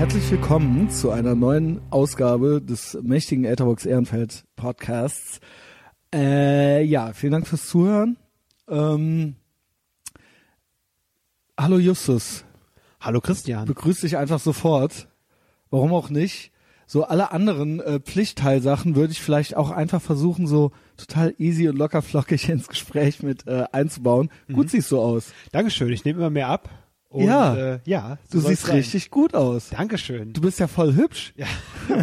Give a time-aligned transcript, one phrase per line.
[0.00, 5.40] Herzlich willkommen zu einer neuen Ausgabe des mächtigen Etherbox Ehrenfeld Podcasts.
[6.10, 8.16] Äh, ja, vielen Dank fürs Zuhören.
[8.66, 9.36] Ähm,
[11.60, 12.46] hallo Justus,
[12.98, 13.66] Hallo Christian.
[13.66, 15.08] begrüß dich einfach sofort.
[15.68, 16.50] Warum auch nicht?
[16.86, 21.76] So alle anderen äh, Pflichtteilsachen würde ich vielleicht auch einfach versuchen, so total easy und
[21.76, 24.30] locker flockig ins Gespräch mit äh, einzubauen.
[24.50, 25.34] Gut siehst du aus.
[25.52, 26.70] Dankeschön, ich nehme immer mehr ab.
[27.10, 27.56] Und, Ja.
[27.56, 28.18] Äh, ja.
[28.30, 28.76] Du so soll's siehst sein.
[28.76, 29.70] richtig gut aus.
[29.70, 30.32] Dankeschön.
[30.32, 31.34] Du bist ja voll hübsch.
[31.36, 31.46] Ja.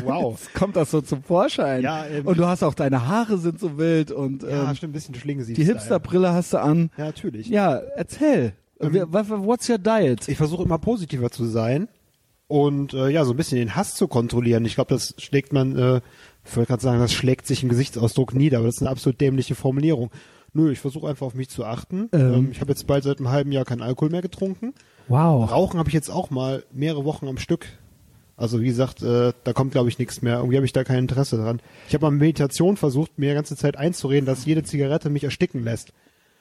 [0.04, 0.38] Wow.
[0.38, 1.82] Jetzt kommt das so zum Vorschein.
[1.82, 4.92] Ja, ähm, und du hast auch deine Haare sind so wild und ja, ähm, stimmt,
[4.92, 6.92] ein bisschen Schlinge die Hipsterbrille hast du an.
[6.98, 7.48] Ja, natürlich.
[7.48, 8.52] Ja, erzähl.
[8.82, 10.28] Ähm, What's your diet?
[10.28, 11.88] Ich versuche immer positiver zu sein
[12.48, 14.66] und äh, ja, so ein bisschen den Hass zu kontrollieren.
[14.66, 16.02] Ich glaube, das schlägt man, äh,
[16.44, 19.22] ich wollte gerade sagen, das schlägt sich im Gesichtsausdruck nieder, aber das ist eine absolut
[19.22, 20.12] dämliche Formulierung.
[20.52, 22.10] Nö, ich versuche einfach auf mich zu achten.
[22.12, 22.34] Ähm.
[22.34, 24.74] Ähm, ich habe jetzt bald seit einem halben Jahr keinen Alkohol mehr getrunken.
[25.08, 25.52] Wow.
[25.52, 27.68] Rauchen habe ich jetzt auch mal mehrere Wochen am Stück.
[28.36, 30.38] Also wie gesagt, äh, da kommt glaube ich nichts mehr.
[30.38, 31.60] Irgendwie habe ich da kein Interesse dran.
[31.88, 35.64] Ich habe mal Meditation versucht, mir die ganze Zeit einzureden, dass jede Zigarette mich ersticken
[35.64, 35.92] lässt.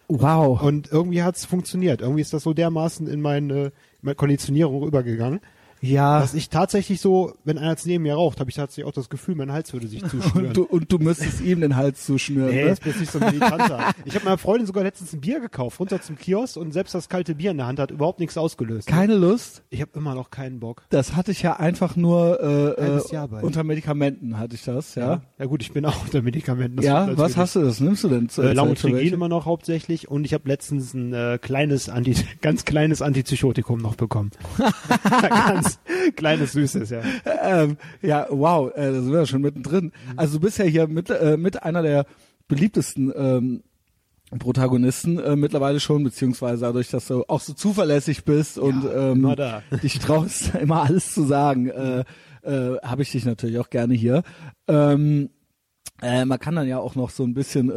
[0.08, 0.62] Wow.
[0.62, 2.00] Und irgendwie hat es funktioniert.
[2.00, 5.40] Irgendwie ist das so dermaßen in meine, meine Konditionierung übergegangen,
[5.80, 6.20] ja.
[6.20, 9.08] dass ich tatsächlich so, wenn einer jetzt neben mir raucht, habe ich tatsächlich auch das
[9.08, 10.48] Gefühl, mein Hals würde sich zuschnüren.
[10.48, 12.50] Und du, und du müsstest ihm den Hals zuschnüren.
[12.50, 12.68] Nee, ne?
[12.68, 13.92] jetzt bist du nicht so ein Militanter.
[14.04, 17.08] Ich habe meiner Freundin sogar letztens ein Bier gekauft, runter zum Kiosk und selbst das
[17.08, 18.88] kalte Bier in der Hand hat überhaupt nichts ausgelöst.
[18.88, 19.62] Keine Lust?
[19.70, 20.84] Ich habe immer noch keinen Bock.
[20.90, 25.22] Das hatte ich ja einfach nur äh, äh, unter Medikamenten hatte ich das, ja.
[25.38, 26.76] Ja gut, ich bin auch unter Medikamenten.
[26.76, 27.80] das Ja, was hast du das?
[27.80, 31.38] Nimmst du denn zu Äh, Lamotrigin immer noch hauptsächlich und ich habe letztens ein äh,
[31.40, 34.30] kleines Anti, ganz kleines Antipsychotikum noch bekommen.
[35.20, 35.65] ganz
[36.16, 37.00] kleines süßes, ja.
[37.42, 39.92] ähm, ja, wow, äh, da sind wir ja schon mittendrin.
[40.16, 42.06] Also du bist ja hier mit, äh, mit einer der
[42.48, 43.62] beliebtesten ähm,
[44.38, 49.36] Protagonisten äh, mittlerweile schon, beziehungsweise dadurch, dass du auch so zuverlässig bist und ähm, immer
[49.36, 49.62] da.
[49.82, 52.04] dich traust, immer alles zu sagen, äh,
[52.42, 54.22] äh, habe ich dich natürlich auch gerne hier.
[54.66, 55.30] Ähm,
[56.02, 57.74] äh, man kann dann ja auch noch so ein bisschen äh,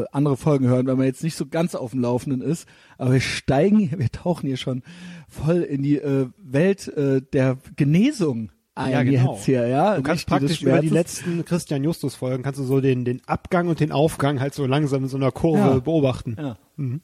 [0.00, 2.66] äh, andere Folgen hören, wenn man jetzt nicht so ganz auf dem Laufenden ist.
[2.96, 4.82] Aber wir steigen, hier- wir tauchen hier schon
[5.28, 9.34] voll in die äh, Welt äh, der Genesung ein Ja, genau.
[9.34, 9.96] jetzt hier, ja.
[9.96, 13.66] Du kannst praktisch über die letzten Christian Justus Folgen kannst du so den den Abgang
[13.66, 15.78] und den Aufgang halt so langsam in so einer Kurve Ja.
[15.80, 16.36] beobachten.
[16.38, 16.56] Ja.
[16.76, 17.00] Mhm.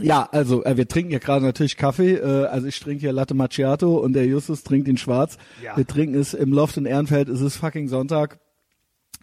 [0.00, 2.14] Ja, also äh, wir trinken ja gerade natürlich Kaffee.
[2.14, 5.38] Äh, also ich trinke hier Latte Macchiato und der Justus trinkt ihn schwarz.
[5.62, 5.76] Ja.
[5.76, 7.28] Wir trinken es im Loft in Ehrenfeld.
[7.28, 8.38] Es ist fucking Sonntag.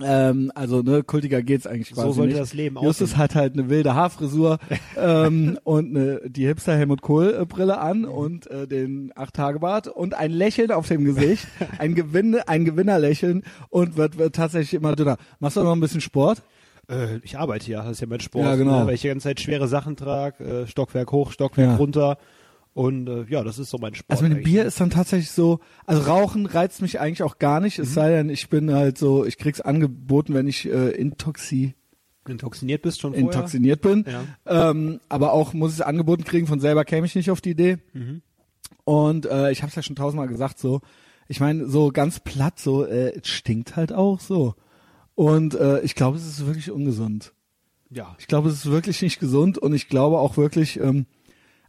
[0.02, 2.42] Ähm, also ne, kultiger geht's eigentlich quasi So sollte nicht.
[2.42, 3.18] das Leben Justus aussehen.
[3.18, 4.60] hat halt eine wilde Haarfrisur
[4.98, 9.60] ähm, und eine, die Hipster Helmut Kohl äh, Brille an und äh, den acht Tage
[9.60, 11.48] Bart und ein Lächeln auf dem Gesicht,
[11.80, 15.18] ein Gewinn, ein Gewinnerlächeln und wird, wird tatsächlich immer dünner.
[15.40, 16.42] Machst du noch ein bisschen Sport?
[16.90, 18.80] Äh, ich arbeite ja, das ist ja mein Sport, Ja, genau.
[18.82, 21.76] ne, weil ich die ganze Zeit schwere Sachen trage, äh, Stockwerk hoch, Stockwerk Ja.
[21.76, 22.18] runter
[22.74, 24.12] und äh, ja, das ist so mein Sport.
[24.12, 24.44] Also mit dem.
[24.44, 27.84] Bier ist dann tatsächlich so, also Rauchen reizt mich eigentlich auch gar nicht, Mhm.
[27.84, 31.76] es sei denn, ich bin halt so, ich krieg's angeboten, wenn ich äh, intoxi
[32.28, 33.26] intoxiniert bist schon vorher.
[33.28, 34.06] intoxiniert bin.
[34.46, 34.70] Ja.
[34.70, 37.52] Ähm, aber auch muss ich es angeboten kriegen, von selber käme ich nicht auf die
[37.52, 37.78] Idee.
[37.94, 38.22] Mhm.
[38.84, 40.82] Und äh, ich habe es ja schon tausendmal gesagt, so,
[41.28, 44.54] ich meine, so ganz platt, so, äh, es stinkt halt auch so.
[45.16, 47.34] Und äh, ich glaube, es ist wirklich ungesund.
[47.90, 48.16] Ja.
[48.20, 51.08] Ich glaube, es ist wirklich nicht gesund und ich glaube auch wirklich, ähm,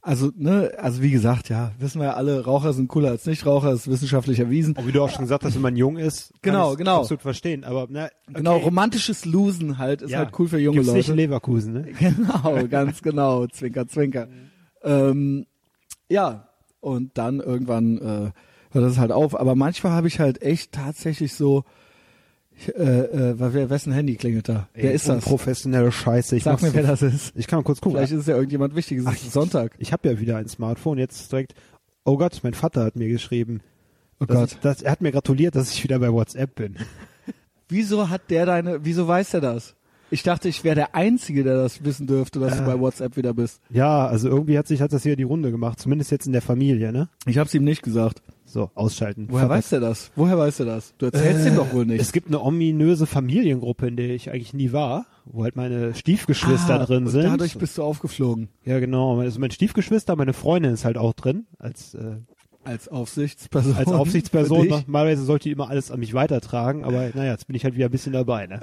[0.03, 3.73] also, ne, also wie gesagt, ja, wissen wir ja alle, Raucher sind cooler als Nichtraucher,
[3.73, 4.75] ist wissenschaftlich erwiesen.
[4.77, 7.01] Und wie du auch schon gesagt hast, wenn man jung ist, Genau, genau.
[7.01, 7.65] absolut verstehen.
[7.65, 8.13] Aber na, okay.
[8.35, 10.19] Genau, romantisches Losen halt ist Ja.
[10.21, 10.99] halt cool für junge Gibt's Leute.
[10.99, 11.89] nicht Leverkusen, ne?
[11.99, 13.47] Genau, ganz genau.
[13.47, 14.29] Zwinker, zwinker.
[14.83, 15.47] Ähm,
[16.09, 16.49] ja,
[16.81, 18.31] und dann irgendwann äh,
[18.73, 19.39] hört das halt auf.
[19.39, 21.65] Aber manchmal habe ich halt echt tatsächlich so,
[22.69, 24.69] äh, äh, wessen Handy klingelt da?
[24.75, 25.25] wer ist das?
[25.25, 26.37] Professionelle Scheiße.
[26.37, 27.33] Ich Sag mir, wer das ist.
[27.37, 27.99] Ich kann mal kurz gucken.
[27.99, 29.07] Vielleicht ist es ja irgendjemand Wichtiges.
[29.07, 29.73] Es ist Sonntag.
[29.79, 31.55] Ich habe ja wieder ein Smartphone, jetzt direkt.
[32.05, 33.61] Oh Gott, mein Vater hat mir geschrieben.
[34.21, 34.53] Oh Gott.
[34.53, 36.77] Ich, dass, er hat mir gratuliert, dass ich wieder bei WhatsApp bin.
[37.69, 39.77] Wieso hat der deine, wieso weiß er das?
[40.11, 42.67] Ich dachte, ich wäre der Einzige, der das wissen dürfte, dass du Äh.
[42.67, 43.61] bei WhatsApp wieder bist.
[43.71, 46.43] Ja, also irgendwie hat sich hat das hier die Runde gemacht, zumindest jetzt in der
[46.43, 47.09] Familie, ne?
[47.27, 48.23] Ich hab's ihm nicht gesagt.
[48.45, 49.29] So, ausschalten.
[49.31, 50.11] Woher Vater- weiß er das?
[50.17, 50.93] Woher weiß er das?
[50.99, 52.01] Du erzählst ihm doch wohl nicht.
[52.01, 56.81] Es gibt eine ominöse Familiengruppe, in der ich eigentlich nie war, wo halt meine Stiefgeschwister
[56.81, 57.23] Ah, drin und sind.
[57.27, 58.49] Dadurch bist du aufgeflogen.
[58.65, 59.21] ja, genau.
[59.21, 62.17] Also mein Stiefgeschwister, meine Freundin ist halt auch drin, als äh,
[62.63, 63.75] Als Aufsichtsperson.
[63.77, 64.69] als Aufsichtsperson.
[64.69, 67.87] Normalerweise sollte die immer alles an mich weitertragen, aber naja, jetzt bin ich halt wieder
[67.87, 68.61] ein bisschen dabei, ne?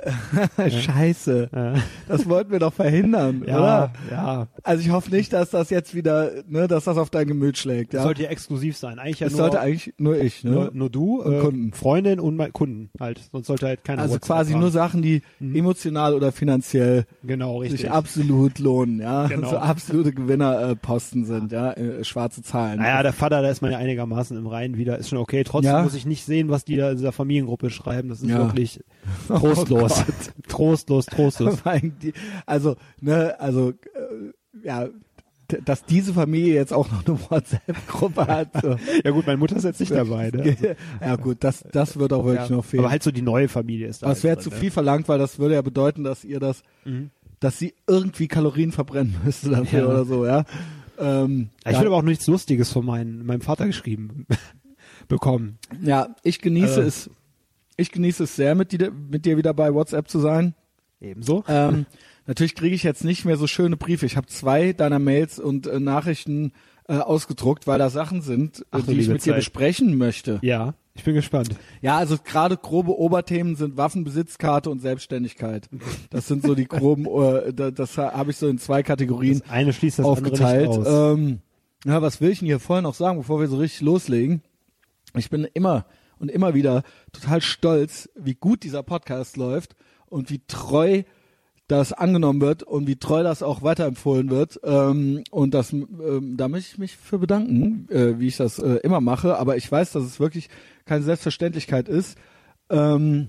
[0.69, 1.49] Scheiße.
[1.53, 1.73] Ja,
[2.07, 3.93] Das wollten wir doch verhindern, ja, oder?
[4.11, 4.47] ja.
[4.63, 7.93] Also ich hoffe nicht, dass das jetzt wieder, ne, dass das auf dein Gemüt schlägt,
[7.93, 8.03] Das ja.
[8.03, 8.99] sollte ja exklusiv sein.
[8.99, 10.51] Eigentlich ja das nur, sollte eigentlich nur ich, ne?
[10.51, 11.73] nur, nur du, Und äh, Kunden.
[11.73, 13.21] Freundin und mein Kunden halt.
[13.31, 14.61] Sonst sollte halt keiner also WhatsApp quasi haben.
[14.61, 15.55] nur Sachen, die Mhm.
[15.55, 17.81] emotional oder finanziell Genau, richtig.
[17.81, 19.27] sich absolut lohnen, ja.
[19.27, 19.49] Genau.
[19.49, 21.73] So absolute Gewinnerposten sind, ja.
[21.73, 22.79] Äh, schwarze Zahlen.
[22.79, 24.97] Naja, der Vater, da ist man ja einigermaßen im Reinen wieder.
[24.97, 25.43] Ist schon okay.
[25.43, 25.83] Trotzdem Ja.
[25.83, 28.09] muss ich nicht sehen, was die da in dieser Familiengruppe schreiben.
[28.09, 28.39] Das ist Ja.
[28.39, 28.79] wirklich
[29.27, 30.03] trostlos.
[30.07, 31.59] Oh trostlos, trostlos.
[32.45, 33.73] Also, ne, also, äh,
[34.65, 34.87] ja,
[35.63, 38.49] dass diese Familie jetzt auch noch eine WhatsApp-Gruppe hat.
[38.61, 38.75] So.
[39.05, 40.29] Ja gut, meine Mutter ist jetzt nicht dabei.
[40.29, 40.41] Ne?
[40.43, 40.67] Also,
[41.01, 42.55] ja gut, das, das wird auch wirklich ja.
[42.55, 42.83] noch fehlen.
[42.83, 44.07] Aber halt so die neue Familie ist da.
[44.07, 46.63] Aber es wäre zu viel verlangt, weil das würde ja bedeuten, dass ihr das,
[47.39, 49.87] dass sie irgendwie Kalorien verbrennen müsste dafür Ja.
[49.87, 50.43] oder so, ja.
[50.97, 54.25] Ähm, Ja, ich will aber auch nichts Lustiges von meinem, meinem Vater geschrieben
[55.07, 55.57] bekommen.
[55.81, 57.09] ja, ich genieße Also- es,
[57.77, 60.55] ich genieße es sehr, mit dir, mit dir wieder bei WhatsApp zu sein.
[60.99, 61.43] Ebenso.
[61.47, 61.85] Ähm,
[62.25, 64.05] natürlich kriege ich jetzt nicht mehr so schöne Briefe.
[64.07, 66.53] Ich habe zwei deiner Mails und äh, Nachrichten
[66.87, 69.35] äh, ausgedruckt, weil da Sachen sind, Ach die ich mit dir Zeit.
[69.35, 70.39] besprechen möchte.
[70.41, 71.49] Ja, ich bin gespannt.
[71.81, 75.69] Ja, also gerade grobe Oberthemen sind Waffenbesitzkarte und Selbstständigkeit.
[76.09, 79.49] Das sind so die groben, äh, da- das habe ich so in zwei Kategorien Das
[79.49, 80.67] eine schließt das aufgeteilt.
[80.69, 81.17] andere nicht aus.
[81.17, 81.39] Ähm,
[81.85, 84.41] ja, was will ich denn hier vorher noch sagen, bevor wir so richtig loslegen?
[85.15, 85.85] Ich bin immer
[86.19, 86.83] und immer wieder
[87.13, 89.75] total stolz, wie gut dieser Podcast läuft
[90.07, 91.03] und wie treu
[91.67, 94.59] das angenommen wird und wie treu das auch weiterempfohlen wird.
[94.63, 98.75] Ähm, und das, ähm, da möchte ich mich für bedanken, äh, wie ich das äh,
[98.83, 99.37] immer mache.
[99.37, 100.49] Aber ich weiß, dass es wirklich
[100.85, 102.17] keine Selbstverständlichkeit ist.
[102.69, 103.27] Ähm,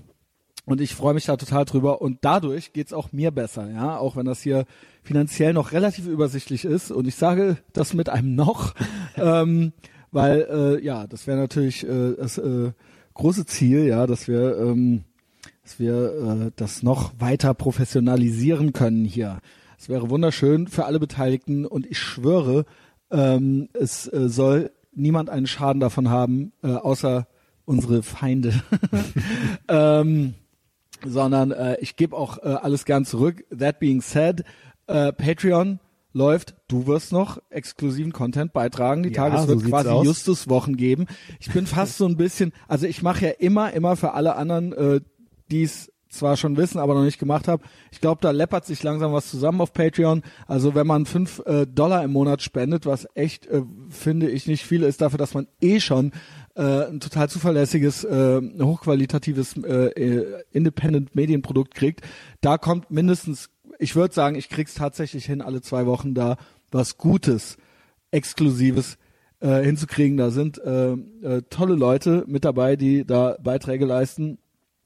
[0.65, 2.01] und ich freue mich da total drüber.
[2.01, 4.65] Und dadurch geht's auch mir besser, ja, auch wenn das hier
[5.03, 6.91] finanziell noch relativ übersichtlich ist.
[6.91, 8.73] Und ich sage das mit einem noch,
[9.17, 9.73] ähm,
[10.11, 12.71] weil äh, ja, das wäre natürlich äh, das äh,
[13.15, 15.03] große Ziel, ja, dass wir, ähm,
[15.69, 19.39] dass wir äh, das noch weiter professionalisieren können hier.
[19.77, 22.65] Es wäre wunderschön für alle Beteiligten und ich schwöre,
[23.11, 27.27] ähm, es äh, soll niemand einen Schaden davon haben, äh, außer
[27.65, 28.53] unsere Feinde.
[29.67, 30.33] ähm,
[31.05, 33.43] sondern äh, ich gebe auch äh, alles gern zurück.
[33.55, 34.43] That being said,
[34.87, 35.79] äh, Patreon
[36.13, 39.03] läuft, du wirst noch exklusiven Content beitragen.
[39.03, 40.03] Die Ja, Tage es so wird sieht's quasi.
[40.03, 41.05] Justus-Wochen geben.
[41.39, 44.73] Ich bin fast so ein bisschen, also ich mache ja immer, immer für alle anderen,
[44.73, 45.01] äh,
[45.51, 47.63] die es zwar schon wissen, aber noch nicht gemacht haben.
[47.91, 50.23] Ich glaube, da läppert sich langsam was zusammen auf Patreon.
[50.47, 54.65] Also wenn man fünf äh, Dollar im Monat spendet, was echt, äh, finde ich, nicht
[54.65, 56.11] viel ist dafür, dass man eh schon
[56.55, 62.01] äh, ein total zuverlässiges, äh, hochqualitatives äh, äh, Independent Medienprodukt kriegt,
[62.41, 66.37] da kommt mindestens, ich würde sagen, ich krieg's tatsächlich hin, alle zwei Wochen da
[66.71, 67.57] was Gutes,
[68.11, 68.97] Exklusives
[69.39, 70.17] äh, hinzukriegen.
[70.17, 74.39] Da sind äh, äh, tolle Leute mit dabei, die da Beiträge leisten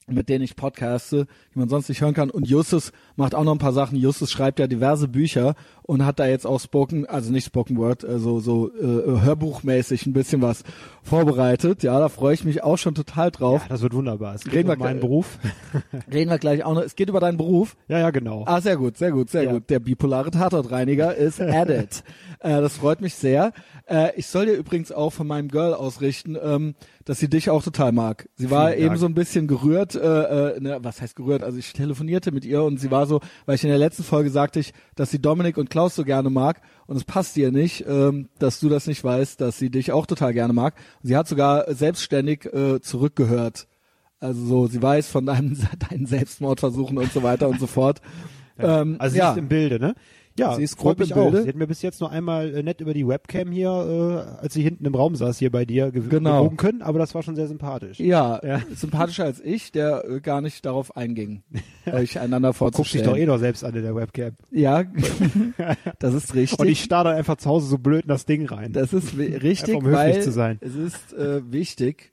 [0.07, 2.29] mit denen ich podcaste, die man sonst nicht hören kann.
[2.29, 3.97] Und Justus macht auch noch ein paar Sachen.
[3.97, 8.03] Justus schreibt ja diverse Bücher und hat da jetzt auch Spoken, also nicht Spoken Word,
[8.03, 10.63] äh, so, so äh, hörbuchmäßig ein bisschen was
[11.03, 11.83] vorbereitet.
[11.83, 13.61] Ja, da freue ich mich auch schon total drauf.
[13.63, 14.35] Ja, das wird wunderbar.
[14.35, 15.39] Es geht Reden wir um meinen gleich- Beruf.
[16.13, 16.81] Reden wir gleich auch noch.
[16.81, 17.75] Es geht über deinen Beruf.
[17.87, 18.43] Ja, ja, genau.
[18.47, 19.51] Ah, sehr gut, sehr gut, sehr Ja.
[19.53, 19.69] gut.
[19.69, 22.03] Der bipolare Tatortreiniger ist added.
[22.39, 23.51] äh, das freut mich sehr.
[23.85, 26.75] Äh, ich soll dir übrigens auch von meinem Girl ausrichten, ähm,
[27.05, 28.29] dass sie dich auch total mag.
[28.35, 28.99] Sie war Vielen eben Dank.
[29.01, 31.43] so ein bisschen gerührt, äh, äh, ne, was heißt gerührt?
[31.43, 34.29] Also ich telefonierte mit ihr und sie war so, weil ich in der letzten Folge
[34.29, 37.83] sagte ich, dass sie Dominik und Klaus so gerne mag und es passt ihr nicht,
[37.87, 40.75] ähm, dass du das nicht weißt, dass sie dich auch total gerne mag.
[41.01, 43.67] Und sie hat sogar selbstständig äh, zurückgehört.
[44.19, 45.57] Also so, sie weiß von deinem,
[45.89, 48.01] deinen Selbstmordversuchen und so weiter und so fort.
[48.59, 49.31] Ähm, Also sie ja.
[49.31, 49.95] ist im Bilde, ne?
[50.37, 51.23] Ja, Sie ist freut mich auch.
[51.29, 51.43] Bilde.
[51.43, 54.53] Sie hat mir bis jetzt nur einmal äh, nett über die Webcam hier, äh, als
[54.55, 56.43] sie hinten im Raum saß, hier bei dir gew Genau.
[56.43, 57.99] gewogen können, aber das war schon sehr sympathisch.
[57.99, 58.61] Ja, Ja.
[58.75, 61.43] sympathischer als ich, der äh, gar nicht darauf einging,
[61.85, 63.05] euch einander Guckt sich vorzustellen.
[63.05, 64.31] doch eh doch selbst an in der Webcam.
[64.51, 64.83] Ja,
[65.99, 66.59] das ist richtig.
[66.59, 68.73] Und ich starre einfach zu Hause so blöd in das Ding rein.
[68.73, 70.57] das ist richtig, um weil zu sein.
[70.61, 72.11] es ist äh, wichtig,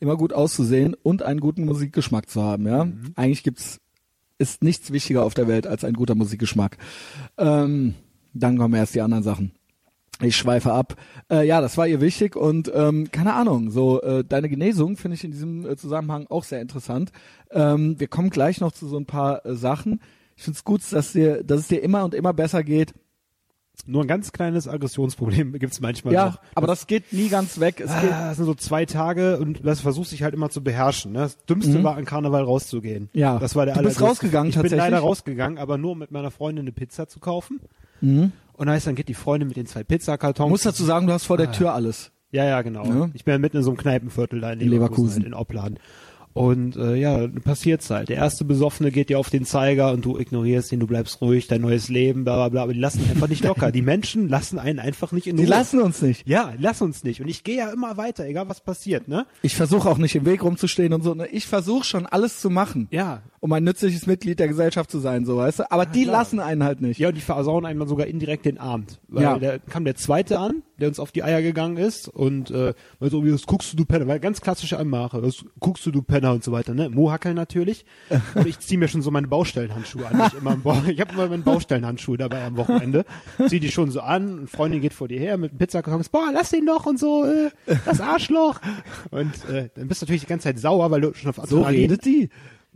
[0.00, 2.66] immer gut auszusehen und einen guten Musikgeschmack zu haben.
[2.66, 3.12] Ja, Mhm.
[3.14, 3.78] eigentlich gibt's
[4.42, 6.76] ist nichts wichtiger auf der Welt als ein guter Musikgeschmack.
[7.38, 7.94] Ähm,
[8.34, 9.52] dann kommen erst die anderen Sachen.
[10.20, 10.96] Ich schweife ab.
[11.30, 15.16] Äh, ja, das war ihr wichtig und ähm, keine Ahnung, so äh, deine Genesung finde
[15.16, 17.10] ich in diesem äh, Zusammenhang auch sehr interessant.
[17.50, 20.00] Ähm, wir kommen gleich noch zu so ein paar äh, Sachen.
[20.36, 22.94] Ich finde es gut, dass dir, dass es dir immer und immer besser geht.
[23.86, 26.38] Nur ein ganz kleines Aggressionsproblem gibt's manchmal ja, noch.
[26.54, 27.80] aber das geht nie ganz weg.
[27.80, 30.62] Es geht, Ah, das sind so zwei Tage und das versuchst dich halt immer zu
[30.62, 31.12] beherrschen.
[31.12, 31.20] Ne?
[31.20, 33.10] Das Dümmste war, an Karneval rauszugehen.
[33.12, 33.20] Mhm.
[33.20, 33.38] Ja.
[33.38, 34.84] das war der Du bist rausgegangen Ich bin tatsächlich?
[34.90, 37.60] leider rausgegangen, aber nur um mit meiner Freundin eine Pizza zu kaufen.
[38.00, 38.32] Mhm.
[38.54, 40.50] Und heißt, dann geht die Freundin mit den zwei Pizzakartons.
[40.50, 41.52] muss dazu sagen, du hast vor der Ah.
[41.52, 42.12] Tür alles.
[42.30, 42.84] Ja, ja, genau.
[42.86, 43.10] Ja.
[43.14, 45.22] Ich bin mitten in so einem Kneipenviertel da in In Leverkusen, Leverkusen.
[45.22, 45.78] halt, in Opladen.
[46.34, 48.08] Und äh, ja, passiert's halt.
[48.08, 51.46] Der erste Besoffene geht dir auf den Zeiger und du ignorierst ihn, du bleibst ruhig,
[51.46, 52.62] dein neues Leben, bla bla bla.
[52.62, 53.70] Aber die lassen einfach nicht locker.
[53.72, 55.50] Die Menschen lassen einen einfach nicht in Die Ruhe.
[55.50, 56.26] lassen uns nicht.
[56.26, 57.20] ja, lass uns nicht.
[57.20, 59.26] Und ich gehe ja immer weiter, egal was passiert, ne?
[59.42, 61.14] Ich versuche auch nicht im Weg rumzustehen und so.
[61.14, 61.26] ne?
[61.28, 63.22] Ich versuche schon alles zu machen, Ja.
[63.40, 65.70] um ein nützliches Mitglied der Gesellschaft zu sein, so weißt du.
[65.70, 66.18] Aber die klar.
[66.20, 66.98] lassen einen halt nicht.
[66.98, 69.00] Ja, und die versauen einem dann sogar indirekt den Abend.
[69.08, 69.38] Weil Ja.
[69.38, 73.10] da kam der zweite an, der uns auf die Eier gegangen ist und äh, mal
[73.10, 76.02] so, wie das guckst du, du Penner, weil ganz klassische Anmache, das guckst du, du
[76.02, 76.88] Penner und so weiter, ne?
[76.88, 77.84] Mohackel natürlich.
[78.34, 80.22] Und ich ziehe mir schon so meine Baustellenhandschuhe an.
[80.28, 83.04] Ich, immer, im Bau- ich habe immer meine Baustellenhandschuhe dabei am Wochenende.
[83.48, 86.30] Zieh die schon so an, eine Freundin geht vor dir her mit einem Pizzakartons, boah,
[86.32, 87.50] lass ihn doch und so, äh,
[87.84, 88.60] das Arschloch.
[89.10, 91.64] Und äh, dann bist du natürlich die ganze Zeit sauer, weil du schon auf So
[91.64, 92.28] Adrenalin- redet die.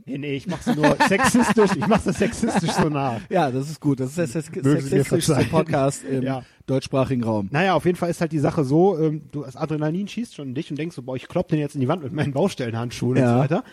[0.08, 3.20] Nee, nee, ich mach's nur sexistisch, ich mach's das sexistisch so nach.
[3.28, 3.98] Ja, das ist gut.
[4.00, 5.34] Das ist der sexistischste.
[5.50, 6.42] Podcast im Ja.
[6.66, 7.48] deutschsprachigen Raum.
[7.50, 10.48] Naja, auf jeden Fall ist halt die Sache so, ähm, du das Adrenalin schießt schon
[10.48, 12.32] in dich und denkst so, boah, ich klopp den jetzt in die Wand mit meinen
[12.32, 13.32] Baustellenhandschuhen und Ja.
[13.34, 13.64] so weiter.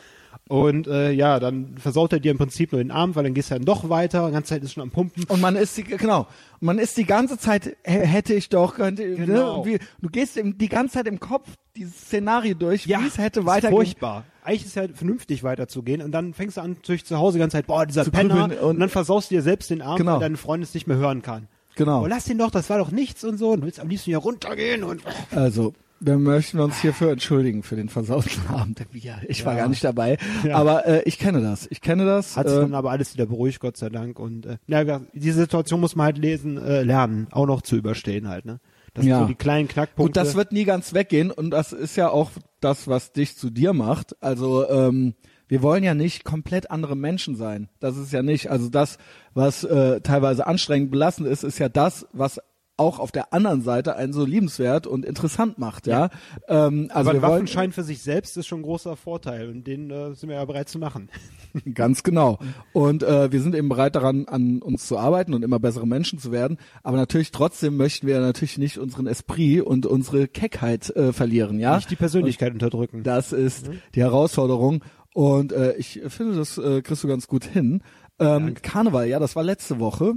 [0.49, 3.51] Und äh, ja, dann versaut er dir im Prinzip nur den Abend, weil dann gehst
[3.51, 5.23] du dann doch weiter, die ganze Zeit ist schon am Pumpen.
[5.25, 6.21] Und man ist die, genau,
[6.59, 9.15] und man ist die ganze Zeit, hä- hätte ich doch, könnte, ne?
[9.25, 9.59] Genau.
[9.61, 13.41] Und wie, du gehst die ganze Zeit im Kopf dieses Szenario durch, wie es hätte
[13.41, 13.77] ist weitergehen.
[13.77, 14.25] furchtbar.
[14.43, 17.39] Eigentlich ist es ja vernünftig weiterzugehen und dann fängst du an, natürlich zu Hause die
[17.39, 20.13] ganze Zeit, boah, dieser Penner, und, und- dann versaust du dir selbst den Abend, Genau.
[20.13, 21.47] weil deine Freundin es nicht mehr hören kann.
[21.75, 22.03] Genau.
[22.03, 23.51] Oh, lass den doch, das war doch nichts und so.
[23.51, 27.75] Und du willst am liebsten hier runtergehen und Also, wir möchten uns hierfür entschuldigen für
[27.75, 29.15] den versauten Abend der Bier.
[29.27, 29.61] Ich war Ja.
[29.61, 30.57] gar nicht dabei, Ja.
[30.57, 31.65] aber äh, ich kenne das.
[31.71, 32.35] Ich kenne das.
[32.37, 34.19] hat sich äh, dann aber alles wieder beruhigt, Gott sei Dank.
[34.19, 37.75] Und äh, ja, ja, diese Situation muss man halt lesen, äh, lernen, auch noch zu
[37.75, 38.45] überstehen halt.
[38.45, 38.59] Ne?
[38.93, 39.17] Das Ja.
[39.17, 40.09] sind so die kleinen Knackpunkte.
[40.09, 43.49] Gut, das wird nie ganz weggehen und das ist ja auch das, was dich zu
[43.49, 44.15] dir macht.
[44.21, 45.15] Also ähm,
[45.47, 47.69] wir wollen ja nicht komplett andere Menschen sein.
[47.79, 48.49] Das ist ja nicht.
[48.49, 48.97] Also das,
[49.33, 52.39] was äh, teilweise anstrengend belastend ist, ist ja das, was
[52.75, 56.09] auch auf der anderen Seite einen so liebenswert und interessant macht, ja.
[56.47, 59.91] Ähm, also aber ein Waffenschein für sich selbst ist schon ein großer Vorteil und den
[59.91, 61.09] äh, sind wir ja bereit zu machen.
[61.73, 62.39] Ganz genau.
[62.71, 66.19] Und äh, wir sind eben bereit daran, an uns zu arbeiten und immer bessere Menschen
[66.19, 66.57] zu werden.
[66.81, 71.75] Aber natürlich trotzdem möchten wir natürlich nicht unseren Esprit und unsere Keckheit äh, verlieren, ja.
[71.75, 73.03] Nicht die Persönlichkeit unterdrücken.
[73.03, 74.83] Das ist die Herausforderung.
[75.13, 77.83] Und äh, ich finde, das äh, kriegst du ganz gut hin.
[78.19, 80.13] Ähm, Karneval, ja, das war letzte Woche.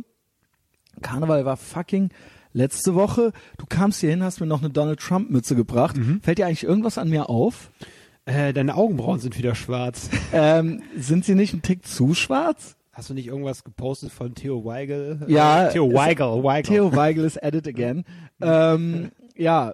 [1.03, 2.11] Karneval war fucking
[2.53, 3.33] letzte Woche.
[3.59, 5.97] Du kamst hier hin, hast mir noch eine Donald Trump Mütze gebracht.
[6.23, 7.71] Fällt dir eigentlich irgendwas an mir auf?
[8.27, 10.11] Äh, deine Augenbrauen sind wieder schwarz.
[10.33, 12.77] Ähm, sind sie nicht ein Tick zu schwarz?
[12.93, 15.25] Hast du nicht irgendwas gepostet von Theo Weigel?
[15.29, 16.75] Ja, Äh, Theo Weigel, Weigel.
[16.75, 18.05] Theo Weigel ist at it again.
[18.41, 19.73] ähm, ja,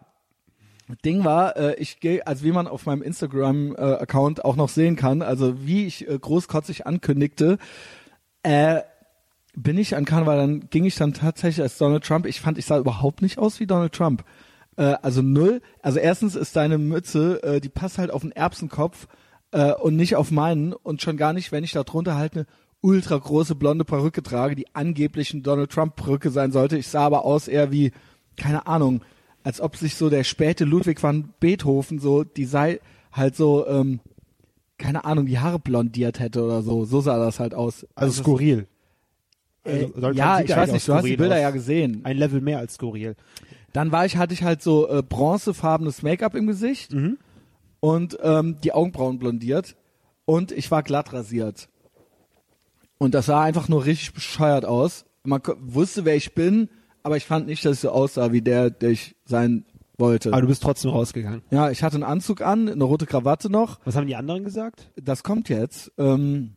[1.05, 5.23] Ding war, äh, ich gehe, also wie man auf meinem Instagram-Account auch noch sehen kann,
[5.23, 7.59] also wie ich äh, großkotzig ankündigte,
[8.43, 8.83] äh,
[9.55, 12.27] bin ich an Karneval, dann ging ich dann tatsächlich als Donald Trump.
[12.27, 14.25] Ich fand, ich sah überhaupt nicht aus wie Donald Trump.
[14.77, 15.61] Äh, also null.
[15.81, 19.07] Also erstens ist deine Mütze, äh, die passt halt auf den Erbsenkopf
[19.53, 22.47] äh, und nicht auf meinen und schon gar nicht, wenn ich da drunter halt eine
[22.81, 26.77] ultra große blonde Perücke trage, die angeblich eine Donald Trump Perücke sein sollte.
[26.77, 27.93] Ich sah aber aus eher wie,
[28.37, 29.03] keine Ahnung,
[29.45, 32.81] als ob sich so der späte Ludwig van Beethoven so, die sei
[33.13, 34.01] halt so, ähm,
[34.79, 36.85] keine Ahnung, die Haare blondiert hätte oder so.
[36.85, 37.87] So sah das halt aus.
[37.95, 38.67] Also skurril.
[39.65, 41.41] Äh, Also, ja, ich weiß nicht, du hast die Bilder aus.
[41.41, 42.01] ja gesehen.
[42.05, 43.15] Ein Level mehr als skurril.
[43.73, 47.19] Dann war ich, hatte ich halt so äh, bronzefarbenes Make-up im Gesicht Mhm.
[47.81, 49.77] und ähm, die Augenbrauen blondiert
[50.25, 51.69] und ich war glatt rasiert.
[52.99, 55.05] Und das sah einfach nur richtig bescheuert aus.
[55.25, 56.69] Man wusste, wer ich bin,
[57.03, 59.65] aber ich fand nicht, dass ich so aussah wie der, der ich sein
[59.99, 60.33] wollte.
[60.33, 61.43] Aber du bist trotzdem rausgegangen.
[61.51, 63.81] ja, ich hatte einen Anzug an, eine rote Krawatte noch.
[63.85, 64.91] Was haben die anderen gesagt?
[65.01, 65.91] Das kommt jetzt.
[65.99, 66.53] Ähm,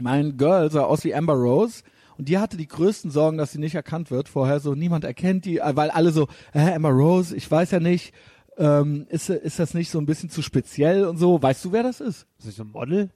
[0.00, 1.82] mein Girl sah aus wie Amber Rose.
[2.18, 4.28] Und die hatte die größten Sorgen, dass sie nicht erkannt wird.
[4.28, 7.80] Vorher so, niemand erkennt die, äh, weil alle so, äh, Amber Rose, ich weiß ja
[7.80, 8.12] nicht,
[8.56, 11.42] ähm, ist, ist das nicht so ein bisschen zu speziell und so?
[11.42, 12.26] Weißt du, wer das ist?
[12.38, 13.10] Ist das so ein Model?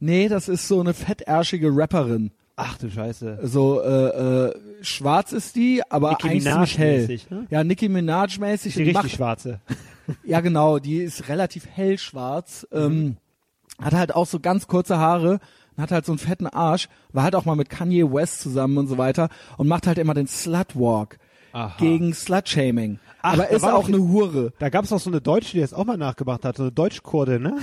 [0.00, 2.32] Nee, das ist so eine fettärschige Rapperin.
[2.56, 3.38] Ach du Scheiße.
[3.44, 7.00] So, äh, äh, schwarz ist die, aber Nicki eigentlich Minaj hell.
[7.00, 7.46] mäßig, ne?
[7.48, 8.74] Ja, Nicki Minaj mäßig.
[8.74, 9.60] Die die richtig macht, schwarze.
[10.24, 13.16] ja, genau, die ist relativ hellschwarz, ähm,
[13.80, 15.40] hat halt auch so ganz kurze Haare
[15.80, 18.86] hat halt so einen fetten Arsch, war halt auch mal mit Kanye West zusammen und
[18.86, 21.18] so weiter und macht halt immer den Slutwalk
[21.52, 21.76] Aha.
[21.78, 22.98] gegen Slutshaming.
[23.22, 24.52] Ach, Aber ist auch eine Hure.
[24.58, 26.72] Da gab es auch so eine Deutsche, die das auch mal nachgemacht hat, so eine
[26.72, 27.56] Deutschkurde, ne?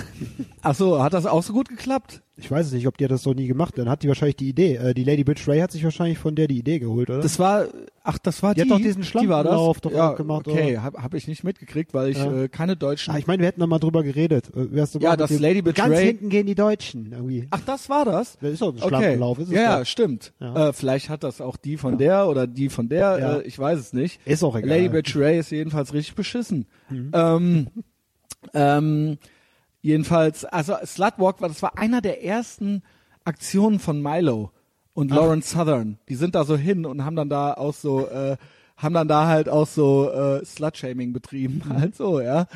[0.62, 2.22] Ach so, hat das auch so gut geklappt?
[2.40, 3.76] Ich weiß es nicht, ob die hat das so nie gemacht.
[3.76, 4.76] Dann hat die wahrscheinlich die Idee.
[4.76, 7.20] Äh, die Lady Bitch Ray hat sich wahrscheinlich von der die Idee geholt, oder?
[7.20, 7.66] Das war,
[8.04, 8.70] ach, das war Die die.
[8.70, 9.02] hat doch diesen?
[9.02, 12.44] Schlampenlauf doch ja, gemacht, Okay, habe hab ich nicht mitgekriegt, weil ich Ja.
[12.44, 13.12] äh, keine deutschen.
[13.12, 14.50] ah, ich meine, wir hätten noch mal drüber geredet.
[14.54, 17.48] Äh, wärst du Ja, das Lady Bitch Ganz Ray- hinten gehen die Deutschen irgendwie.
[17.50, 18.38] Ach, das war das?
[18.40, 18.88] Das ist doch ein Okay.
[18.88, 20.32] Schlampenlauf, ist es ja, ja, stimmt.
[20.38, 23.80] Äh, vielleicht hat das auch die von der oder die von der, äh, ich weiß
[23.80, 24.20] es nicht.
[24.24, 24.68] Ist auch egal.
[24.70, 26.66] Lady Bitch Ray ist jedenfalls richtig beschissen.
[26.88, 27.10] Mhm.
[27.12, 27.66] Ähm,
[28.54, 29.18] ähm,
[29.88, 32.82] jedenfalls, also Slutwalk war, das war einer der ersten
[33.24, 34.50] Aktionen von Milo
[34.94, 35.98] und Lawrence Southern.
[36.08, 38.36] Die sind da so hin und haben dann da auch so, äh,
[38.76, 41.72] haben dann da halt auch so äh, Slutshaming betrieben, Mhm.
[41.80, 42.46] halt so, ja.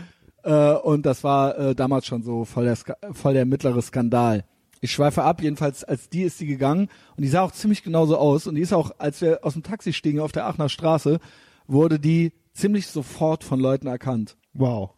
[0.44, 4.44] Äh, und das war äh, damals schon so voll der, Ska voll der mittlere Skandal.
[4.80, 8.18] Ich schweife ab, jedenfalls als die ist die gegangen und die sah auch ziemlich genauso
[8.18, 11.20] aus und die ist auch, als wir aus dem Taxi stiegen auf der Aachener Straße,
[11.68, 14.36] wurde die ziemlich sofort von Leuten erkannt.
[14.52, 14.90] Wow.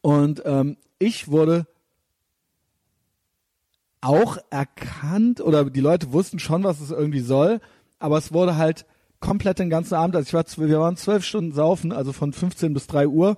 [0.00, 1.66] Und ähm, ich wurde
[4.00, 7.60] auch erkannt oder die Leute wussten schon, was es irgendwie soll,
[7.98, 8.86] aber es wurde halt
[9.20, 12.72] komplett den ganzen Abend, also ich war, wir waren zwölf Stunden saufen, also von 15
[12.72, 13.36] bis 3 Uhr,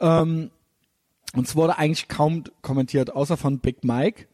[0.00, 0.50] ähm,
[1.34, 4.26] und es wurde eigentlich kaum kommentiert, außer von Big Mike.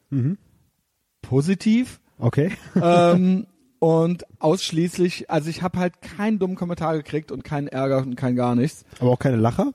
[1.23, 2.01] Positiv.
[2.19, 2.53] Okay.
[2.81, 3.47] ähm,
[3.79, 8.37] und ausschließlich, also ich habe halt keinen dummen Kommentar gekriegt und keinen Ärger und kein
[8.37, 8.85] gar nichts.
[8.99, 9.73] Aber auch keine Lacher?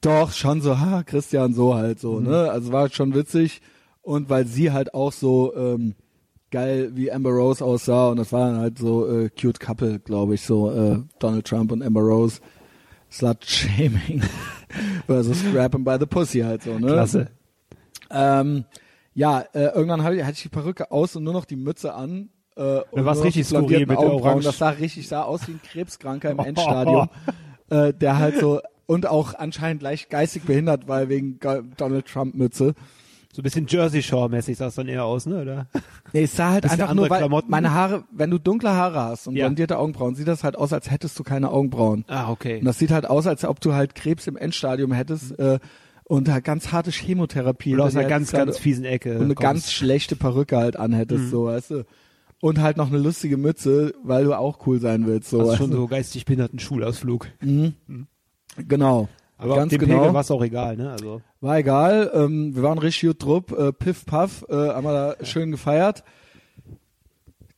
[0.00, 2.50] Doch, schon so, ha, Christian, so halt so, ne?
[2.50, 3.60] Also war schon witzig.
[4.02, 5.94] Und weil sie halt auch so ähm,
[6.50, 10.34] geil wie Amber Rose aussah und das war dann halt so äh, cute Couple, glaube
[10.34, 12.40] ich, so äh, Donald Trump und Amber Rose.
[13.10, 14.22] Slut Shaming
[15.06, 16.88] versus Grabbing by the Pussy halt so, ne?
[16.88, 17.28] Klasse.
[18.10, 18.64] Ähm,
[19.14, 22.28] ja, äh, irgendwann ich, hatte ich die Perücke aus und nur noch die Mütze an.
[22.56, 24.42] Äh, und war's nur noch richtig skurril mit Augenbrauen.
[24.42, 27.08] Das sah richtig, sah aus wie ein Krebskranker im Endstadium.
[27.70, 31.38] äh, der halt so, und auch anscheinend leicht geistig behindert, weil wegen
[31.76, 32.74] Donald Trump Mütze.
[33.30, 35.42] So ein bisschen Jersey Shore-mäßig sah es dann eher aus, ne?
[35.42, 35.66] Oder?
[36.14, 37.50] Nee, es sah halt einfach nur, weil Klamotten.
[37.50, 39.44] meine Haare, wenn du dunkle Haare hast und Ja.
[39.44, 42.06] blondierte Augenbrauen, sieht das halt aus, als hättest du keine Augenbrauen.
[42.08, 42.58] Ah, okay.
[42.60, 45.58] Und das sieht halt aus, als ob du halt Krebs im Endstadium hättest äh,
[46.04, 47.74] und halt ganz harte Chemotherapie.
[47.74, 49.10] Oder aus einer ganz, ganz fiesen Ecke.
[49.16, 49.42] und eine kommst.
[49.42, 51.30] ganz schlechte Perücke halt anhättest, Mhm.
[51.30, 51.84] so, weißt du.
[52.40, 55.40] Und halt noch eine lustige Mütze, weil du auch cool sein willst, so.
[55.40, 57.26] Also weißt schon so geistig behinderten Schulausflug.
[58.66, 59.08] Genau.
[59.36, 60.12] Aber Ganz dem genau.
[60.12, 60.90] War es auch egal, ne?
[60.90, 62.10] Also War egal.
[62.12, 66.02] Ähm, wir waren richtig gut drupp, äh, piff paff, äh, haben wir da schön gefeiert.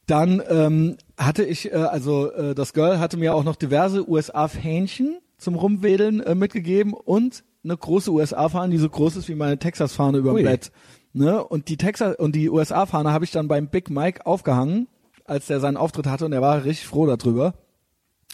[0.07, 5.19] Dann ähm, hatte ich, äh, also äh, das Girl hatte mir auch noch diverse USA-Fähnchen
[5.39, 10.19] zum Rumwedeln äh, mitgegeben und eine große USA-Fahne, die so groß ist wie meine Texas-Fahne
[10.19, 10.73] über dem Bett.
[11.13, 11.43] Ne?
[11.43, 14.87] Und die Texas und die USA-Fahne habe ich dann beim Big Mike aufgehangen,
[15.25, 17.55] als der seinen Auftritt hatte und er war richtig froh darüber.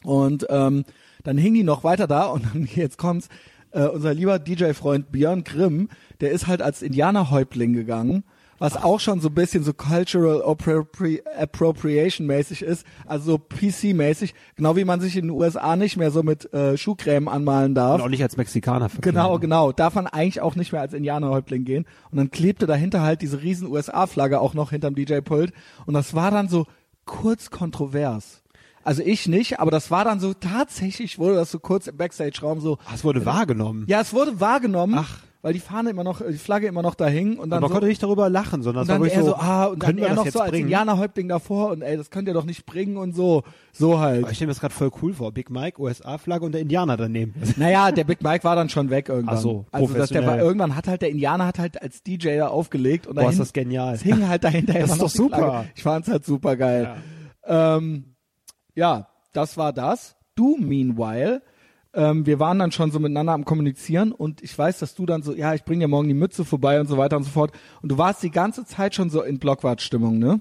[0.02, 0.84] Und ähm,
[1.26, 3.28] dann hing die noch weiter da und dann jetzt kommt's.
[3.72, 5.88] Äh, unser lieber DJ-Freund Björn Grimm,
[6.20, 8.22] der ist halt als Indianerhäuptling gegangen,
[8.58, 14.34] was auch schon so ein bisschen so Cultural Appropri Appropriation mäßig ist, also so PC-mäßig,
[14.54, 17.96] genau wie man sich in den USA nicht mehr so mit äh, Schuhcreme anmalen darf.
[17.96, 18.88] und auch nicht als Mexikaner.
[19.00, 19.72] Genau, genau.
[19.72, 21.86] Darf man eigentlich auch nicht mehr als Indianerhäuptling gehen.
[22.10, 25.52] Und dann klebte dahinter halt diese riesen USA-Flagge auch noch hinterm DJ-Pult.
[25.86, 26.66] Und das war dann so
[27.04, 28.42] kurz kontrovers.
[28.86, 32.60] Also ich nicht, aber das war dann so, tatsächlich wurde das so kurz im Backstage-Raum
[32.60, 33.84] so, Ah, es wurde wahrgenommen.
[33.88, 35.18] ja, es wurde wahrgenommen, Ach.
[35.42, 37.36] weil die Fahne immer noch, die Flagge immer noch da hing.
[37.36, 39.24] Und dann Aber man so, konnte nicht darüber lachen, sondern und war dann wirklich er
[39.24, 40.52] so, so, ah, und dann er das noch so als?
[40.52, 43.42] Indianerhäuptling davor und ey, das könnt ihr doch nicht bringen und so.
[43.72, 44.22] So halt.
[44.22, 45.32] Aber ich stelle mir das gerade voll cool vor.
[45.32, 47.34] Big Mike, USA-Flagge und der Indianer daneben.
[47.56, 49.36] Naja, der Big Mike war dann schon weg irgendwann.
[49.36, 52.36] Ach so, also dass der war, irgendwann hat halt der Indianer hat halt als DJ
[52.36, 53.94] da aufgelegt und Boah, ist das genial.
[53.96, 55.36] es hing halt dahinter Das ist doch super.
[55.38, 55.68] Flagge.
[55.74, 56.96] Ich fand's halt super geil.
[57.48, 57.76] Ja.
[57.78, 58.12] Ähm,
[58.76, 60.14] ja, das war das.
[60.36, 61.42] Du meanwhile,
[61.94, 65.22] ähm, wir waren dann schon so miteinander am kommunizieren und ich weiß, dass du dann
[65.22, 67.52] so, ja, ich bring dir morgen die Mütze vorbei und so weiter und so fort.
[67.82, 70.40] Und du warst die ganze Zeit schon so in Blockwart-Stimmung, ne?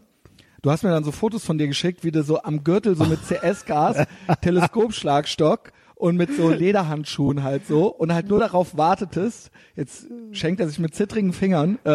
[0.62, 3.06] Du hast mir dann so Fotos von dir geschickt, wie du so am Gürtel so
[3.06, 4.06] mit CS-Gas,
[4.42, 9.52] Teleskopschlagstock und mit so Lederhandschuhen halt so und halt nur darauf wartetest.
[9.76, 11.92] Jetzt schenkt er sich mit zittrigen Fingern, äh,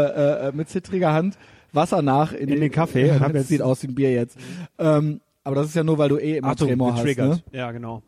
[0.48, 1.36] äh, mit zittriger Hand
[1.72, 4.12] Wasser nach in, In den Kaffee und hab das jetzt- sieht aus wie ein Bier
[4.12, 4.38] jetzt.
[4.78, 6.98] Ähm, aber das ist ja nur, weil du eh immer Achtung, Tremor hast.
[7.04, 7.28] getriggert.
[7.52, 7.58] Ne?
[7.58, 8.02] Ja, genau.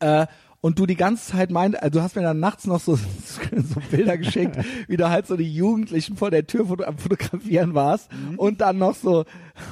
[0.00, 0.26] Äh,
[0.62, 3.80] und du die ganze Zeit meint, also du hast mir dann nachts noch so, so
[3.90, 4.56] Bilder geschickt,
[4.88, 8.38] wie du halt so die Jugendlichen vor der Tür am Fotografieren warst Mhm.
[8.38, 9.24] und dann noch so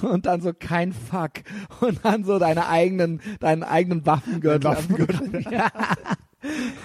[0.03, 1.33] und dann so kein Fuck
[1.81, 4.75] und dann so deine eigenen deinen eigenen Waffengürtel.
[4.77, 5.47] Fotografieren.
[5.51, 5.69] Ja.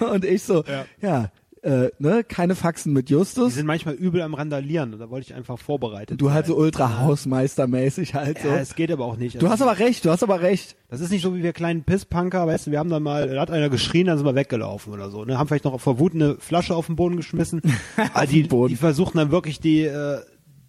[0.00, 1.30] Und ich so, ja, Ja.
[1.62, 3.54] Äh, ne, keine Faxen mit Die Justus.
[3.54, 4.98] sind manchmal übel am Randalieren.
[4.98, 8.48] Da wollte ich einfach vorbereitet Du halt so ultra Hausmeistermäßig halt so.
[8.48, 9.40] Ja, es geht aber auch nicht.
[9.40, 10.76] Du hast aber recht, du hast aber recht.
[10.88, 13.40] Das ist nicht so wie wir kleinen Pisspunker, weißt du, wir haben dann mal, da
[13.40, 15.24] hat einer geschrien, dann sind wir weggelaufen oder so.
[15.24, 15.38] Ne?
[15.38, 17.60] Haben vielleicht noch vor Wut eine Flasche auf den Boden geschmissen.
[18.14, 18.70] Aber die, Boden.
[18.70, 20.20] die versuchen dann wirklich die, äh,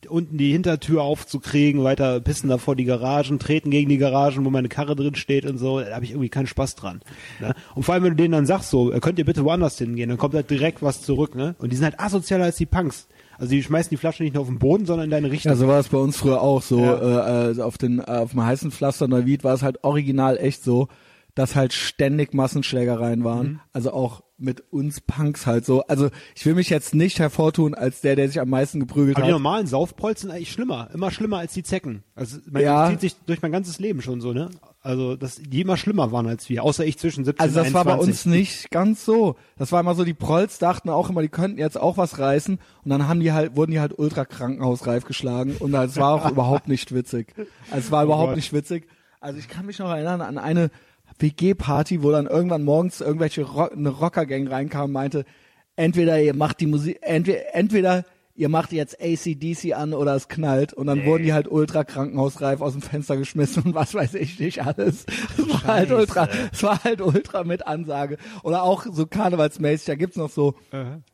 [0.08, 4.50] unten die Hintertür aufzukriegen, weiter pissen da vor die Garagen, treten gegen die Garagen, wo
[4.50, 5.80] meine Karre drin steht und so.
[5.80, 7.02] Da habe ich irgendwie keinen Spaß dran.
[7.40, 7.54] Ne?
[7.76, 10.10] Und vor allem, wenn du denen dann sagst, so, äh, könnt ihr bitte woanders hingehen,
[10.10, 11.36] dann kommt halt direkt was zurück.
[11.36, 11.56] Ne?
[11.60, 13.08] Und die sind halt asozialer als die Punks.
[13.38, 15.52] Also die schmeißen die Flasche nicht nur auf den Boden, sondern in deine Richtung.
[15.52, 16.80] Ja, so war es bei uns früher auch so.
[16.80, 17.48] Ja.
[17.50, 20.64] Äh, äh, auf, den, äh, auf dem heißen Pflaster Neuwied war es halt original echt
[20.64, 20.90] so,
[21.34, 23.48] dass halt ständig Massenschlägereien waren.
[23.48, 23.60] Mhm.
[23.74, 25.82] Also auch mit uns Punks halt so.
[25.88, 29.26] Also ich will mich jetzt nicht hervortun als der, der sich am meisten geprügelt Aber
[29.26, 29.40] die hat.
[29.40, 32.04] normalen Saufprolls sind eigentlich schlimmer, immer schlimmer als die Zecken.
[32.16, 32.82] Also man Ja.
[32.84, 34.50] das zieht sich durch mein ganzes Leben schon so, ne?
[34.84, 37.74] Also dass die immer schlimmer waren als wir, außer ich zwischen 17 Also das und
[37.76, 38.26] war bei 21.
[38.26, 39.36] uns nicht ganz so.
[39.58, 42.58] Das war immer so, die Prolls dachten auch immer, die könnten jetzt auch was reißen
[42.84, 46.30] und dann haben die halt, wurden die halt ultra krankenhausreif geschlagen und es war auch
[46.32, 47.34] überhaupt nicht witzig.
[47.70, 48.36] Also es war überhaupt Gott.
[48.38, 48.88] nicht witzig.
[49.20, 50.72] Also ich kann mich noch erinnern an eine
[51.22, 55.26] WG-Party, wo dann irgendwann morgens irgendwelche Rock, eine Rockergang reinkam und meinte,
[55.76, 60.74] entweder ihr macht die Musik, entweder, entweder ihr macht jetzt ACDC an oder es knallt
[60.74, 61.06] und dann Nee.
[61.06, 65.06] wurden die halt ultra krankenhausreif aus dem Fenster geschmissen und was weiß ich nicht alles.
[65.38, 68.18] Es war halt ultra, es war halt ultra mit Ansage.
[68.44, 70.56] Oder auch so karnevalsmäßig, da gibt's noch so,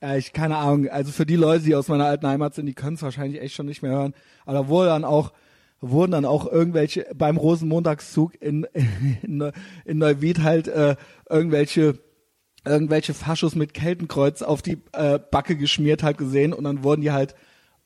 [0.02, 2.74] äh, ich keine Ahnung, also für die Leute, die aus meiner alten Heimat sind, die
[2.76, 4.14] können es wahrscheinlich echt schon nicht mehr hören,
[4.46, 5.34] aber da wurde dann auch
[5.82, 8.66] wurden dann auch irgendwelche beim Rosenmontagszug in
[9.22, 9.52] in,
[9.86, 10.96] in Neuwied halt äh,
[11.30, 12.00] irgendwelche
[12.66, 17.12] irgendwelche Faschos mit Keltenkreuz auf die äh, Backe geschmiert halt gesehen und dann wurden die
[17.12, 17.36] halt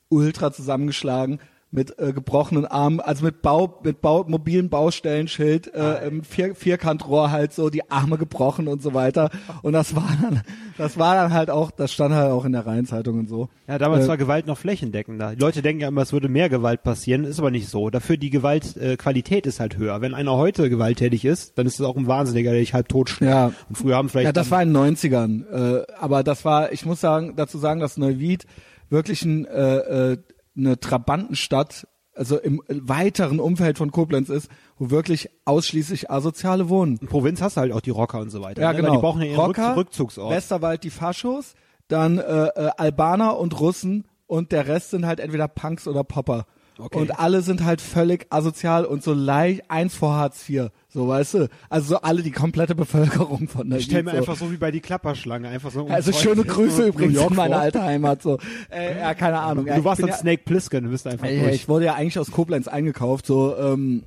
[0.09, 1.39] ultra zusammengeschlagen
[1.71, 7.31] mit äh, gebrochenen Armen, also mit Bau, mit Bau, mobilen Baustellenschild, äh, im Vier, Vierkantrohr
[7.31, 9.29] halt so die Arme gebrochen und so weiter.
[9.61, 10.41] Und das war dann,
[10.77, 13.49] das war dann halt auch, das stand halt auch in der Rheinzeitung und so.
[13.67, 15.35] Ja, damals Äh, war Gewalt noch flächendeckender.
[15.35, 17.89] Die Leute denken ja immer, es würde mehr Gewalt passieren, ist aber nicht so.
[17.89, 20.01] Dafür die Gewaltqualität äh, ist halt höher.
[20.01, 23.09] Wenn einer heute gewalttätig ist, dann ist es auch ein Wahnsinniger, der dich halb tot
[23.09, 23.31] schlägt.
[23.31, 23.53] Ja.
[23.69, 25.79] Und früher haben vielleicht Ja, das war in den 90ern.
[25.79, 28.45] Äh, aber das war, ich muss sagen, dazu sagen, dass Neuwied
[28.89, 29.77] wirklich ein, äh,
[30.13, 30.17] äh,
[30.55, 36.97] eine Trabantenstadt, also im weiteren Umfeld von Koblenz ist, wo wirklich ausschließlich Asoziale wohnen.
[37.01, 38.61] in Provinz hast du halt auch die Rocker und so weiter.
[38.61, 38.77] Ja, ne?
[38.77, 38.89] genau.
[38.89, 40.33] Weil Die brauchen ja ihren Rocker, Rück Rückzugsort.
[40.33, 41.53] Westerwald die Faschos,
[41.87, 46.45] dann äh, äh, Albaner und Russen und der Rest sind halt entweder Punks oder Popper.
[46.79, 46.97] Okay.
[46.97, 51.33] Und alle sind halt völlig asozial und so leicht eins vor Hartz IV, so weißt
[51.35, 51.49] du.
[51.69, 54.17] Also so alle die komplette Bevölkerung von der ich stell mir so.
[54.17, 55.83] einfach so wie bei die Klapperschlange, einfach so.
[55.83, 58.21] um Also schöne Grüße übrigens in meine alte Heimat.
[58.21, 58.37] So,
[58.69, 59.65] äh, ja, keine Ahnung.
[59.67, 61.55] Ja, Du ich warst dann ja, Snake Plissken, du bist einfach Ey, durch.
[61.55, 64.03] ich wurde ja eigentlich aus Koblenz eingekauft, so, ähm,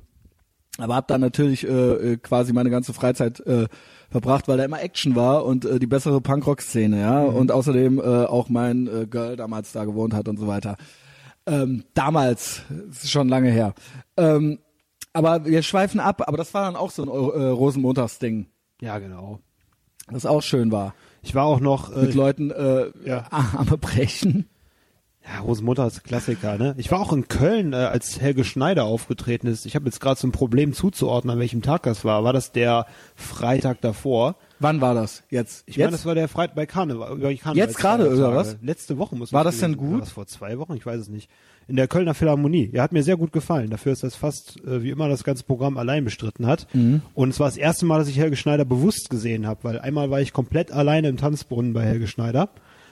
[0.77, 1.69] aber hab dann natürlich äh,
[2.13, 3.67] äh, quasi meine ganze Freizeit äh,
[4.11, 7.35] verbracht, weil da immer Action war und äh, die bessere Punkrock-Szene, ja, Mhm.
[7.35, 10.75] und außerdem äh, auch mein äh, Girl damals da gewohnt hat und so weiter.
[11.47, 13.73] Ähm, damals, das ist schon lange her.
[14.17, 14.59] Ähm,
[15.15, 18.47] aber wir schweifen ab, aber das war dann auch so ein äh, Rosenmontagsding,
[18.81, 19.39] ja, genau.
[20.11, 20.93] das auch schön war.
[21.21, 23.25] Ich war auch noch, äh, Mit Leuten äh, Ja.
[23.31, 24.47] Arme brechen.
[25.25, 26.75] ja, Rosenmutter ist Klassiker, ne?
[26.77, 29.65] Ich war auch in Köln, äh, als Helge Schneider aufgetreten ist.
[29.65, 32.23] Ich habe jetzt gerade so ein Problem zuzuordnen, an welchem Tag das war.
[32.23, 34.35] War das der Freitag davor?
[34.59, 35.23] Wann war das?
[35.31, 35.63] Jetzt?
[35.65, 37.17] Ich meine, das war der Freitag bei Karneval.
[37.17, 38.57] Über die Jetzt gerade, oder was?
[38.61, 39.93] Letzte Woche muss War das denn gut?
[39.93, 40.75] War das vor zwei Wochen?
[40.75, 41.29] Ich weiß es nicht.
[41.67, 42.69] In der Kölner Philharmonie.
[42.73, 43.71] Er hat mir sehr gut gefallen.
[43.71, 46.67] Dafür ist das fast äh, wie immer das ganze Programm allein bestritten hat.
[46.73, 47.01] Mhm.
[47.15, 50.11] Und es war das erste Mal, dass ich Helge Schneider bewusst gesehen habe, weil einmal
[50.11, 52.49] war ich komplett alleine im Tanzbrunnen bei Helge Schneider,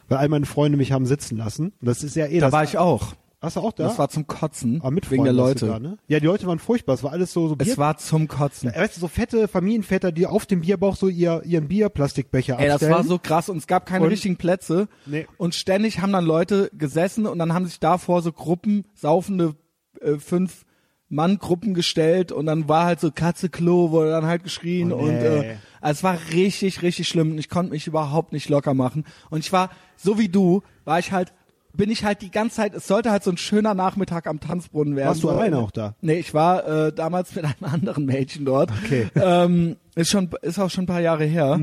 [0.10, 1.74] weil all meine Freunde mich haben sitzen lassen.
[1.80, 2.54] Und das ist ja eh da das.
[2.54, 3.14] war ich auch.
[3.44, 3.84] Warst du auch da?
[3.84, 5.68] Das war zum Kotzen Ah, mit wegen der Freunden Leute.
[5.68, 5.98] Da, ne?
[6.08, 6.94] Ja, die Leute waren furchtbar.
[6.94, 8.72] Es war alles so so Es war zum Kotzen.
[8.74, 12.66] Ja, Weißt du, so fette Familienväter, die auf dem Bierbauch so ihr, ihren Bierplastikbecher Ey,
[12.66, 12.94] das abstellen.
[12.94, 14.88] war so krass und es gab keine Und- richtigen Plätze.
[15.06, 15.28] Nee.
[15.38, 19.56] Und ständig haben dann Leute gesessen und dann haben sich davor so Gruppen, saufende
[20.02, 20.64] äh, fünf
[21.10, 25.10] Mann-Gruppen gestellt und dann war halt so Katze Klo, wurde dann halt geschrien Oh, und
[25.20, 25.26] nee.
[25.52, 29.04] äh, also es war richtig, richtig schlimm und ich konnte mich überhaupt nicht locker machen.
[29.30, 31.34] Und ich war, so wie du, war ich halt,
[31.76, 34.96] bin ich halt die ganze Zeit, es sollte halt so ein schöner Nachmittag am Tanzbrunnen
[34.96, 35.10] werden.
[35.10, 35.96] Warst du alleine auch da?
[36.02, 38.72] Nee, ich war äh, damals mit einem anderen Mädchen dort.
[38.84, 39.08] Okay.
[39.16, 41.60] Ähm, ist schon, ist auch schon ein paar Jahre her.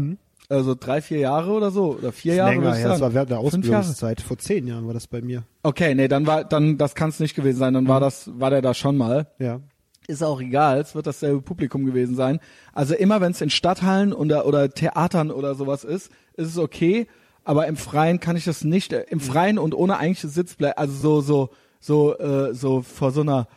[0.49, 1.97] Also drei, vier Jahre oder so.
[1.97, 2.51] Oder vier Jahre.
[2.51, 2.89] länger her.
[2.89, 3.39] Das war während der.
[3.39, 4.21] Ausbildungszeit.
[4.21, 5.45] Vor zehn Jahren war das bei mir.
[5.63, 7.75] Okay, nee, dann war, dann, das kann es nicht gewesen sein.
[7.75, 9.29] Dann war das, war der da schon mal.
[9.39, 9.61] Ja.
[10.09, 12.41] Ist auch egal, es wird dasselbe Publikum gewesen sein.
[12.73, 17.07] Also immer wenn es in Stadthallen oder, oder Theatern oder sowas ist, ist es okay.
[17.45, 18.93] Aber im Freien kann ich das nicht.
[18.93, 21.51] Äh, Im Freien und ohne eigentliche Sitzplätze, also so, so,
[21.81, 23.49] so, äh, so vor so einer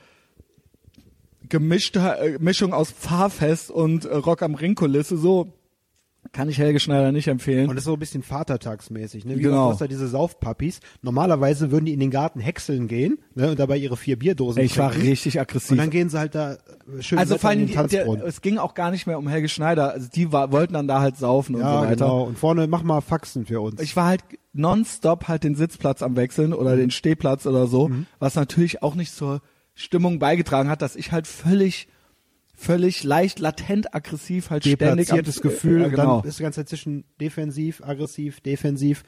[1.49, 5.53] gemischte äh, Mischung aus Fahrfest und äh, Rock am Ring Kulisse, so
[6.31, 7.69] kann ich Helge Schneider nicht empfehlen.
[7.69, 9.37] Und das ist so ein bisschen Vatertagsmäßig, ne?
[9.37, 9.55] Wie Genau.
[9.55, 9.69] genau.
[9.71, 10.79] hast du da diese Saufpuppies.
[11.01, 13.51] Normalerweise würden die in den Garten häckseln gehen, ne?
[13.51, 15.09] Und dabei ihre vier Bierdosen Ey, ich war trinken.
[15.09, 15.71] richtig aggressiv.
[15.71, 16.57] Und dann gehen sie halt da äh,
[17.01, 19.91] schön also vor allem, den der, es ging auch gar nicht mehr um Helge Schneider.
[19.91, 21.95] Also die war, wollten dann da halt saufen und ja, so weiter.
[22.05, 22.23] genau.
[22.23, 23.81] Und vorne, mach mal Faxen für uns.
[23.81, 24.21] Ich war halt
[24.53, 26.55] nonstop halt den Sitzplatz am wechseln Mhm.
[26.55, 29.41] oder den Stehplatz oder so, was natürlich auch nicht zur
[29.75, 31.87] Stimmung beigetragen hat, dass ich halt völlig,
[32.55, 35.85] völlig leicht latent aggressiv halt ständig am, Deplatziertes Gefühl.
[35.85, 36.19] äh, genau.
[36.21, 39.03] Dann ist die ganze Zeit zwischen defensiv, aggressiv, defensiv.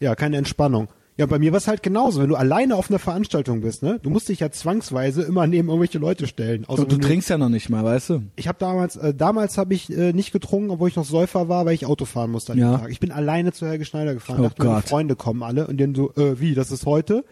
[0.00, 0.88] Ja, keine Entspannung.
[1.16, 2.20] Ja, bei mir war es halt genauso.
[2.20, 4.00] Wenn du alleine auf einer Veranstaltung bist, ne?
[4.02, 6.64] Du musst dich ja zwangsweise immer neben irgendwelche Leute stellen.
[6.64, 8.22] Außer und du trinkst ja noch nicht mal, weißt du?
[8.34, 11.66] Ich habe damals, äh, damals habe ich äh, nicht getrunken, obwohl ich noch Säufer war,
[11.66, 12.72] weil ich Auto fahren musste an Ja.
[12.72, 12.90] dem Tag.
[12.90, 14.40] Ich bin alleine zu Helge Schneider gefahren.
[14.40, 14.88] Oh dachte, meine Gott.
[14.88, 17.24] Freunde kommen alle und dann so, äh, wie, das ist heute?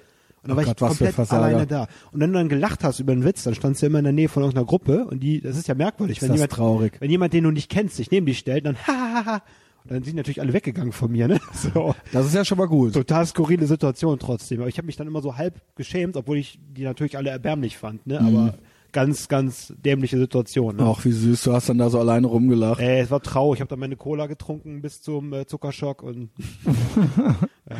[0.42, 1.86] Und dann Oh war Gott, ich komplett alleine da.
[2.10, 4.12] Und wenn du dann gelacht hast über einen Witz, dann standst du immer in der
[4.12, 6.94] Nähe von irgendeiner Gruppe und die, das ist ja merkwürdig, Ist wenn jemand, traurig.
[7.00, 9.42] wenn jemand, den du nicht kennst, sich neben dich stellt, dann ha, ha, ha,
[9.84, 11.40] und dann sind natürlich alle weggegangen von mir, ne?
[11.52, 11.94] So.
[12.12, 12.94] Das ist ja schon mal gut.
[12.94, 14.60] Total skurrile Situation trotzdem.
[14.60, 17.78] Aber ich habe mich dann immer so halb geschämt, obwohl ich die natürlich alle erbärmlich
[17.78, 18.20] fand, ne?
[18.20, 18.26] Mhm.
[18.26, 18.54] Aber
[18.92, 20.76] ganz, ganz dämliche Situation.
[20.76, 20.84] Ne?
[20.86, 22.80] Ach, wie süß, du hast dann da so alleine rumgelacht.
[22.80, 23.58] Ey, es war traurig.
[23.58, 26.30] Ich habe dann meine Cola getrunken bis zum äh, Zuckerschock und
[27.68, 27.76] ja.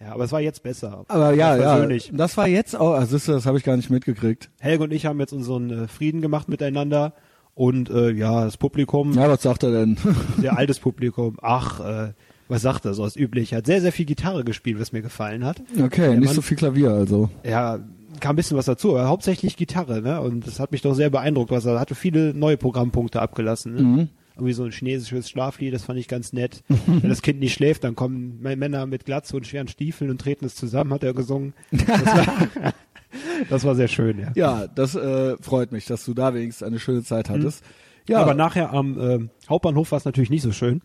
[0.00, 1.04] Ja, aber es war jetzt besser.
[1.08, 2.10] Aber ja, ja, Persönlich.
[2.14, 4.50] das war jetzt auch, also du, das habe ich gar nicht mitgekriegt.
[4.60, 7.14] Helge und ich haben jetzt unseren äh, Frieden gemacht miteinander
[7.54, 9.96] und äh, ja, das Publikum, Ja, was sagt er denn?
[10.38, 12.12] sehr altes Publikum, ach, äh,
[12.48, 15.44] was sagt er so als üblich, hat sehr, sehr viel Gitarre gespielt, was mir gefallen
[15.44, 15.60] hat.
[15.82, 17.28] Okay, Der nicht Mann- so viel Klavier also.
[17.44, 17.78] Ja,
[18.20, 20.20] kam ein bisschen was dazu, aber hauptsächlich Gitarre, ne?
[20.20, 23.82] Und das hat mich doch sehr beeindruckt, was er hatte viele neue Programmpunkte abgelassen, ne?
[23.82, 24.08] Mhm.
[24.38, 26.62] Irgendwie so ein chinesisches Schlaflied, das fand ich ganz nett.
[26.86, 30.44] Wenn das Kind nicht schläft, dann kommen Männer mit Glatze und schweren Stiefeln und treten
[30.44, 31.54] es zusammen, hat er gesungen.
[31.72, 32.48] Das war,
[33.50, 34.32] das war sehr schön, ja.
[34.34, 37.64] Ja, das äh, freut mich, dass du da wenigstens eine schöne Zeit hattest.
[38.08, 40.80] Ja, Aber nachher am ähm, Hauptbahnhof war es natürlich nicht so schön.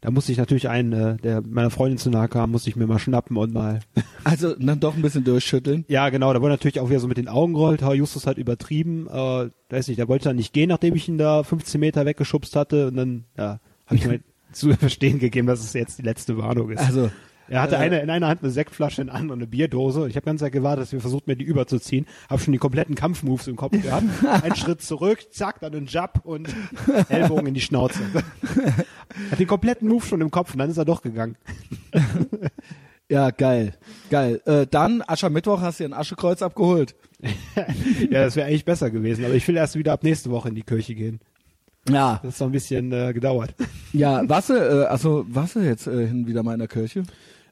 [0.00, 2.86] Da musste ich natürlich einen, äh, der meiner Freundin zu nahe kam, musste ich mir
[2.86, 3.80] mal schnappen und mal.
[4.24, 5.84] also dann doch ein bisschen durchschütteln.
[5.88, 7.82] ja, genau, da wurde natürlich auch wieder so mit den Augen gerollt.
[7.82, 9.08] Ha, Justus hat übertrieben.
[9.08, 12.56] Äh, weiß nicht, der wollte dann nicht gehen, nachdem ich ihn da 15 Meter weggeschubst
[12.56, 12.88] hatte.
[12.88, 14.20] Und dann, ja, habe ich mir
[14.52, 16.80] zu verstehen gegeben, dass es jetzt die letzte Warnung ist.
[16.80, 17.10] Also,
[17.50, 20.08] Er hatte Äh, eine, in einer Hand eine Sektflasche, in der anderen eine Bierdose.
[20.08, 22.06] Ich habe ganz Zeit gewartet, dass wir versucht, mir die überzuziehen.
[22.28, 24.04] Habe schon die kompletten Kampfmoves im Kopf gehabt.
[24.42, 26.48] Ein Schritt zurück, zack, dann ein Jab und
[27.08, 28.00] Ellbogen in die Schnauze.
[29.30, 31.36] Hat den kompletten Move schon im Kopf und dann ist er doch gegangen.
[33.08, 33.74] ja, geil.
[34.10, 34.40] Geil.
[34.46, 36.94] Äh, dann, Aschermittwoch hast du dir ein Aschekreuz abgeholt.
[38.10, 39.24] Ja, das wäre eigentlich besser gewesen.
[39.24, 41.20] Aber ich will erst wieder ab nächste Woche in die Kirche gehen.
[41.88, 43.54] Ja, Das ist noch ein bisschen äh, gedauert.
[43.92, 47.02] ja, warst du, äh, also warst du jetzt äh, hin wieder mal in der Kirche?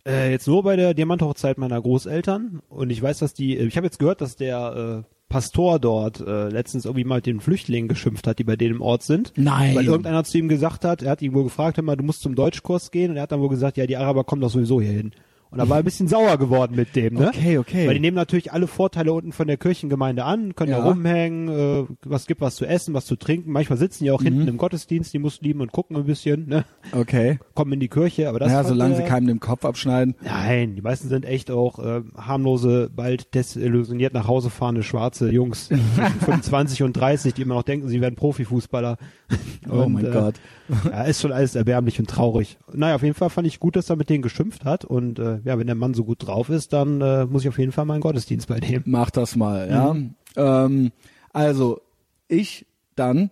[0.07, 2.61] Äh, jetzt nur bei der Diamanthochzeit meiner Großeltern.
[2.69, 6.49] Und ich weiß, dass die, ich habe jetzt gehört, dass der äh, Pastor dort äh,
[6.49, 9.33] letztens irgendwie mal mit den Flüchtlingen geschimpft hat, die bei denen im Ort sind.
[9.37, 9.75] Nein.
[9.75, 12.23] Weil irgendeiner zu ihm gesagt hat, er hat ihn wohl gefragt, hör mal, du musst
[12.23, 13.11] zum Deutschkurs gehen.
[13.11, 15.13] Und er hat dann wohl gesagt, ja, die Araber kommen doch sowieso hier hin.
[15.51, 17.29] Und da war ein bisschen sauer geworden mit dem, ne?
[17.29, 17.87] Okay, okay.
[17.87, 20.81] Weil die nehmen natürlich alle Vorteile unten von der Kirchengemeinde an, können Ja.
[20.83, 23.51] da rumhängen, äh, was gibt was zu essen, was zu trinken.
[23.53, 24.25] Manchmal sitzen die auch Mhm.
[24.25, 26.65] hinten im Gottesdienst, die Muslimen, und gucken ein bisschen, ne?
[26.93, 27.39] Okay.
[27.55, 30.15] Kommen in die Kirche, aber das Ja, solange sie er- keinem den Kopf abschneiden.
[30.23, 35.69] Nein, die meisten sind echt auch äh, harmlose, bald desillusioniert nach Hause fahrende schwarze Jungs
[35.69, 35.83] zwischen
[36.21, 38.99] 25 und 30, die immer noch denken, sie wären Profifußballer.
[39.71, 40.35] Oh Und, mein äh, Gott.
[40.85, 42.59] Ja, ist schon alles erbärmlich und traurig.
[42.73, 44.85] Naja, auf jeden Fall fand ich gut, dass er mit denen geschimpft hat.
[44.85, 47.59] Und äh, ja, wenn der Mann so gut drauf ist, dann äh, muss ich auf
[47.59, 48.83] jeden Fall mal einen Gottesdienst bei dem.
[48.87, 49.95] Mach das mal, ja.
[49.95, 50.15] Mhm.
[50.37, 50.93] Ähm,
[51.33, 51.81] also,
[52.29, 53.31] ich dann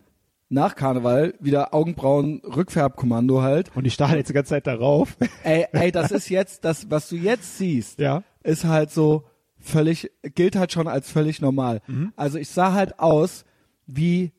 [0.49, 3.71] nach Karneval wieder Augenbrauen Rückfärbkommando halt.
[3.75, 5.16] Und ich starre jetzt die ganze Zeit darauf.
[5.42, 8.23] Ey, ey, das ist jetzt, das, was du jetzt siehst, Ja.
[8.45, 9.25] ist halt so
[9.59, 11.81] völlig, gilt halt schon als völlig normal.
[11.88, 12.12] Mhm.
[12.14, 13.45] Also ich sah halt aus
[13.88, 14.31] wie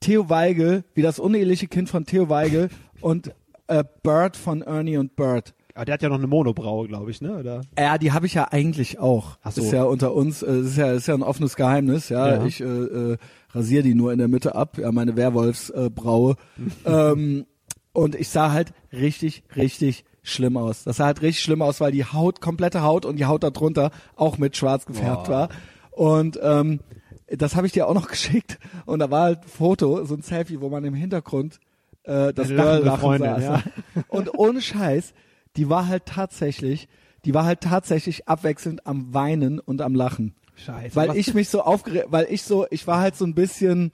[0.00, 2.68] Theo Weigel, wie das uneheliche Kind von Theo Weigel
[3.00, 3.32] und
[3.66, 5.54] äh, Bird von Ernie und Bird.
[5.80, 7.38] Aber der hat ja noch eine Monobraue, glaube ich, ne?
[7.38, 7.62] Oder?
[7.78, 9.38] Ja, die habe ich ja eigentlich auch.
[9.42, 9.62] Ach so.
[9.62, 12.10] Ist ja unter uns, äh, ist ja ist ja ein offenes Geheimnis.
[12.10, 12.44] Ja, Ja.
[12.44, 13.16] ich äh, äh,
[13.54, 14.76] rasiere die nur in der Mitte ab.
[14.76, 16.36] Ja, meine Werwolfsbraue.
[16.84, 17.46] Äh, ähm,
[17.94, 20.84] und ich sah halt richtig, richtig schlimm aus.
[20.84, 23.90] Das sah halt richtig schlimm aus, weil die Haut, komplette Haut und die Haut darunter
[24.16, 25.32] auch mit Schwarz gefärbt Boah.
[25.32, 25.48] war.
[25.92, 26.80] Und ähm,
[27.26, 28.58] das habe ich dir auch noch geschickt.
[28.84, 31.58] Und da war halt ein Foto, so ein Selfie, wo man im Hintergrund
[32.02, 33.42] äh, das Girl lachen Freundin, saß.
[33.42, 33.62] ja.
[34.08, 35.14] Und ohne Scheiß,
[35.56, 36.88] die war halt tatsächlich,
[37.24, 40.34] die war halt tatsächlich abwechselnd am Weinen und am Lachen.
[40.56, 40.94] Scheiße.
[40.94, 43.92] Weil ich mich so aufgeregt, weil ich so, ich war halt so ein bisschen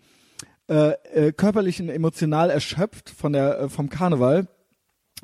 [0.68, 4.48] äh, äh, körperlich und emotional erschöpft von der äh, vom Karneval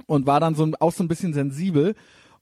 [0.07, 1.95] und war dann so auch so ein bisschen sensibel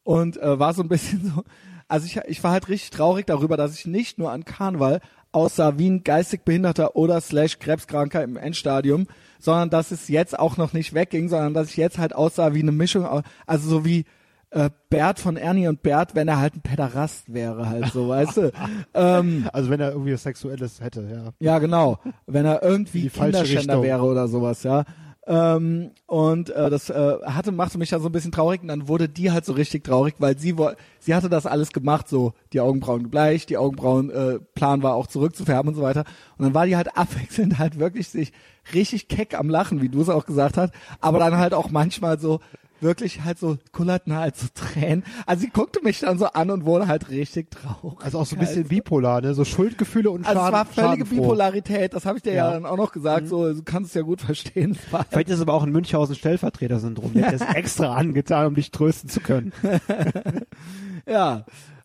[0.03, 1.45] und äh, war so ein bisschen so,
[1.89, 5.01] also ich, ich war halt richtig traurig darüber, dass ich nicht nur an Karneval
[5.33, 9.07] aussah wie ein geistig Behinderter oder slash Krebskranker im Endstadium,
[9.41, 12.61] sondern dass es jetzt auch noch nicht wegging, sondern dass ich jetzt halt aussah wie
[12.61, 13.07] eine Mischung,
[13.47, 14.05] also so wie
[14.51, 18.37] äh, Bert von Ernie und Bert, wenn er halt ein Päderast wäre, halt so, weißt
[18.37, 18.53] du.
[18.93, 21.33] Ähm, also wenn er irgendwie was Sexuelles hätte, ja.
[21.39, 22.01] ja, genau.
[22.27, 23.83] Wenn er irgendwie Kinderschänder Richtung.
[23.85, 24.85] wäre oder sowas, ja.
[25.31, 28.89] Ähm, und äh, das äh, hatte machte mich dann so ein bisschen traurig und dann
[28.89, 30.57] wurde die halt so richtig traurig, weil sie
[30.99, 35.07] sie hatte das alles gemacht, so die Augenbrauen gebleicht, die Augenbrauen äh, Plan war auch
[35.07, 36.03] zurückzufärben und so weiter.
[36.37, 38.33] Und dann war die halt abwechselnd halt wirklich sich
[38.75, 42.19] richtig keck am Lachen, wie du es auch gesagt hast, aber dann halt auch manchmal
[42.19, 42.41] so
[42.81, 45.05] wirklich halt so kullerten halt so Tränen.
[45.27, 47.99] Also sie guckte mich dann so an und wurde halt richtig traurig.
[48.03, 49.35] Also auch so ein bisschen bipolar, ne?
[49.35, 51.23] So Schuldgefühle und Also es Schaden, war völlige schadenfroh.
[51.23, 52.47] Bipolarität, das habe ich dir ja.
[52.47, 52.53] Ja.
[52.53, 54.73] dann auch noch gesagt, so du kannst es ja gut verstehen.
[54.73, 57.13] Es Vielleicht ist es aber auch ein Münchhausen Stellvertreter-Syndrom.
[57.15, 59.53] Der hat das extra angetan, um dich trösten zu können.
[61.07, 61.45] ja,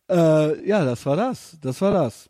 [0.10, 2.30] äh, ja, das war das, das war das.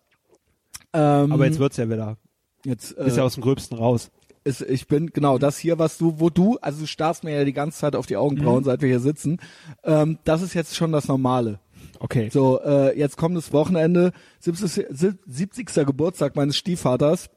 [0.94, 2.18] Ähm, Aber jetzt wird's ja wieder.
[2.64, 4.12] jetzt Ist äh, ja aus dem Gröbsten raus.
[4.46, 7.44] Ist, ich bin genau das hier, was du, wo du, also du starrst mir ja
[7.44, 8.66] die ganze Zeit auf die Augenbrauen, Mhm.
[8.66, 9.40] seit wir hier sitzen.
[9.84, 11.60] Ähm, das ist jetzt schon das Normale.
[12.00, 12.30] Okay.
[12.32, 14.86] So, äh, jetzt kommt das Wochenende, 70.
[15.26, 15.86] 70.
[15.86, 17.30] Geburtstag meines Stiefvaters.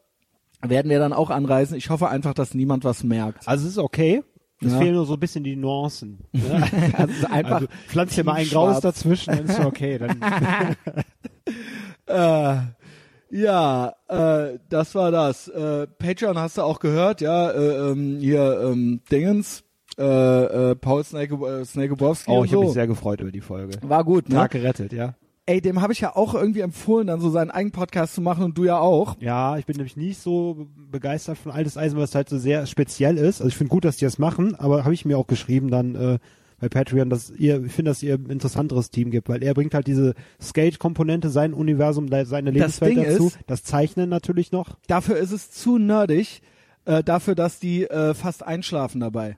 [0.60, 1.76] Werden wir dann auch anreisen.
[1.76, 3.46] Ich hoffe einfach, dass niemand was merkt.
[3.48, 4.22] Also es ist okay.
[4.60, 4.78] Es Ja.
[4.80, 6.18] fehlen nur so ein bisschen die Nuancen.
[6.32, 6.42] Ne?
[6.94, 9.98] Also einfach Also pflanz mal ein Graus dazwischen, dann ist okay.
[9.98, 10.20] Dann,
[12.06, 12.56] Äh,
[13.30, 15.48] ja, äh, das war das.
[15.48, 19.64] Äh, Patreon hast du auch gehört, ja, äh, ähm, hier ähm, Dingens,
[19.98, 22.64] äh, äh, Paul Snake, äh, Snakebowski oh, ich habe so.
[22.64, 23.78] mich sehr gefreut über die Folge.
[23.82, 24.36] War gut, ne?
[24.36, 25.14] Tag gerettet, ja.
[25.46, 28.44] Ey, dem habe ich ja auch irgendwie empfohlen, dann so seinen eigenen Podcast zu machen
[28.44, 29.16] und du ja auch.
[29.18, 32.66] Ja, ich bin nämlich nicht so begeistert von Altes Eisen, weil es halt so sehr
[32.66, 33.40] speziell ist.
[33.40, 35.94] Also ich finde gut, dass die das machen, aber habe ich mir auch geschrieben dann
[35.94, 36.18] äh,
[36.60, 39.74] bei Patreon, dass ihr, ich finde, dass ihr ein interessanteres Team gibt, weil er bringt
[39.74, 43.26] halt diese Skate-Komponente, sein Universum, seine Lebenswelt Ding dazu.
[43.28, 44.76] ist- das Zeichnen natürlich noch.
[44.88, 46.42] Dafür ist es zu nerdig,
[46.84, 49.36] äh, dafür, dass die äh, fast einschlafen dabei.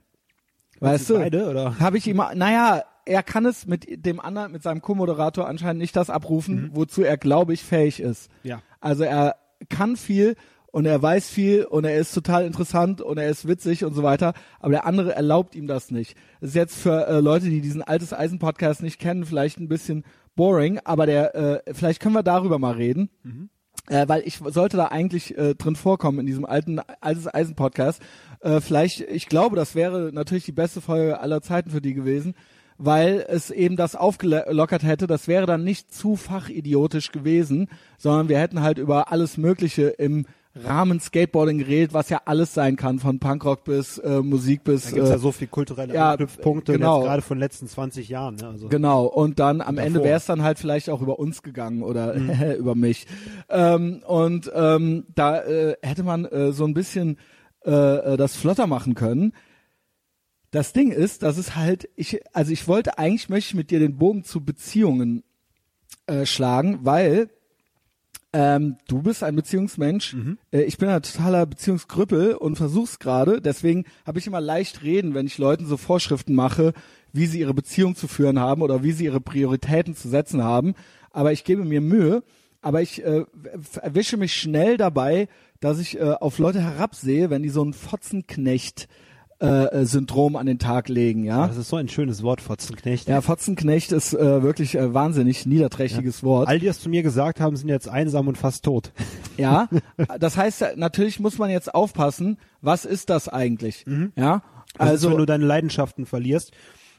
[0.79, 1.15] Weißt du?
[1.15, 1.79] Beide, oder?
[1.79, 5.95] Habe ich ihm, naja, er kann es mit dem anderen, mit seinem Co-Moderator anscheinend nicht
[5.95, 8.29] das abrufen, wozu er, glaube ich, fähig ist.
[8.43, 8.61] Ja.
[8.79, 9.35] Also er
[9.69, 10.35] kann viel
[10.71, 14.03] und er weiß viel und er ist total interessant und er ist witzig und so
[14.03, 16.15] weiter, aber der andere erlaubt ihm das nicht.
[16.39, 19.67] Das ist jetzt für äh, Leute, die diesen altes Eisen Podcast nicht kennen, vielleicht ein
[19.67, 20.03] bisschen
[20.35, 23.09] boring, aber der äh, vielleicht können wir darüber mal reden.
[23.87, 28.01] Äh, weil ich sollte da eigentlich äh, drin vorkommen in diesem alten altes Eisen Podcast.
[28.41, 32.35] Äh, vielleicht, ich glaube, das wäre natürlich die beste Folge aller Zeiten für die gewesen,
[32.77, 35.07] weil es eben das aufgelockert hätte.
[35.07, 40.25] Das wäre dann nicht zu fachidiotisch gewesen, sondern wir hätten halt über alles Mögliche im
[40.53, 44.91] Rahmen Skateboarding geredet, was ja alles sein kann, von Punkrock bis äh, Musik bis Da
[44.91, 47.01] gibt's äh, ja so viel kulturelle ja, Anknüpfpunkte, genau.
[47.01, 48.35] gerade von den letzten 20 Jahren.
[48.35, 48.47] Ne?
[48.47, 50.05] Also, Genau, und dann am Ende davor.
[50.05, 52.13] wäre es dann halt vielleicht auch über uns gegangen oder
[52.57, 53.07] über mich.
[53.49, 57.17] Ähm, und ähm, da äh, hätte man äh, so ein bisschen
[57.65, 59.33] äh, äh, das flotter machen können.
[60.49, 63.79] Das Ding ist, dass es halt, ich, also ich wollte eigentlich möchte ich mit dir
[63.79, 65.23] den Bogen zu Beziehungen
[66.07, 67.29] äh, schlagen, weil
[68.33, 70.13] ähm, du bist ein Beziehungsmensch.
[70.51, 73.41] Äh, ich bin ein totaler Beziehungskrüppel und versuch's gerade.
[73.41, 76.73] Deswegen habe ich immer leicht reden, wenn ich Leuten so Vorschriften mache,
[77.11, 80.75] wie sie ihre Beziehung zu führen haben oder wie sie ihre Prioritäten zu setzen haben.
[81.11, 82.23] Aber ich gebe mir Mühe.
[82.61, 83.25] Aber ich äh,
[83.81, 85.27] erwische mich schnell dabei,
[85.59, 88.87] dass ich äh, auf Leute herabsehe, wenn die so einen Fotzenknecht
[89.41, 91.47] äh, äh, Syndrom an den Tag legen, ja.
[91.47, 93.07] Das ist so ein schönes Wort, Fotzenknecht.
[93.07, 96.47] Ja, Fotzenknecht ist äh, wirklich äh, wahnsinnig niederträchtiges Wort.
[96.47, 98.91] All die das zu mir gesagt haben, sind jetzt einsam und fast tot.
[99.37, 99.69] Ja,
[100.19, 103.85] das heißt, natürlich muss man jetzt aufpassen, was ist das eigentlich?
[104.15, 104.43] Ja,
[104.77, 106.51] Also, ist, wenn also du deine Leidenschaften verlierst,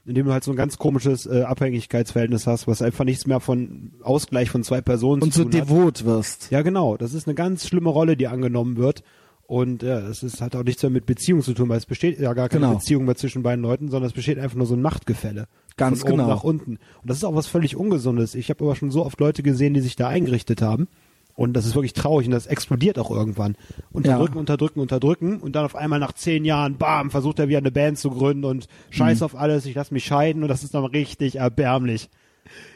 [0.07, 3.93] indem du halt so ein ganz komisches äh, Abhängigkeitsverhältnis hast, was einfach nichts mehr von
[4.03, 5.69] Ausgleich von zwei Personen und zu so tun hat.
[5.69, 6.51] devot wirst.
[6.51, 6.97] Ja, genau.
[6.97, 9.05] Das ist eine ganz schlimme Rolle, die angenommen wird.
[9.47, 12.19] Und ja, das ist, hat auch nichts mehr mit Beziehung zu tun, weil es besteht
[12.19, 12.79] ja gar keine Genau.
[12.79, 15.47] Beziehung mehr zwischen beiden Leuten, sondern es besteht einfach nur so ein Machtgefälle.
[15.77, 16.29] Ganz von oben genau.
[16.31, 16.73] nach unten.
[17.03, 18.35] Und das ist auch was völlig Ungesundes.
[18.35, 20.89] Ich habe aber schon so oft Leute gesehen, die sich da eingerichtet haben.
[21.35, 23.57] Und das ist wirklich traurig und das explodiert auch irgendwann.
[23.91, 24.41] Unterdrücken, Ja.
[24.41, 27.99] unterdrücken, unterdrücken und dann auf einmal nach zehn Jahren, bam, versucht er wieder eine Band
[27.99, 29.25] zu gründen und scheiß Mhm.
[29.25, 32.11] auf alles, ich lass mich scheiden und das ist dann richtig erbärmlich.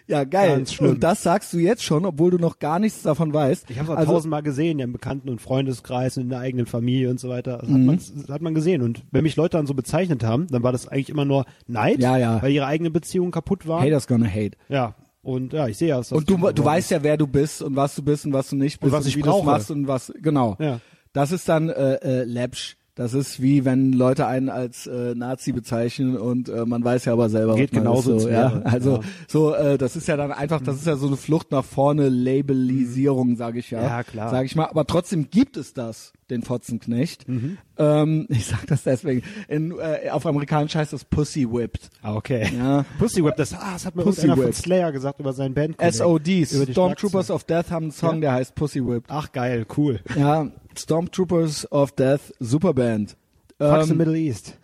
[0.08, 0.64] Ja, geil.
[0.80, 3.68] Und das sagst du jetzt schon, obwohl du noch gar nichts davon weißt.
[3.70, 6.66] Ich habe es also, tausendmal gesehen, ja, im Bekannten- und Freundeskreis und in der eigenen
[6.66, 7.58] Familie und so weiter.
[7.58, 7.74] Das, Mhm.
[7.74, 8.82] hat man, das hat man gesehen.
[8.82, 11.98] Und wenn mich Leute dann so bezeichnet haben, dann war das eigentlich immer nur Neid,
[12.00, 12.40] Ja, ja.
[12.40, 13.80] weil ihre eigene Beziehung kaputt war.
[13.82, 14.52] Haters gonna hate.
[14.68, 14.94] Ja.
[15.22, 17.96] Und ja, ich sehe ja, Und du, du weißt ja, wer du bist und was
[17.96, 19.44] du bist und was du nicht bist Und was ich wie du brauche.
[19.44, 20.56] machst und was genau.
[20.60, 20.78] Ja.
[21.12, 22.76] Das ist dann äh, äh, läppsch.
[22.96, 27.12] Das ist wie wenn Leute einen als äh, Nazi bezeichnen und äh, man weiß ja
[27.12, 28.62] aber selber, Geht was genauso ist, so, ja.
[28.64, 29.00] Also ja.
[29.28, 32.08] so, äh, das ist ja dann einfach, das ist ja so eine Flucht nach vorne,
[32.08, 33.82] Labelisierung, sage ich ja.
[33.82, 34.30] Ja, klar.
[34.30, 34.64] Sage ich mal.
[34.64, 37.28] Aber trotzdem gibt es das, den Fotzenknecht.
[37.28, 37.58] Mhm.
[37.78, 39.22] Ähm, ich sag das deswegen.
[39.48, 41.90] In, äh, auf Amerikanisch heißt das Pussy Whipped.
[42.02, 42.50] Ah, okay.
[42.56, 42.84] Ja.
[42.98, 44.52] Pussy Whip, das, ah, das hat mir Pussy von.
[44.52, 45.76] Slayer gesagt über seinen Band.
[45.80, 48.20] SODs, Stormtroopers of Death haben einen Song, Ja.
[48.20, 49.10] der heißt Pussy Whipped.
[49.10, 50.00] Ach, geil, cool.
[50.16, 53.16] Ja, Stormtroopers of Death, Superband.
[53.58, 54.58] Fuck the Ähm, Middle East.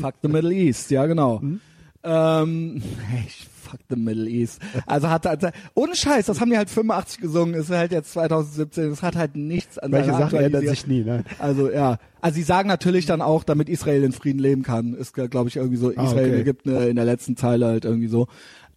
[0.00, 1.38] Fuck the Middle East, ja genau.
[1.40, 1.60] Mhm.
[2.04, 3.26] Ähm, hey,
[3.72, 4.60] fuck the Middle East.
[4.86, 8.90] Also hat, hat ohne Scheiß, das haben die halt 85 gesungen, ist halt jetzt 2017,
[8.90, 11.24] das hat halt nichts an Welche Sachen ändern aktualisiert- sich nie, ne?
[11.38, 15.14] Also ja, also sie sagen natürlich dann auch, damit Israel in Frieden leben kann, ist
[15.14, 16.40] glaube ich irgendwie so Ah, Israel okay.
[16.42, 18.28] Ägypten äh, in der letzten Zeile halt irgendwie so.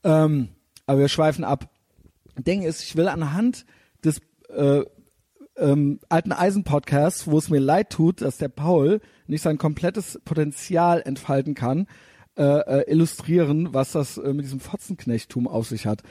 [0.03, 0.49] Ähm,
[0.87, 1.69] aber wir schweifen ab.
[2.37, 3.65] Ding ist, ich will anhand
[4.03, 4.21] des
[4.55, 4.81] äh,
[5.57, 11.01] ähm, alten Eisen-Podcasts, wo es mir leid tut, dass der Paul nicht sein komplettes Potenzial
[11.03, 11.87] entfalten kann,
[12.37, 16.01] äh, äh, illustrieren, was das äh, mit diesem Fotzenknechttum auf sich hat.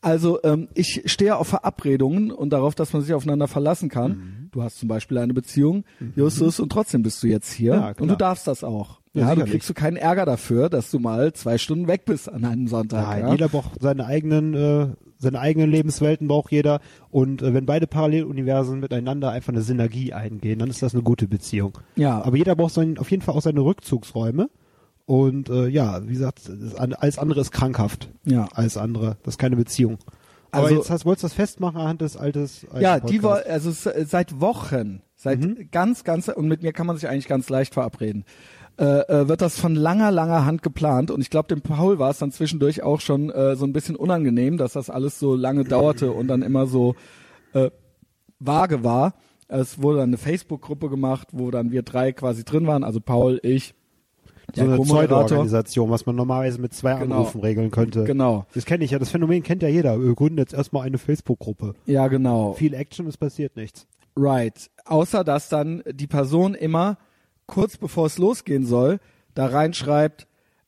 [0.00, 4.10] Also ähm, ich stehe auf Verabredungen und darauf, dass man sich aufeinander verlassen kann.
[4.10, 4.48] Mhm.
[4.52, 8.08] Du hast zum Beispiel eine Beziehung, Justus, und trotzdem bist du jetzt hier Ja, und
[8.08, 9.00] du darfst das auch.
[9.12, 9.52] Ja, du sicherlich.
[9.52, 13.06] kriegst du keinen Ärger dafür, dass du mal zwei Stunden weg bist an einem Sonntag.
[13.06, 13.30] Nein, ja?
[13.32, 16.80] jeder braucht seine eigenen, äh, seine eigenen Lebenswelten braucht jeder.
[17.10, 21.26] Und äh, wenn beide Paralleluniversen miteinander einfach eine Synergie eingehen, dann ist das eine gute
[21.26, 21.78] Beziehung.
[21.96, 22.22] Ja.
[22.22, 24.48] Aber jeder braucht sein, auf jeden Fall auch seine Rückzugsräume.
[25.08, 26.42] Und äh, ja, wie gesagt,
[26.76, 28.10] alles andere ist krankhaft.
[28.24, 28.46] Ja.
[28.52, 29.16] Alles andere.
[29.22, 29.96] Das ist keine Beziehung.
[30.50, 33.40] Aber Also- jetzt hast, wolltest du das festmachen anhand des altes, alten Ja, die war,
[33.46, 35.68] also s- seit Wochen, seit Mhm.
[35.72, 38.24] ganz, ganz, und mit mir kann man sich eigentlich ganz leicht verabreden,
[38.78, 41.10] äh, äh, wird das von langer, langer Hand geplant.
[41.10, 43.96] Und ich glaube, dem Paul war es dann zwischendurch auch schon äh, so ein bisschen
[43.96, 46.96] unangenehm, dass das alles so lange dauerte und dann immer so
[47.54, 47.70] äh,
[48.40, 49.14] vage war.
[49.48, 53.40] Es wurde dann eine Facebook-Gruppe gemacht, wo dann wir drei quasi drin waren, also Paul,
[53.42, 53.74] ich,
[54.54, 54.78] so eine.
[54.78, 57.16] Pseudo-Organisation, was man normalerweise mit zwei Genau.
[57.16, 58.04] Anrufen regeln könnte.
[58.04, 58.46] Genau.
[58.54, 60.00] Das kenne ich ja, das Phänomen kennt ja jeder.
[60.02, 61.74] Wir gründen jetzt erstmal eine Facebook-Gruppe.
[61.86, 62.54] Ja, genau.
[62.54, 63.86] Viel Action, es passiert nichts.
[64.16, 64.70] Right.
[64.84, 66.98] Außer dass dann die Person immer
[67.46, 69.00] kurz bevor es losgehen soll,
[69.34, 70.26] da reinschreibt,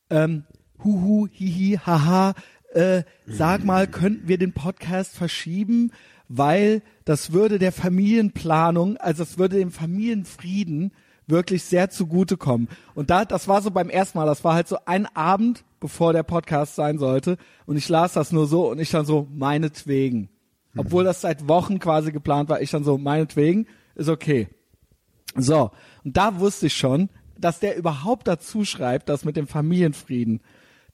[0.09, 0.43] ähm,
[0.83, 2.33] huhu, hihi, haha,
[2.73, 5.91] äh, sag mal, könnten wir den Podcast verschieben,
[6.27, 10.91] weil das würde der Familienplanung, also das würde dem Familienfrieden
[11.31, 12.67] wirklich sehr zugutekommen.
[12.93, 16.13] Und da, das war so beim ersten Mal, das war halt so ein Abend, bevor
[16.13, 17.37] der Podcast sein sollte.
[17.65, 20.29] Und ich las das nur so und ich dann so, meinetwegen.
[20.77, 24.47] Obwohl das seit Wochen quasi geplant war, ich dann so, meinetwegen, ist okay.
[25.35, 25.71] So,
[26.03, 30.41] und da wusste ich schon, dass der überhaupt dazu schreibt, das mit dem Familienfrieden.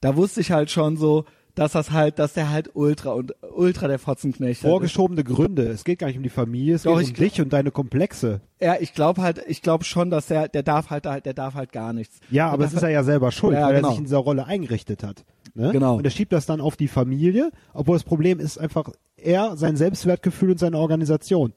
[0.00, 1.26] Da wusste ich halt schon so,
[1.58, 4.70] dass das halt, dass der halt ultra und ultra der Fotzenknecht halt ist.
[4.70, 5.64] Vorgeschobene Gründe.
[5.68, 7.70] Es geht gar nicht um die Familie, es Doch, geht um glaub- dich und deine
[7.70, 8.40] Komplexe.
[8.60, 11.72] Ja, ich glaube halt, ich glaube schon, dass der, der darf halt, der darf halt
[11.72, 12.20] gar nichts.
[12.30, 13.88] Ja, aber es ist er ja selber schuld, Ja, weil genau.
[13.88, 15.24] er sich in dieser Rolle eingerichtet hat.
[15.54, 15.72] Ne?
[15.72, 15.96] Genau.
[15.96, 19.76] Und er schiebt das dann auf die Familie, obwohl das Problem ist einfach er, sein
[19.76, 21.52] Selbstwertgefühl und seine Organisation.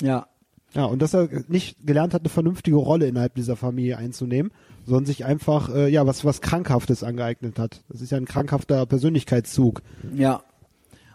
[0.00, 0.26] Ja,
[0.74, 4.52] Ja, und dass er nicht gelernt hat, eine vernünftige Rolle innerhalb dieser Familie einzunehmen,
[4.86, 7.82] sondern sich einfach, äh, ja, was, was Krankhaftes angeeignet hat.
[7.88, 9.82] Das ist ja ein krankhafter Persönlichkeitszug.
[10.14, 10.42] Ja.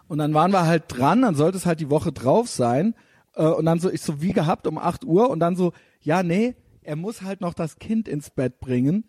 [0.06, 2.94] Und dann waren wir halt dran, dann sollte es halt die Woche drauf sein.
[3.34, 6.22] Äh, und dann so, ich so wie gehabt um 8 Uhr und dann so, ja,
[6.22, 9.04] nee, er muss halt noch das Kind ins Bett bringen.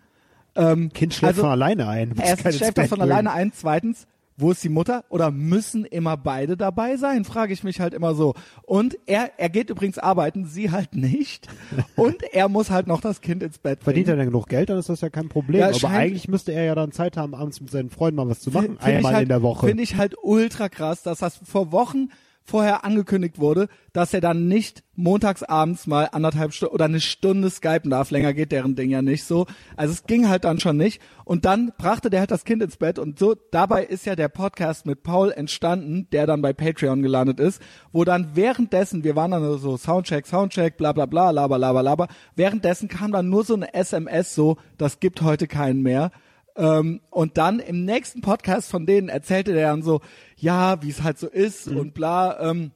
[0.55, 2.15] Ähm, Kind schläft also, von alleine ein.
[2.17, 3.41] Erstens kein schläft das ins von Bett alleine bringen.
[3.41, 3.53] ein.
[3.53, 4.07] Zweitens,
[4.39, 5.03] wo ist die Mutter?
[5.09, 7.25] Oder müssen immer beide dabei sein?
[7.25, 8.33] Frage ich mich halt immer so.
[8.63, 11.47] Und er, er geht übrigens arbeiten, sie halt nicht.
[11.95, 13.83] Und er muss halt noch das Kind ins Bett bringen.
[13.83, 15.61] Verdient er denn genug Geld, dann ist das ja kein Problem.
[15.61, 18.39] Ja, Aber eigentlich müsste er ja dann Zeit haben, abends mit seinen Freunden mal was
[18.39, 18.77] zu machen.
[18.79, 19.67] Einmal halt, in der Woche.
[19.67, 22.09] Finde ich halt ultra krass, dass das vor Wochen
[22.49, 27.49] vorher angekündigt wurde, dass er dann nicht montags abends mal anderthalb Stunden oder eine Stunde
[27.49, 28.11] skypen darf.
[28.11, 29.45] Länger geht deren Ding ja nicht so.
[29.77, 31.01] Also es ging halt dann schon nicht.
[31.23, 34.29] Und dann brachte der halt das Kind ins Bett und so, dabei ist ja der
[34.29, 39.31] Podcast mit Paul entstanden, der dann bei Patreon gelandet ist, wo dann währenddessen, wir waren
[39.31, 43.53] dann so Soundcheck, Soundcheck, bla bla bla, laber, laber, laber, währenddessen kam dann nur so
[43.53, 46.11] eine SMS so, das gibt heute keinen mehr.
[46.59, 50.01] Ähm, und dann im nächsten Podcast von denen erzählte der dann so,
[50.35, 52.37] ja, wie es halt so ist und bla.
[52.49, 52.71] Ähm,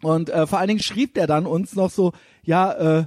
[0.00, 2.12] und äh, vor allen Dingen schrieb der dann uns noch so,
[2.42, 3.04] ja, äh,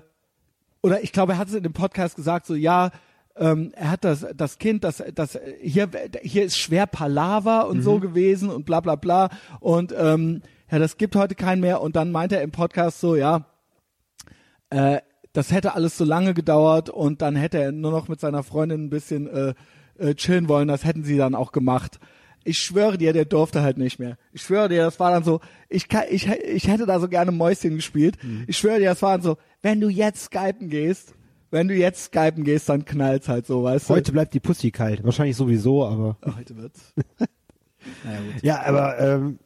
[0.83, 2.91] oder ich glaube, er hat es in dem Podcast gesagt, so, ja,
[3.35, 5.89] ähm, er hat das, das Kind, das, das, hier,
[6.21, 9.29] hier ist schwer Palaver und so gewesen und bla bla bla.
[9.59, 11.81] Und ähm, ja, das gibt heute keinen mehr.
[11.81, 13.45] Und dann meinte er im Podcast so, ja,
[14.69, 14.99] äh,
[15.31, 18.85] das hätte alles so lange gedauert und dann hätte er nur noch mit seiner Freundin
[18.85, 19.55] ein bisschen äh,
[20.03, 20.67] äh, chillen wollen.
[20.67, 21.99] Das hätten sie dann auch gemacht.
[22.43, 24.17] Ich schwöre dir, der durfte halt nicht mehr.
[24.33, 25.39] Ich schwöre dir, das war dann so,
[25.69, 28.17] ich, kann, ich, ich hätte da so gerne Mäuschen gespielt.
[28.47, 31.15] Ich schwöre dir, das war dann so, wenn du jetzt skypen gehst,
[31.51, 35.03] wenn du jetzt skypen gehst, dann knallt's halt so, weißt Heute bleibt die Pussy kalt.
[35.03, 36.17] Wahrscheinlich sowieso, aber.
[36.21, 36.35] du?
[36.35, 36.93] Heute wird's.
[38.03, 38.43] naja, gut.
[38.43, 39.39] Ja, aber ähm,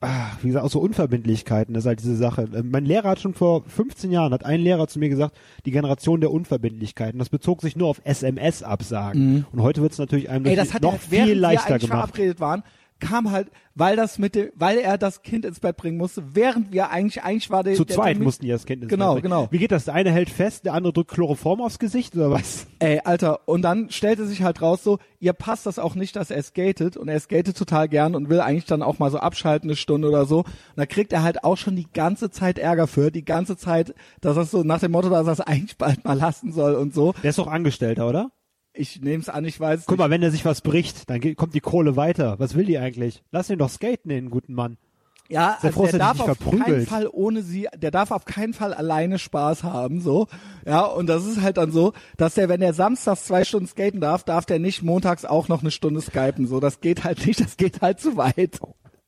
[0.00, 2.48] ah, wie gesagt, auch so Unverbindlichkeiten, das ist halt diese Sache.
[2.54, 5.36] Ähm, Mein Lehrer hat schon vor 15 Jahren, hat ein Lehrer zu mir gesagt,
[5.66, 7.18] die Generation der Unverbindlichkeiten.
[7.18, 9.46] Das bezog sich nur auf SMS-Absagen.
[9.52, 10.50] Und heute wird es natürlich einem Mhm.
[10.50, 12.10] Ey, das hat noch während viel wir leichter eigentlich gemacht.
[12.10, 12.62] verabredet waren,
[13.00, 16.72] kam halt, weil das mit dem, weil er das Kind ins Bett bringen musste, während
[16.72, 19.14] wir eigentlich, eigentlich war der, Zu der zweit Termin- mussten die das Kind ins Genau,
[19.14, 19.32] Bett bringen.
[19.34, 19.48] genau.
[19.50, 19.86] Wie geht das?
[19.86, 22.66] Der eine hält fest, der andere drückt Chloroform aufs Gesicht oder was?
[22.78, 26.30] Ey, Alter, und dann stellte sich halt raus so, ihr passt das auch nicht, dass
[26.30, 29.68] er skatet und er skatet total gern und will eigentlich dann auch mal so abschalten
[29.70, 30.38] eine Stunde oder so.
[30.40, 30.46] Und
[30.76, 34.36] da kriegt er halt auch schon die ganze Zeit Ärger für, die ganze Zeit, dass
[34.36, 37.14] das so nach dem Motto, dass er es eigentlich bald mal lassen soll und so.
[37.22, 38.30] Der ist doch Angestellter, oder?
[38.72, 39.98] Ich nehm's an, ich weiß es Guck nicht.
[39.98, 42.38] mal, wenn der sich was bricht, dann kommt die Kohle weiter.
[42.38, 43.22] Was will die eigentlich?
[43.32, 44.76] Lass ihn doch skaten, den guten Mann.
[45.28, 46.86] Ja, Sehr also der er darf auf keinen.
[46.86, 50.26] Fall ohne sie, der darf auf keinen Fall alleine Spaß haben, so.
[50.66, 54.00] Ja, und das ist halt dann so, dass der, wenn der samstags zwei Stunden skaten
[54.00, 56.58] darf, darf der nicht montags auch noch eine Stunde skypen, so.
[56.58, 58.58] Das geht halt nicht, das geht halt zu weit.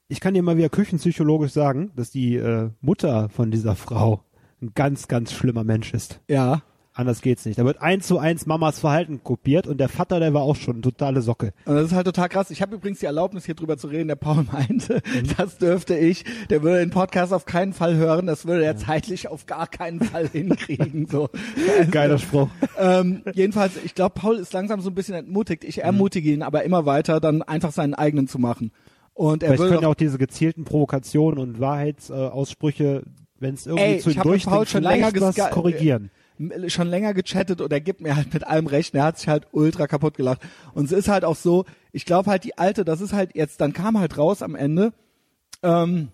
[0.06, 4.22] Ich kann dir mal wieder küchenpsychologisch sagen, dass die äh, Mutter von dieser Frau
[4.60, 6.20] ein ganz, ganz schlimmer Mensch ist.
[6.28, 6.62] Ja.
[6.94, 7.58] Anders geht's nicht.
[7.58, 10.74] Da wird eins zu eins Mamas Verhalten kopiert und der Vater, der war auch schon
[10.74, 11.54] eine totale Socke.
[11.64, 12.50] Und das ist halt total krass.
[12.50, 14.08] Ich habe übrigens die Erlaubnis, hier drüber zu reden.
[14.08, 15.00] Der Paul meinte,
[15.38, 16.24] das dürfte ich.
[16.50, 18.26] Der würde den Podcast auf keinen Fall hören.
[18.26, 21.06] Das würde er zeitlich auf gar keinen Fall hinkriegen.
[21.06, 21.30] So.
[21.90, 22.48] Geiler Spruch.
[22.78, 25.64] ähm, jedenfalls, ich glaube, Paul ist langsam so ein bisschen entmutigt.
[25.64, 28.70] Ich ermutige ihn aber immer weiter, dann einfach seinen eigenen zu machen.
[29.14, 33.02] Und er Vielleicht können doch, auch diese gezielten Provokationen und Wahrheitsaussprüche,
[33.38, 36.04] wenn es irgendwie Ey, zu ich durchdringt, schon länger was korrigieren.
[36.04, 36.10] m-
[36.68, 38.94] schon länger gechattet und er gibt mir halt mit allem recht.
[38.94, 40.40] Er hat sich halt ultra kaputt gelacht.
[40.74, 43.60] Und es ist halt auch so, ich glaube halt die alte, das ist halt jetzt,
[43.60, 44.92] dann kam halt raus am Ende,
[45.62, 46.08] ähm,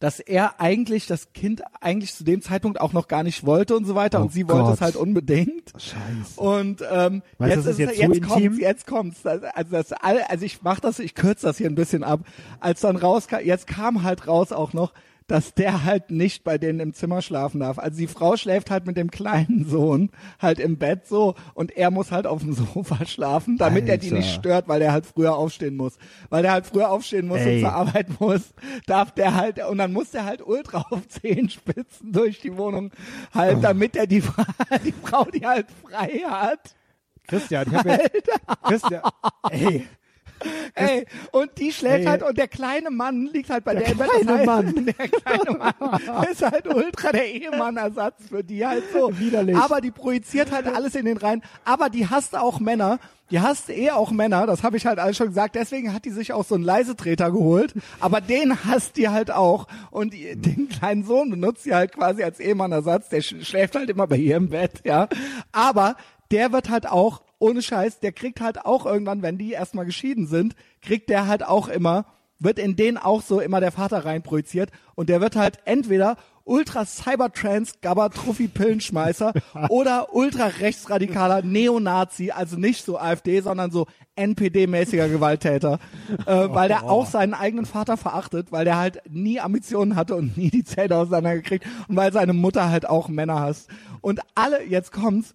[0.00, 3.84] dass er eigentlich das Kind eigentlich zu dem Zeitpunkt auch noch gar nicht wollte und
[3.84, 4.74] so weiter Oh und sie wollte Gott.
[4.74, 5.72] es halt unbedingt.
[5.76, 6.40] Scheiße.
[6.40, 8.58] Und ähm, Meinst jetzt ist jetzt jetzt kommt's, intim?
[8.60, 9.26] jetzt kommt's.
[9.26, 12.20] Also, also das also ich mach das, ich kürze das hier ein bisschen ab.
[12.60, 14.92] Als dann rauskam, jetzt kam halt raus auch noch,
[15.28, 17.78] dass der halt nicht bei denen im Zimmer schlafen darf.
[17.78, 20.10] Also die Frau schläft halt mit dem kleinen Sohn
[20.40, 24.06] halt im Bett so und er muss halt auf dem Sofa schlafen, damit er die
[24.06, 24.16] Alter.
[24.16, 25.98] nicht stört, weil der halt früher aufstehen muss.
[26.30, 27.56] Weil der halt früher aufstehen muss Ey.
[27.56, 28.54] und zur Arbeit muss,
[28.86, 32.90] darf der halt, und dann muss der halt ultra auf Zehenspitzen durch die Wohnung
[33.34, 34.22] halt, damit er die,
[34.84, 36.74] die Frau, die halt frei hat,
[37.26, 38.30] Christian, ich hab jetzt,
[38.62, 39.02] Christian,
[39.50, 39.86] ey,
[40.74, 42.04] Ey, und die schläft Ey.
[42.06, 44.86] halt und der kleine Mann liegt halt bei der, Der kleine Das heißt, Mann.
[44.86, 49.18] Der kleine Mann ist halt ultra der Ehemann-Ersatz für die halt so.
[49.18, 49.56] Widerlich.
[49.56, 51.42] Aber die projiziert halt alles in den rein.
[51.64, 52.98] Aber die hasst auch Männer.
[53.30, 55.54] Die hasst eh auch Männer, das habe ich halt alles schon gesagt.
[55.54, 57.74] Deswegen hat die sich auch so einen Leisetreter geholt.
[58.00, 59.66] Aber den hasst die halt auch.
[59.90, 63.10] Und die, den kleinen Sohn benutzt sie halt quasi als Ehemann-Ersatz.
[63.10, 65.08] Der sch schläft halt immer bei ihr im Bett, ja.
[65.52, 65.96] Aber
[66.30, 70.26] der wird halt auch, ohne Scheiß, der kriegt halt auch irgendwann, wenn die erstmal geschieden
[70.26, 72.06] sind, kriegt der halt auch immer,
[72.38, 76.16] wird in den auch so immer der Vater reinprojiziert und der wird halt entweder
[76.48, 79.32] ultra Cybertrans, Gabba, Truffi, Pillenschmeißer
[79.68, 83.86] oder ultra rechtsradikaler Neonazi, also nicht so AfD, sondern so
[84.16, 85.78] NPD-mäßiger Gewalttäter,
[86.26, 90.36] äh, weil der auch seinen eigenen Vater verachtet, weil der halt nie Ambitionen hatte und
[90.36, 93.68] nie die Zähne auseinandergekriegt und weil seine Mutter halt auch Männer hasst.
[94.00, 95.34] Und alle, jetzt kommt's,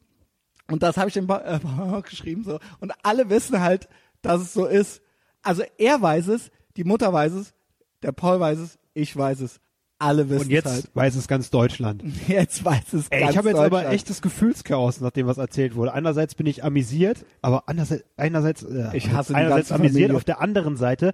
[0.74, 2.59] und das habe ich dem Pa- äh, Paul geschrieben so.
[2.80, 3.88] Und alle wissen halt,
[4.21, 5.01] dass es so ist.
[5.41, 7.53] Also er weiß es, die Mutter weiß es,
[8.01, 9.59] der Paul weiß es, ich weiß es.
[9.99, 10.89] Alle wissen und jetzt es halt.
[10.95, 12.03] weiß es ganz Deutschland.
[12.28, 15.93] Jetzt weiß es Ey, ganz ich habe jetzt aber echtes Gefühlschaos, nachdem was erzählt wurde.
[15.93, 20.17] Einerseits bin ich amüsiert, aber andererseits, einerseits, äh, Ich hasse einerseits amüsiert, Familie.
[20.17, 21.13] auf der anderen Seite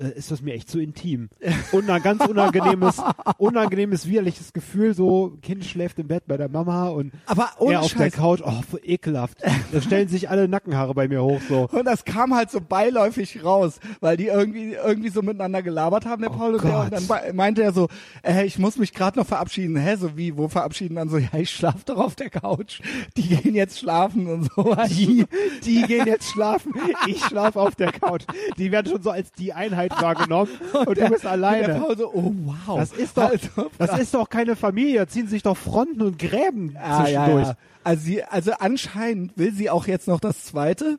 [0.00, 1.28] äh, ist das mir echt zu intim.
[1.72, 3.02] Und ein ganz unangenehmes,
[3.38, 7.92] unangenehmes, widerliches Gefühl, so Kind schläft im Bett bei der Mama und Aber er auf
[7.92, 8.14] der Scheiß.
[8.14, 9.38] Couch, oh, ekelhaft.
[9.72, 11.68] Da stellen sich alle Nackenhaare bei mir hoch, so.
[11.70, 16.22] Und das kam halt so beiläufig raus, weil die irgendwie irgendwie so miteinander gelabert haben,
[16.22, 16.80] der Paul und der.
[16.80, 17.08] Und Gott.
[17.10, 17.88] dann meinte er so,
[18.22, 19.76] äh, ich muss mich gerade noch verabschieden.
[19.76, 20.96] Hä, so wie, wo verabschieden?
[20.96, 22.80] Dann so, ja, ich schlaf doch auf der Couch.
[23.16, 24.74] Die gehen jetzt schlafen und so.
[24.88, 25.26] Die,
[25.64, 26.72] die gehen jetzt schlafen.
[27.06, 28.24] Ich schlafe auf der Couch.
[28.56, 30.50] Die werden schon so als die Einheit wahrgenommen
[30.86, 31.74] und, der- du bist Und der alleine.
[31.80, 32.32] Paul so, oh
[32.66, 32.78] wow.
[32.78, 35.00] Das ist doch, Also, das ist doch keine Familie.
[35.00, 37.46] Da ziehen sich doch Fronten und Gräben Ah, ja, zwischendurch.
[37.48, 37.54] ja.
[37.84, 40.98] Also, sie, also anscheinend will sie auch jetzt noch das zweite.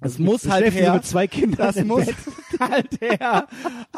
[0.00, 0.94] Es muss Du halt schläfst so her.
[0.94, 2.14] mit zwei Kindern Das muss Bett.
[2.60, 3.46] halt her.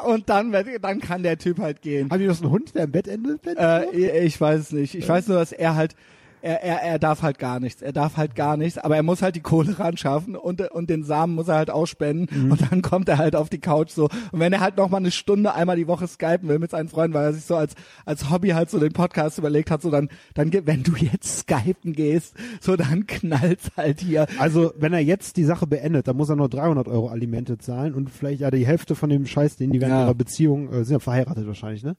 [0.05, 2.11] Und dann, dann kann der Typ halt gehen.
[2.11, 3.41] Haben die noch so einen Hund, der im Bett endet?
[3.47, 4.95] Äh, ich weiß es nicht.
[4.95, 5.97] Ich weiß nur, dass er halt,
[6.43, 7.83] er, er, er darf halt gar nichts.
[7.83, 10.91] Er darf halt gar nichts, aber er muss halt die Kohle ran schaffen und, und
[10.91, 14.05] den Samen muss er halt ausspenden und dann kommt er halt auf die Couch so.
[14.33, 16.89] Und wenn er halt noch mal eine Stunde einmal die Woche skypen will mit seinen
[16.89, 17.75] Freunden, weil er sich so als,
[18.05, 21.93] als Hobby halt so den Podcast überlegt hat, so dann, dann, wenn du jetzt skypen
[21.93, 24.27] gehst, so dann knallt's halt hier.
[24.39, 27.95] Also, wenn er jetzt die Sache beendet, dann muss er nur 300 Euro Alimente zahlen
[27.95, 30.05] und vielleicht ja die Hälfte von dem Scheiß, den die während Ja.
[30.05, 31.97] ihrer Beziehung, äh, sind ja verheiratet wahrscheinlich, ne?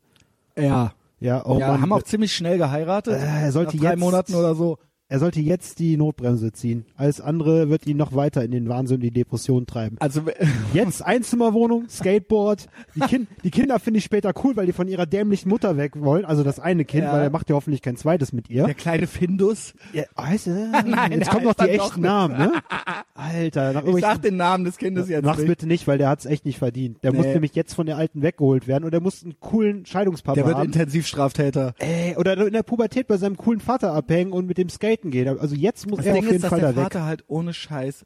[0.57, 0.93] Ja.
[1.20, 1.82] Ja, oh ja, Mann.
[1.82, 3.15] haben auch ziemlich schnell geheiratet.
[3.15, 4.78] Äh, er sollte nach drei jetzt- Monaten oder so.
[5.10, 6.86] Er sollte jetzt die Notbremse ziehen.
[6.97, 9.95] Alles andere wird ihn noch weiter in den Wahnsinn, die Depression treiben.
[9.99, 10.22] Also
[10.74, 12.68] Jetzt Einzimmerwohnung, Skateboard.
[12.95, 15.93] Die, kind, die Kinder finde ich später cool, weil die von ihrer dämlichen Mutter weg
[15.99, 16.26] wollen.
[16.26, 17.14] Also das eine Kind, Ja.
[17.14, 18.66] weil er macht ja hoffentlich kein zweites mit ihr.
[18.66, 19.74] der kleine Findus.
[19.93, 20.51] Ja, weißt du,
[20.86, 22.51] Nein, jetzt kommen noch die echten Namen, ne?
[23.14, 25.47] Alter, nach Ich sag den Namen des Kindes jetzt Mach's nicht.
[25.47, 27.03] bitte nicht, weil der hat's echt nicht verdient.
[27.03, 27.34] Der muss Nee.
[27.34, 30.58] nämlich jetzt von der Alten weggeholt werden und der muss einen coolen Scheidungspapa Der wird
[30.58, 30.66] haben.
[30.66, 31.74] Intensivstraftäter.
[31.80, 35.39] Ey, oder in der Pubertät bei seinem coolen Vater abhängen und mit dem Skaten gehen.
[35.39, 36.83] Also jetzt muss Das er Ding auf jeden ist, dass Fall der da weg.
[36.83, 38.05] Vater halt ohne Scheiß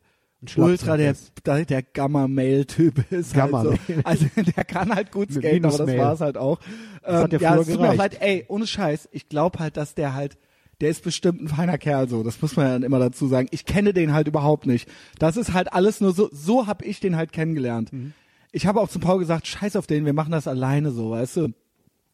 [0.57, 1.15] ultra der,
[1.45, 3.35] der, der Gamma-Mail-Typ ist.
[3.35, 3.79] Halt Gamma-Mail.
[3.87, 3.93] so.
[4.03, 4.25] Also
[4.55, 5.99] der kann halt gut skaten, aber das Minus-Mail.
[5.99, 6.59] war's halt auch.
[7.03, 9.77] Das hat Ähm, ja es tut mir auch leid, ey, ohne Scheiß, ich glaube halt,
[9.77, 10.37] dass der halt,
[10.81, 13.47] der ist bestimmt ein feiner Kerl so, das muss man ja dann immer dazu sagen.
[13.51, 14.89] Ich kenne den halt überhaupt nicht.
[15.19, 17.93] Das ist halt alles nur so, so hab ich den halt kennengelernt.
[17.93, 18.13] Mhm.
[18.51, 21.37] Ich habe auch zum Paul gesagt, scheiß auf den, wir machen das alleine so, weißt
[21.37, 21.47] du.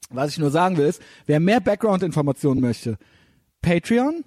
[0.10, 2.98] Was ich nur sagen will ist, wer mehr Background-Informationen möchte,
[3.62, 4.24] Patreon,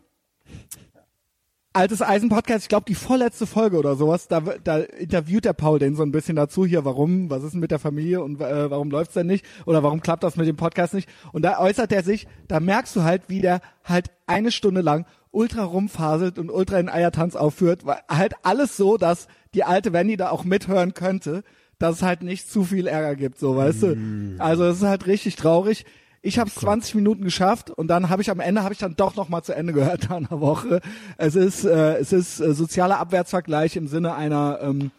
[1.72, 5.78] Altes Eisen Podcast, ich glaube die vorletzte Folge oder sowas, da, da interviewt der Paul
[5.78, 8.68] den so ein bisschen dazu hier, warum, was ist denn mit der Familie und äh,
[8.68, 11.92] warum läuft's denn nicht oder warum klappt das mit dem Podcast nicht und da äußert
[11.92, 16.50] er sich, da merkst du halt, wie der halt eine Stunde lang ultra rumfaselt und
[16.50, 20.92] ultra in Eiertanz aufführt, weil halt alles so, dass die alte Wendy da auch mithören
[20.92, 21.44] könnte,
[21.78, 23.96] dass es halt nicht zu viel Ärger gibt, so weißt du.
[24.38, 25.86] Also es ist halt richtig traurig.
[26.22, 28.94] Ich habe es 20 Minuten geschafft und dann habe ich am Ende habe ich dann
[28.94, 30.80] doch noch mal zu Ende gehört nach einer Woche.
[31.16, 34.90] Es ist äh, es ist äh, sozialer Abwärtsvergleich im Sinne einer ähm,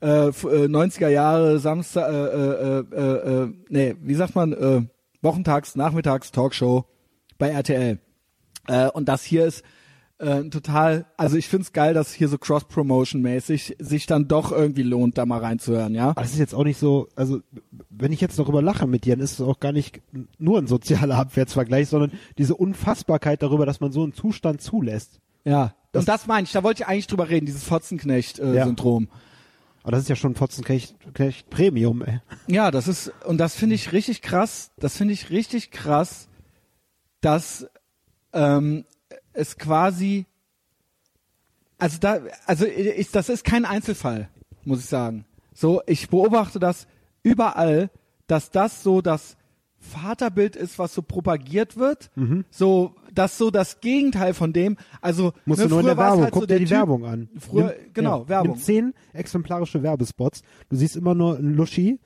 [0.00, 4.82] äh, f- äh, 90er Jahre Samstag äh, äh, äh, äh, nee, wie sagt man äh,
[5.20, 6.84] Wochentags Nachmittags Talkshow
[7.38, 7.98] bei RTL.
[8.68, 9.64] Äh, und das hier ist
[10.18, 15.16] äh, total, also ich find's geil, dass hier so Cross-Promotion-mäßig sich dann doch irgendwie lohnt,
[15.16, 16.10] da mal reinzuhören, ja?
[16.10, 17.40] Aber das ist jetzt auch nicht so, also
[17.88, 20.00] wenn ich jetzt darüber lache mit dir, dann ist es auch gar nicht
[20.38, 25.20] nur ein sozialer Abwärtsvergleich, sondern diese Unfassbarkeit darüber, dass man so einen Zustand zulässt.
[25.44, 25.74] Ja.
[25.94, 29.08] und das meine ich, da wollte ich eigentlich drüber reden, dieses Fotzenknecht-Syndrom.
[29.84, 32.20] Aber das ist ja schon Fotzenknecht Knecht Premium, ey.
[32.48, 36.28] ja, das ist, und das finde ich richtig krass, das finde ich richtig krass,
[37.20, 37.68] dass
[38.32, 38.84] ähm,
[39.38, 40.26] es quasi,
[41.78, 44.28] also da, also ich, das ist kein Einzelfall,
[44.64, 45.24] muss ich sagen.
[45.54, 46.86] So, ich beobachte das
[47.22, 47.90] überall,
[48.26, 49.36] dass das so das
[49.80, 52.10] Vaterbild ist, was so propagiert wird,
[52.50, 56.22] so, das so das Gegenteil von dem, also Musst ne, du nur in der Werbung,
[56.24, 57.28] halt guck so dir die Typ- Werbung an.
[57.38, 58.54] Früher, genau, Werbung.
[58.56, 60.42] Nimm zehn exemplarische Werbespots.
[60.68, 62.00] Du siehst immer nur einen Luschi,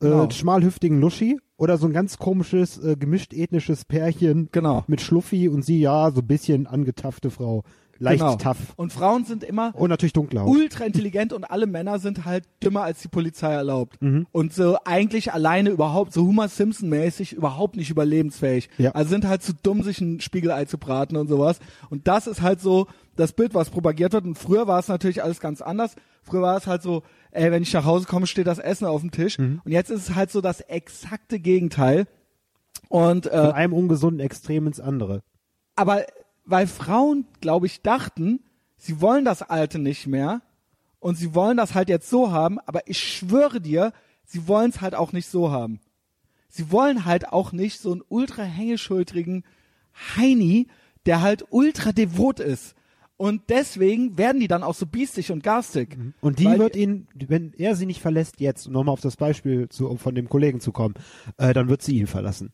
[0.00, 0.24] Genau.
[0.26, 4.84] äh, schmalhüftigen Luschi oder so ein ganz komisches, äh, gemischt ethnisches Pärchen Genau.
[4.86, 7.64] mit Schluffi und sie, ja, so ein bisschen angetaffte Frau.
[8.00, 8.36] Leicht genau.
[8.36, 8.74] tough.
[8.76, 10.48] Und Frauen sind immer Und natürlich dunkle Haut.
[10.48, 14.00] ultra intelligent und alle Männer sind halt dümmer als die Polizei erlaubt.
[14.00, 14.28] Mhm.
[14.30, 18.70] Und so eigentlich alleine überhaupt, so Homer Simpson mäßig, überhaupt nicht überlebensfähig.
[18.78, 18.92] Ja.
[18.92, 21.58] Also sind halt zu dumm, sich ein Spiegelei zu braten und sowas.
[21.90, 22.86] Und das ist halt so
[23.16, 24.26] das Bild, was propagiert wird.
[24.26, 25.96] Und früher war es natürlich alles ganz anders.
[26.22, 29.00] Früher war es halt so, ey, wenn ich nach Hause komme, steht das Essen auf
[29.00, 29.38] dem Tisch.
[29.38, 29.60] Mhm.
[29.64, 32.06] Und jetzt ist es halt so das exakte Gegenteil.
[32.88, 35.22] Und äh, Von einem ungesunden Extrem ins andere.
[35.76, 36.04] aber
[36.50, 38.40] weil Frauen, glaube ich, dachten,
[38.78, 40.40] sie wollen das Alte nicht mehr
[40.98, 43.92] und sie wollen das halt jetzt so haben, aber ich schwöre dir,
[44.24, 45.80] sie wollen es halt auch nicht so haben.
[46.48, 49.44] Sie wollen halt auch nicht so einen ultra hängeschultrigen
[50.16, 50.68] Heini,
[51.04, 52.74] der halt ultra devot ist.
[53.18, 55.98] Und deswegen werden die dann auch so biestig und garstig.
[56.20, 59.68] Und die wird ihn, wenn er sie nicht verlässt jetzt, um nochmal auf das Beispiel
[59.68, 60.94] zu, um von dem Kollegen zu kommen,
[61.36, 62.52] äh, dann wird sie ihn verlassen.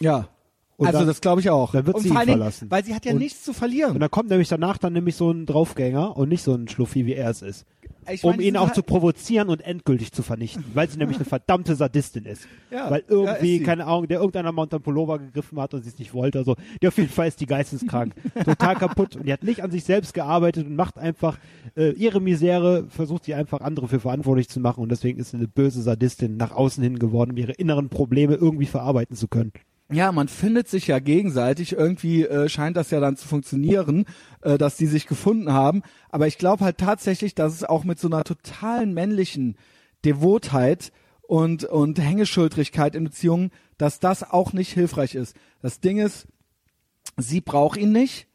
[0.00, 0.28] Ja.
[0.76, 1.72] Und also dann- das glaube ich auch.
[1.72, 2.70] dann wird und sie ihn verlassen.
[2.70, 3.92] Weil sie hat ja Und- nichts zu verlieren.
[3.94, 7.04] Und dann kommt nämlich danach dann nämlich so ein Draufgänger und nicht so ein Schluffi,
[7.06, 7.66] wie er es ist.
[8.10, 11.16] Ich um meine, ihn auch halt- zu provozieren und endgültig zu vernichten, weil sie nämlich
[11.16, 12.46] eine verdammte Sadistin ist.
[12.68, 13.62] Ja, weil ja, irgendwie, sie.
[13.62, 16.38] keine Ahnung, der irgendeiner den Pullover gegriffen hat und sie es nicht wollte.
[16.38, 18.12] Also, die auf jeden Fall ist die geisteskrank.
[18.44, 19.16] Total kaputt.
[19.16, 21.38] Und die hat nicht an sich selbst gearbeitet und macht einfach
[21.76, 25.36] äh, ihre Misere, versucht sie einfach andere für verantwortlich zu machen und deswegen ist sie
[25.36, 29.52] eine böse Sadistin nach außen hin geworden, um ihre inneren Probleme irgendwie verarbeiten zu können.
[29.90, 31.72] Ja, man findet sich ja gegenseitig.
[31.72, 34.04] Irgendwie äh, scheint das ja dann zu funktionieren,
[34.42, 35.82] äh, dass die sich gefunden haben.
[36.08, 39.56] Aber ich glaube halt tatsächlich, dass es auch mit so einer totalen männlichen
[40.04, 45.36] Devotheit und, und Hängeschultrigkeit in Beziehungen, dass das auch nicht hilfreich ist.
[45.62, 46.26] Das Ding ist,
[47.16, 48.26] sie braucht ihn nicht.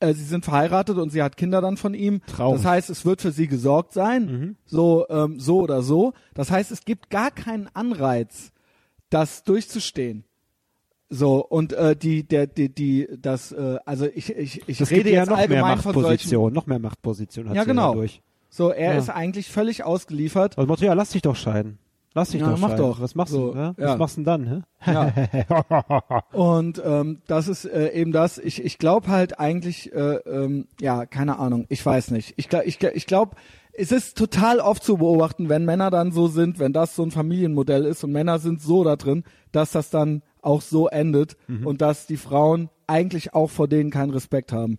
[0.00, 2.20] Äh, sie sind verheiratet und sie hat Kinder dann von ihm.
[2.26, 2.60] Traurig.
[2.62, 6.12] Das heißt, es wird für sie gesorgt sein, so, ähm, so oder so.
[6.34, 8.52] Das heißt, es gibt gar keinen Anreiz,
[9.08, 10.24] das durchzustehen.
[11.12, 15.10] So, und äh, die, der, die, die, das, äh, also ich, ich, ich Das rede
[15.10, 16.08] ja jetzt noch mehr allgemein von solchen.
[16.08, 17.88] Machtposition, noch mehr Machtposition hat Ja, genau.
[17.94, 18.22] dadurch.
[18.48, 18.98] So, er Ja.
[18.98, 20.56] ist eigentlich völlig ausgeliefert.
[20.56, 21.78] Also ja, lass dich doch scheiden.
[22.14, 22.84] Lass dich Ja, doch mach scheiden.
[22.84, 23.00] doch.
[23.00, 23.58] Was machst So, du?
[23.58, 23.74] Ja?
[23.76, 23.88] ja.
[23.88, 24.64] Was machst du denn dann?
[24.80, 24.92] Hä?
[24.92, 26.22] Ja.
[26.32, 28.38] Und ähm, das ist äh, eben das.
[28.38, 32.34] Ich, ich glaube halt eigentlich, äh, ähm, ja, keine Ahnung, ich weiß nicht.
[32.36, 33.36] Ich glaube, ich, ich glaube,
[33.72, 37.10] es ist total oft zu beobachten, wenn Männer dann so sind, wenn das so ein
[37.12, 41.80] Familienmodell ist und Männer sind so da drin, dass das dann auch so endet und
[41.80, 44.78] dass die Frauen eigentlich auch vor denen keinen Respekt haben.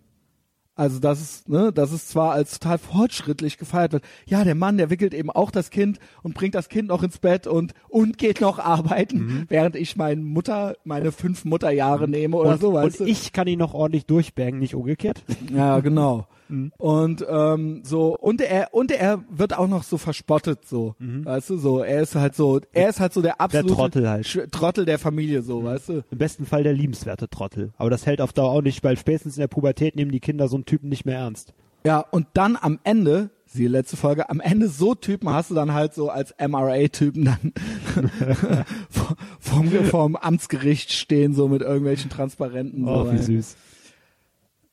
[0.74, 4.03] Also das ist, ne, das ist zwar als total fortschrittlich gefeiert wird.
[4.26, 7.20] Ja, der Mann, der wickelt eben auch das Kind und bringt das Kind noch ins
[7.20, 12.53] Bett und und geht noch arbeiten, während ich meine Mutter, meine fünf Mutterjahre nehme oder
[12.53, 15.24] und, so, und ich kann ihn noch ordentlich durchbangen, nicht umgekehrt.
[15.53, 16.26] Ja, genau.
[16.51, 16.71] Mhm.
[16.77, 21.57] Und ähm, so und er und er wird auch noch so verspottet so, weißt du,
[21.57, 23.77] so er ist halt so, er ist halt so der absolute Mhm.
[23.77, 24.51] Trottel halt.
[24.51, 26.03] Trottel der Familie so, weißt du.
[26.11, 27.71] Im besten Fall der liebenswerte Trottel.
[27.77, 30.47] Aber das hält auf Dauer auch nicht, weil spätestens in der Pubertät nehmen die Kinder
[30.47, 31.53] so einen Typen nicht mehr ernst.
[31.83, 35.73] Ja, und dann am Ende, siehe letzte Folge, am Ende so Typen hast du dann
[35.73, 37.53] halt so als MRA-Typen dann
[38.89, 42.87] vor- vorm, vorm Amtsgericht stehen, so mit irgendwelchen Transparenten.
[42.87, 43.55] Oh, so, wie süß.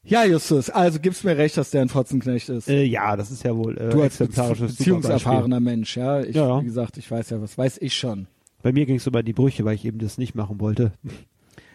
[0.09, 2.69] Ja, Justus, also gibst mir recht, dass der ein Fotzenknecht ist.
[2.69, 6.21] Äh, ja, das ist ja wohl äh, du als beziehungserfahrener Mensch, ja.
[6.23, 6.61] Ich, Ja.
[6.61, 8.27] wie gesagt, ich weiß ja, was weiß ich schon.
[8.63, 10.93] Bei mir ging es über die Brüche, weil ich eben das nicht machen wollte.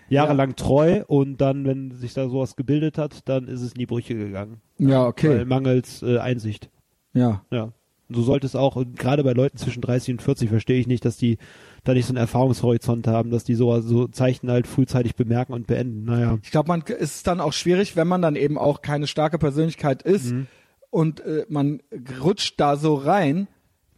[0.10, 3.86] Jahrelang treu und dann, wenn sich da sowas gebildet hat, dann ist es in die
[3.86, 4.62] Brüche gegangen.
[4.78, 5.46] Ja, Weil okay.
[5.46, 6.70] mangels äh, Einsicht.
[7.14, 7.44] Ja.
[7.52, 7.72] Ja.
[8.10, 10.88] Und so sollte es auch, und gerade bei Leuten zwischen 30 und 40 verstehe ich
[10.88, 11.38] nicht, dass die
[11.84, 15.68] da nicht so einen Erfahrungshorizont haben, dass die so, so Zeichen halt frühzeitig bemerken und
[15.68, 16.06] beenden.
[16.06, 16.38] Naja.
[16.44, 19.38] Ich glaube, man ist es dann auch schwierig, wenn man dann eben auch keine starke
[19.38, 20.48] Persönlichkeit ist Mhm.
[20.90, 21.82] und äh, man
[22.22, 23.48] rutscht da so rein,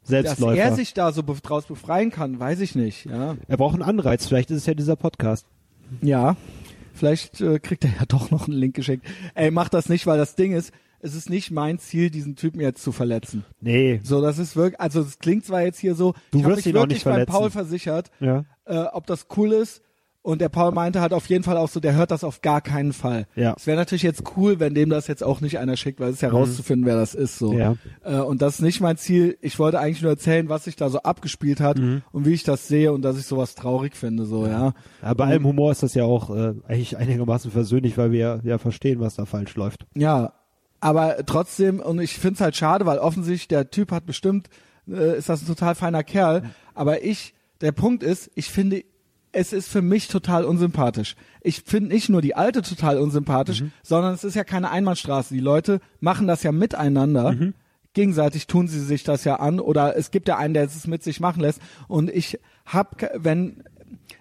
[0.02, 0.62] dass Selbstläufer.
[0.62, 3.06] er sich da so be draus befreien kann, weiß ich nicht.
[3.06, 5.46] Ja, er braucht einen Anreiz, vielleicht ist es ja dieser Podcast.
[6.02, 6.36] ja.
[6.98, 9.06] Vielleicht äh, kriegt er ja doch noch einen Link geschickt.
[9.34, 10.72] Ey, mach das nicht, weil das Ding ist,
[11.06, 13.46] es ist nicht mein Ziel, diesen Typen jetzt zu verletzen.
[13.62, 14.00] Nee.
[14.04, 16.66] So, das ist wirklich, also es klingt zwar jetzt hier so, Du ich habe mich
[16.66, 17.32] wirklich beim verletzen.
[17.32, 18.46] Paul versichert, Ja.
[18.66, 19.82] äh, ob das cool ist.
[20.22, 22.60] Und der Paul meinte halt auf jeden Fall auch so, der hört das auf gar
[22.60, 23.28] keinen Fall.
[23.36, 23.54] Ja.
[23.56, 26.16] Es wäre natürlich jetzt cool, wenn dem das jetzt auch nicht einer schickt, weil es
[26.16, 27.38] ist ja rauszufinden, wer das ist.
[27.38, 27.54] So.
[27.54, 27.60] Mhm.
[27.60, 27.76] Ja.
[28.04, 29.38] Äh, und das ist nicht mein Ziel.
[29.42, 32.02] Ich wollte eigentlich nur erzählen, was sich da so abgespielt hat Mhm.
[32.12, 34.26] und wie ich das sehe und dass ich sowas traurig finde.
[34.26, 34.74] So, ja.
[35.04, 38.40] Aber bei allem Humor ist das ja auch äh, eigentlich einigermaßen versöhnlich, weil wir ja,
[38.44, 39.86] ja verstehen, was da falsch läuft.
[39.94, 40.34] Ja,
[40.80, 44.50] aber trotzdem, und ich find's halt schade, weil offensichtlich der Typ hat bestimmt,
[44.88, 48.84] äh, ist das ein total feiner Kerl, aber ich, der Punkt ist, ich finde,
[49.32, 51.16] es ist für mich total unsympathisch.
[51.42, 55.34] Ich finde nicht nur die Alte total unsympathisch, sondern es ist ja keine Einbahnstraße.
[55.34, 57.36] Die Leute machen das ja miteinander.
[57.94, 61.04] Gegenseitig tun sie sich das ja an oder es gibt ja einen, der es mit
[61.04, 61.60] sich machen lässt.
[61.90, 63.64] Und ich hab, wenn,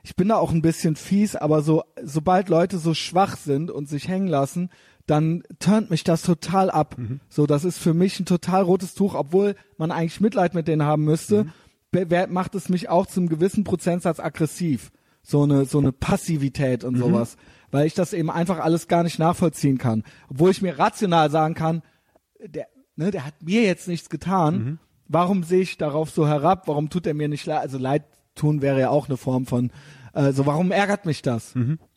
[0.03, 3.89] ich bin da auch ein bisschen fies, aber so, sobald Leute so schwach sind und
[3.89, 4.69] sich hängen lassen,
[5.07, 6.97] dann turnt mich das total ab.
[7.29, 10.83] So, das ist für mich ein total rotes Tuch, obwohl man eigentlich Mitleid mit denen
[10.85, 11.47] haben müsste,
[11.93, 14.91] wer- macht es mich auch zum gewissen Prozentsatz aggressiv.
[15.23, 17.37] So eine, so eine Passivität und sowas.
[17.71, 20.05] Weil ich das eben einfach alles gar nicht nachvollziehen kann.
[20.29, 21.83] Obwohl ich mir rational sagen kann,
[22.45, 24.79] der, ne, der hat mir jetzt nichts getan.
[25.09, 26.67] Warum sehe ich darauf so herab?
[26.69, 27.61] Warum tut er mir nicht leid?
[27.61, 29.71] Also Leid tun wäre ja auch eine Form von,
[30.13, 31.55] also warum ärgert mich das?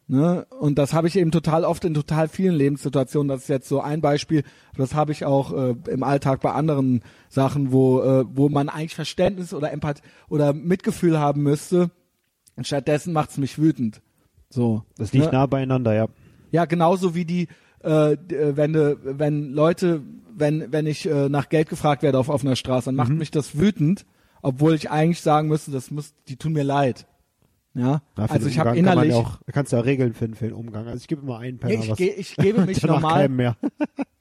[0.09, 0.45] Ne?
[0.59, 3.27] Und das habe ich eben total oft in total vielen Lebenssituationen.
[3.27, 4.43] Das ist jetzt so ein Beispiel.
[4.77, 8.95] Das habe ich auch äh, im Alltag bei anderen Sachen, wo, äh, wo man eigentlich
[8.95, 11.91] Verständnis oder Empathie oder Mitgefühl haben müsste.
[12.55, 14.01] Und stattdessen macht's mich wütend.
[14.49, 14.83] So.
[14.97, 15.31] Das liegt ne?
[15.33, 16.07] nah beieinander, ja.
[16.51, 17.49] Ja, genauso wie die,
[17.83, 20.01] äh, äh, wenn, de, wenn Leute,
[20.33, 23.59] wenn, wenn ich äh, nach Geld gefragt werde auf offener Straße, dann macht mich das
[23.59, 24.05] wütend,
[24.41, 27.07] obwohl ich eigentlich sagen müsste, das muss, die tun mir leid.
[27.77, 30.13] Ja, Ja, für also ich habe kann innerlich, ja auch, da kannst du ja Regeln
[30.13, 30.87] finden für den Umgang.
[30.87, 31.97] Also ich gebe immer einen Penner ich, was.
[31.97, 33.55] ge, ich gebe mich normal, mehr.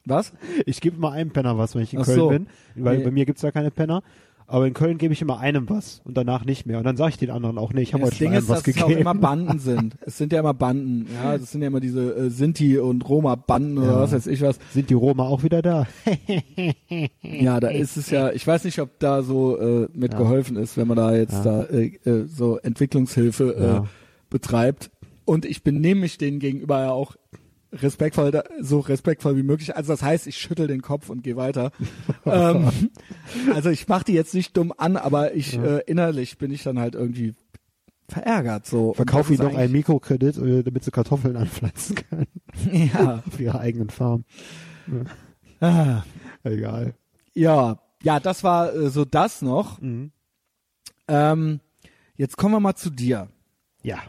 [0.05, 0.31] was?
[0.65, 2.29] Ich gebe immer einem Penner was, wenn ich in Ach Köln so.
[2.29, 2.47] bin.
[2.75, 3.03] Weil Nee.
[3.03, 4.03] bei mir gibt's ja keine Penner.
[4.49, 6.77] Aber in Köln gebe ich immer einem was und danach nicht mehr.
[6.77, 8.47] Und dann sage ich den anderen auch, nee, ich habe heute schon Ding einem ist,
[8.49, 9.01] was dass es auch gegeben.
[9.01, 9.97] immer Banden sind.
[10.05, 13.77] Es sind ja immer Banden, ja, das sind ja immer diese äh, Sinti und Roma-Banden
[13.77, 13.99] oder Ja.
[13.99, 14.57] was weiß ich was.
[14.71, 15.85] Sind die Roma auch wieder da?
[17.21, 20.19] Ja, da ist es ja, ich weiß nicht, ob da so äh, mit Ja.
[20.19, 21.43] geholfen ist, wenn man da jetzt Ja.
[21.43, 23.85] da äh, äh, so Entwicklungshilfe äh, Ja.
[24.29, 24.91] betreibt.
[25.25, 27.15] Und ich benehme mich denen gegenüber ja auch
[27.71, 29.75] respektvoll, so respektvoll wie möglich.
[29.75, 31.71] Also das heißt, ich schüttel den Kopf und gehe weiter.
[32.25, 32.69] ähm,
[33.53, 36.79] also ich mache die jetzt nicht dumm an, aber ich äh, innerlich bin ich dann
[36.79, 37.35] halt irgendwie
[38.07, 38.65] verärgert.
[38.65, 42.27] So Verkauf ihnen doch einen Mikrokredit, äh, damit sie Kartoffeln anpflanzen können.
[42.71, 43.23] Ja.
[43.27, 44.23] Auf ihrer eigenen Farm.
[45.59, 46.03] Ah.
[46.43, 46.93] Egal.
[47.33, 49.81] Ja, ja, das war äh, so das noch.
[49.81, 50.11] Mhm.
[51.07, 51.59] Ähm,
[52.15, 53.27] jetzt kommen wir mal zu dir.
[53.83, 53.99] Ja.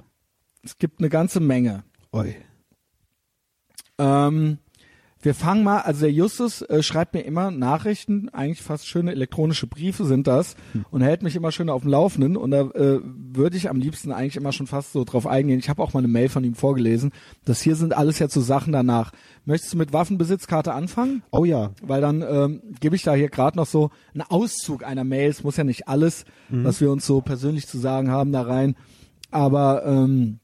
[0.62, 1.84] Es gibt eine ganze Menge.
[2.12, 2.36] Oi.
[3.98, 4.58] Ähm,
[5.20, 9.66] wir fangen mal, also der Justus äh, schreibt mir immer Nachrichten, eigentlich fast schöne elektronische
[9.66, 10.54] Briefe sind das
[10.92, 14.12] und hält mich immer schön auf dem Laufenden und da äh, würde ich am liebsten
[14.12, 15.58] eigentlich immer schon fast so drauf eingehen.
[15.58, 17.10] Ich habe auch mal eine Mail von ihm vorgelesen.
[17.44, 19.10] Das hier sind alles jetzt so Sachen danach.
[19.44, 21.24] Möchtest du mit Waffenbesitzkarte anfangen?
[21.32, 21.72] Oh ja.
[21.82, 25.30] Weil dann ähm, gebe ich da hier gerade noch so einen Auszug einer Mail.
[25.30, 28.76] Es muss ja nicht alles, was wir uns so persönlich zu sagen haben, da rein.
[29.32, 30.38] Aber ähm,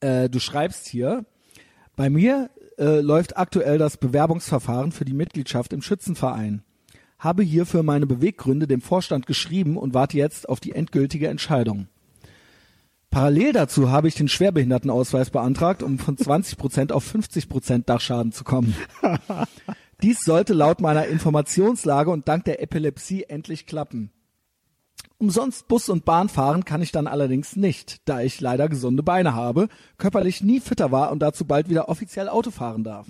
[0.00, 1.24] äh, du schreibst hier,
[1.96, 6.62] bei mir äh, läuft aktuell das Bewerbungsverfahren für die Mitgliedschaft im Schützenverein.
[7.18, 11.88] Habe hierfür meine Beweggründe dem Vorstand geschrieben und warte jetzt auf die endgültige Entscheidung.
[13.10, 18.74] Parallel dazu habe ich den Schwerbehindertenausweis beantragt, um von 20% auf 50% Dachschaden zu kommen.
[20.02, 24.10] Dies sollte laut meiner Informationslage und dank der Epilepsie endlich klappen.
[25.18, 29.34] Umsonst Bus und Bahn fahren kann ich dann allerdings nicht, da ich leider gesunde Beine
[29.34, 33.06] habe, körperlich nie fitter war und dazu bald wieder offiziell Auto fahren darf.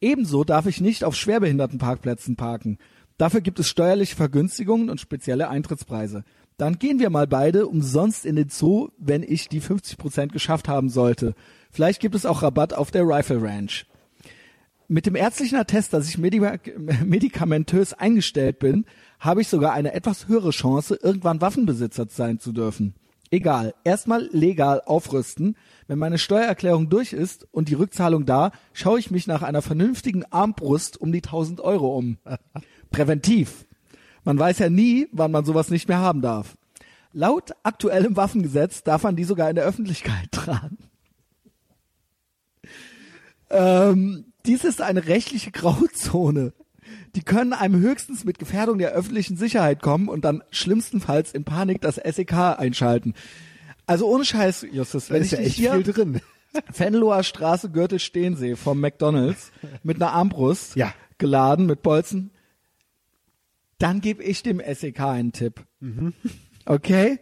[0.00, 2.78] Ebenso darf ich nicht auf Schwerbehindertenparkplätzen parken.
[3.16, 6.24] Dafür gibt es steuerliche Vergünstigungen und spezielle Eintrittspreise.
[6.56, 10.88] Dann gehen wir mal beide umsonst in den Zoo, wenn ich die 50% geschafft haben
[10.88, 11.34] sollte.
[11.70, 13.86] Vielleicht gibt es auch Rabatt auf der Rifle Ranch.
[14.86, 18.84] Mit dem ärztlichen Attest, dass ich medik medikamentös eingestellt bin,
[19.20, 22.94] habe ich sogar eine etwas höhere Chance, irgendwann Waffenbesitzer sein zu dürfen.
[23.30, 25.56] Egal, erstmal legal aufrüsten.
[25.88, 30.24] Wenn meine Steuererklärung durch ist und die Rückzahlung da, schaue ich mich nach einer vernünftigen
[30.30, 32.18] Armbrust um die 1000 Euro um.
[32.90, 33.66] Präventiv.
[34.24, 36.56] Man weiß ja nie, wann man sowas nicht mehr haben darf.
[37.12, 40.78] Laut aktuellem Waffengesetz darf man die sogar in der Öffentlichkeit tragen.
[43.50, 46.52] Ähm, dies ist eine rechtliche Grauzone.
[47.14, 51.80] Die können einem höchstens mit Gefährdung der öffentlichen Sicherheit kommen und dann schlimmstenfalls in Panik
[51.80, 53.14] das SEK einschalten.
[53.86, 56.20] Also ohne Scheiß, Justus, wenn Da ich ist ja dich echt hier viel drin.
[56.76, 59.52] Venloer Straße, Gürtel Stehensee vom McDonalds
[59.82, 60.92] mit einer Armbrust Ja.
[61.18, 62.30] geladen mit Bolzen,
[63.78, 65.64] dann gebe ich dem SEK einen Tipp.
[66.64, 67.18] Okay?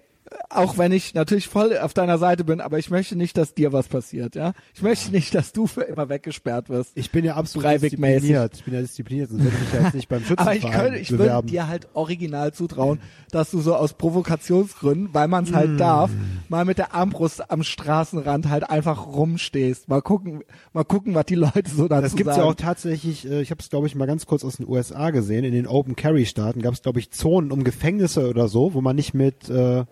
[0.51, 3.73] Auch wenn ich natürlich voll auf deiner Seite bin, aber ich möchte nicht, dass dir
[3.73, 4.53] was passiert, ja?
[4.75, 6.93] Ich möchte nicht, dass du für immer weggesperrt wirst.
[6.97, 8.55] Ich bin ja absolut diszipliniert.
[8.57, 11.11] Ich bin ja diszipliniert, sonst würde ich mich jetzt nicht beim Aber ich könnte, ich
[11.11, 15.55] würde dir halt original zutrauen, dass du so aus Provokationsgründen, weil man es Mm.
[15.55, 16.11] halt darf,
[16.49, 19.89] mal mit der Armbrust am Straßenrand halt einfach rumstehst.
[19.89, 22.45] Mal gucken, mal gucken, was die Leute so dazu Das gibt's sagen.
[22.47, 25.11] ja auch tatsächlich, äh, ich habe es glaube ich mal ganz kurz aus den USA
[25.11, 28.75] gesehen, in den Open Carry Staaten gab es glaube ich Zonen um Gefängnisse oder so,
[28.75, 29.85] wo man nicht mit äh,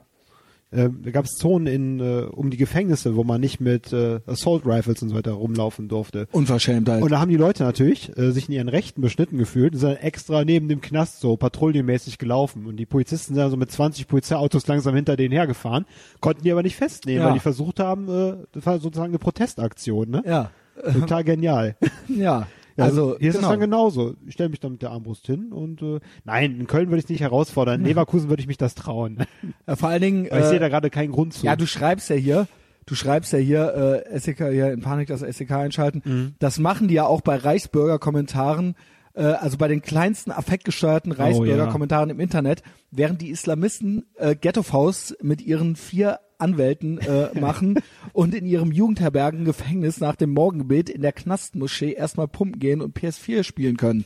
[0.72, 4.20] äh, da gab es Zonen in äh, um die Gefängnisse, wo man nicht mit äh,
[4.26, 6.28] Assault Rifles und so weiter rumlaufen durfte.
[6.32, 7.02] Unverschämtheit.
[7.02, 9.90] Und da haben die Leute natürlich äh, sich in ihren Rechten beschnitten gefühlt und sind
[9.90, 12.66] dann extra neben dem Knast so patrouillenmäßig gelaufen.
[12.66, 15.86] Und die Polizisten sind dann so mit 20 Polizeiautos langsam hinter denen hergefahren,
[16.20, 17.26] konnten die aber nicht festnehmen, Ja.
[17.28, 20.22] weil die versucht haben, äh, das war sozusagen eine Protestaktion, ne?
[20.26, 20.50] ja,
[20.92, 21.76] Total genial.
[22.08, 22.46] ja.
[22.76, 24.14] Ja, also hier ist es dann genauso.
[24.26, 27.04] Ich stelle mich dann mit der Armbrust hin und äh, nein, in Köln würde ich
[27.04, 27.80] es nicht herausfordern.
[27.80, 29.18] In Leverkusen würde ich mich das trauen.
[29.66, 31.44] Ja, vor allen Dingen, Weil ich äh, sehe da gerade keinen Grund zu.
[31.46, 32.46] ja, du schreibst ja hier,
[32.86, 36.02] du schreibst ja hier, äh, SEK hier in Panik das SEK einschalten.
[36.04, 36.34] Mhm.
[36.38, 38.74] Das machen die ja auch bei Reichsbürger-Kommentaren,
[39.14, 41.24] äh, also bei den kleinsten affektgesteuerten Oh, ja.
[41.24, 47.80] Reichsbürger-Kommentaren im Internet, während die Islamisten äh, Ghetto-Faust mit ihren vier Anwälten äh, machen
[48.12, 53.44] und in ihrem Jugendherbergen-Gefängnis nach dem Morgengebet in der Knastmoschee erstmal pumpen gehen und PS4
[53.44, 54.04] spielen können.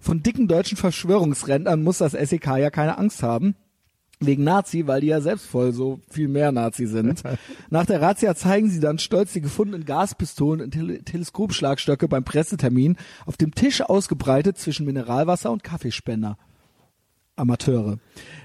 [0.00, 3.56] Von dicken deutschen Verschwörungsrentnern muss das SEK ja keine Angst haben.
[4.20, 7.22] Wegen Nazi, weil die ja selbst voll so viel mehr Nazi sind.
[7.70, 12.96] Nach der Razzia zeigen sie dann stolz die gefundenen Gaspistolen und Tele Teleskopschlagstöcke beim Pressetermin
[13.26, 16.36] auf dem Tisch ausgebreitet zwischen Mineralwasser und Kaffeespender.
[17.38, 17.98] Amateure.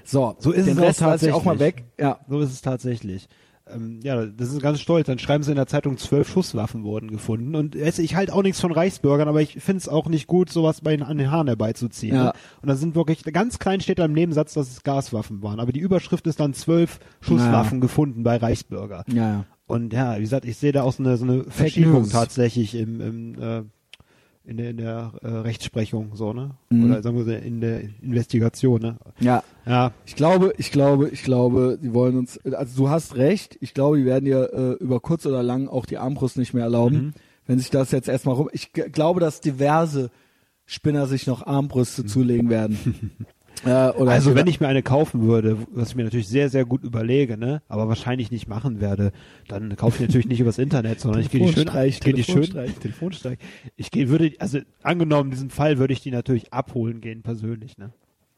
[0.04, 1.34] So, So ist den es Rest tatsächlich.
[1.34, 1.84] auch mal weg.
[1.98, 3.28] Ja, So ist es tatsächlich.
[3.66, 5.06] Ähm, ja, das ist ganz stolz.
[5.06, 7.54] Dann schreiben sie in der Zeitung, zwölf Schusswaffen wurden gefunden.
[7.54, 10.82] Und ich halte auch nichts von Reichsbürgern, aber ich finde es auch nicht gut, sowas
[10.82, 12.14] bei den, an den Haaren herbeizuziehen.
[12.14, 12.34] Ja.
[12.60, 15.60] Und da sind wirklich, ganz klein steht da im Nebensatz, dass es Gaswaffen waren.
[15.60, 19.04] Aber die Überschrift ist dann zwölf Schusswaffen gefunden bei Reichsbürger.
[19.08, 19.44] ja, ja.
[19.66, 23.00] Und ja, wie gesagt, ich sehe da auch so eine, so eine Verschiebung tatsächlich im,
[23.00, 23.62] im äh,
[24.46, 26.50] in der, in der äh, Rechtsprechung, so, ne?
[26.70, 26.84] Mhm.
[26.84, 28.96] Oder sagen wir so, in der Investigation, ne?
[29.20, 33.56] Ja, Ja, Ich glaube, ich glaube, ich glaube, die wollen uns, also du hast recht,
[33.60, 36.64] ich glaube, die werden dir äh, über kurz oder lang auch die Armbrust nicht mehr
[36.64, 37.12] erlauben, Mhm.
[37.46, 40.10] wenn sich das jetzt erstmal rum, ich glaube, dass diverse
[40.66, 43.10] Spinner sich noch Armbrüste zulegen werden.
[43.64, 46.82] äh, also wenn ich mir eine kaufen würde, was ich mir natürlich sehr, sehr gut
[46.84, 49.12] überlege, ne, aber wahrscheinlich nicht machen werde,
[49.48, 52.24] dann kaufe ich natürlich nicht übers Internet, sondern ich gehe die schön, ich gehe die
[52.24, 52.42] schön,
[52.80, 53.38] Telefonstreich.
[53.76, 57.78] Ich gehe, würde, also angenommen, in diesem Fall würde ich die natürlich abholen gehen, persönlich,
[57.78, 57.90] ne.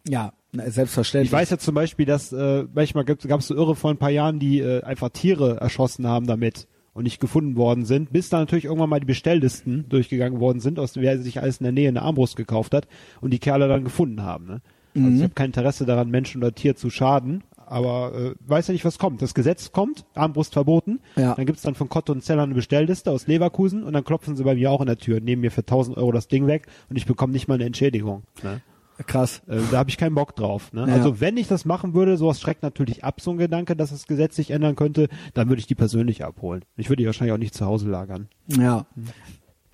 [0.09, 1.29] ja, selbstverständlich.
[1.29, 4.11] Ich weiß ja zum Beispiel, dass äh, manchmal gab es so Irre vor ein paar
[4.11, 8.41] Jahren, die äh, einfach Tiere erschossen haben damit und nicht gefunden worden sind, bis dann
[8.41, 11.89] natürlich irgendwann mal die Bestelllisten durchgegangen worden sind, aus wer sich alles in der Nähe
[11.89, 12.89] eine Armbrust gekauft hat
[13.21, 14.47] und die Kerle dann gefunden haben.
[14.47, 14.63] Ne?
[14.97, 15.17] Also Mhm.
[15.17, 18.85] ich habe kein Interesse daran, Menschen oder Tier zu schaden, aber äh, weiß ja nicht,
[18.85, 19.21] was kommt.
[19.23, 21.35] Das Gesetz kommt, Armbrust verboten, Ja.
[21.35, 24.45] dann gibt's dann von Kotto und Zeller eine Bestellliste aus Leverkusen und dann klopfen sie
[24.45, 26.97] bei mir auch an der Tür, nehmen mir für 1000 Euro das Ding weg und
[26.97, 28.23] ich bekomme nicht mal eine Entschädigung.
[28.43, 28.61] Ne?
[29.07, 29.43] Krass.
[29.47, 30.73] Äh, da habe ich keinen Bock drauf.
[30.73, 30.87] Ne?
[30.89, 30.95] Ja.
[30.95, 34.07] Also wenn ich das machen würde, sowas schreckt natürlich ab, so ein Gedanke, dass das
[34.07, 36.65] Gesetz sich ändern könnte, dann würde ich die persönlich abholen.
[36.77, 38.29] Ich würde die wahrscheinlich auch nicht zu Hause lagern.
[38.47, 38.87] Ja.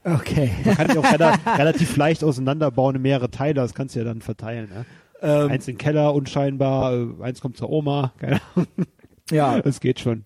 [0.05, 0.51] Okay.
[0.65, 4.05] Man kann die auch rela relativ leicht auseinanderbauen in mehrere Teile, das kannst du ja
[4.05, 4.69] dann verteilen.
[4.69, 4.85] Ne?
[5.23, 8.67] Ähm, Eins in den Keller, unscheinbar, äh, eins kommt zur Oma, keine Ahnung.
[9.31, 10.25] ja, Das geht schon.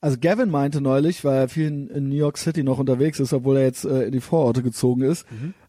[0.00, 3.56] Also Gavin meinte neulich, weil er viel in, New York City noch unterwegs ist, obwohl
[3.56, 5.24] er jetzt äh, in die Vororte gezogen ist.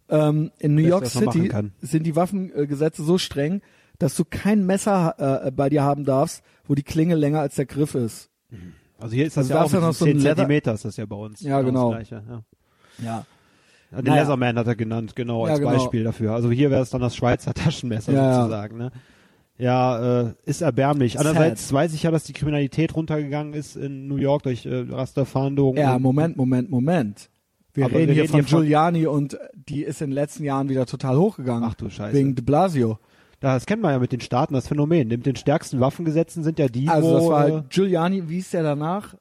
[0.09, 1.49] Ähm, in New York City
[1.81, 3.61] sind die Waffengesetze so streng,
[3.97, 7.65] dass du kein Messer äh, bei dir haben darfst, wo die Klinge länger als der
[7.65, 8.29] Griff ist.
[8.99, 10.83] Also hier ist das Also ja auch mit noch so ein 10 Leather- Zentimeter ist
[10.85, 11.39] das ja bei uns.
[11.41, 12.01] Ja, Genau genau.
[12.11, 12.43] Ja.
[13.03, 13.25] Ja.
[13.97, 14.21] Den Naja.
[14.21, 15.71] Leatherman hat er genannt, genau, als Ja, genau.
[15.71, 16.33] Beispiel dafür.
[16.33, 18.77] Also hier wäre es dann das Schweizer Taschenmesser Ja, sozusagen.
[18.77, 18.91] Ne?
[19.57, 21.17] Ja, äh, ist erbärmlich.
[21.17, 25.81] Andererseits weiß ich ja, dass die Kriminalität runtergegangen ist in New York durch äh, Rasterfahndungen.
[25.81, 27.29] Ja, Moment, Moment, Moment.
[27.73, 31.17] Wir Aber reden hier von Giuliani und die ist in den letzten Jahren wieder total
[31.17, 31.63] hochgegangen.
[31.69, 32.15] Ach du Scheiße.
[32.17, 32.99] Wegen de Blasio.
[33.41, 35.07] Das kennen wir ja mit den Staaten, das Phänomen.
[35.09, 37.13] Mit den stärksten Waffengesetzen sind ja die, Also wo...
[37.15, 39.15] das war äh, Giuliani, wie hieß der danach?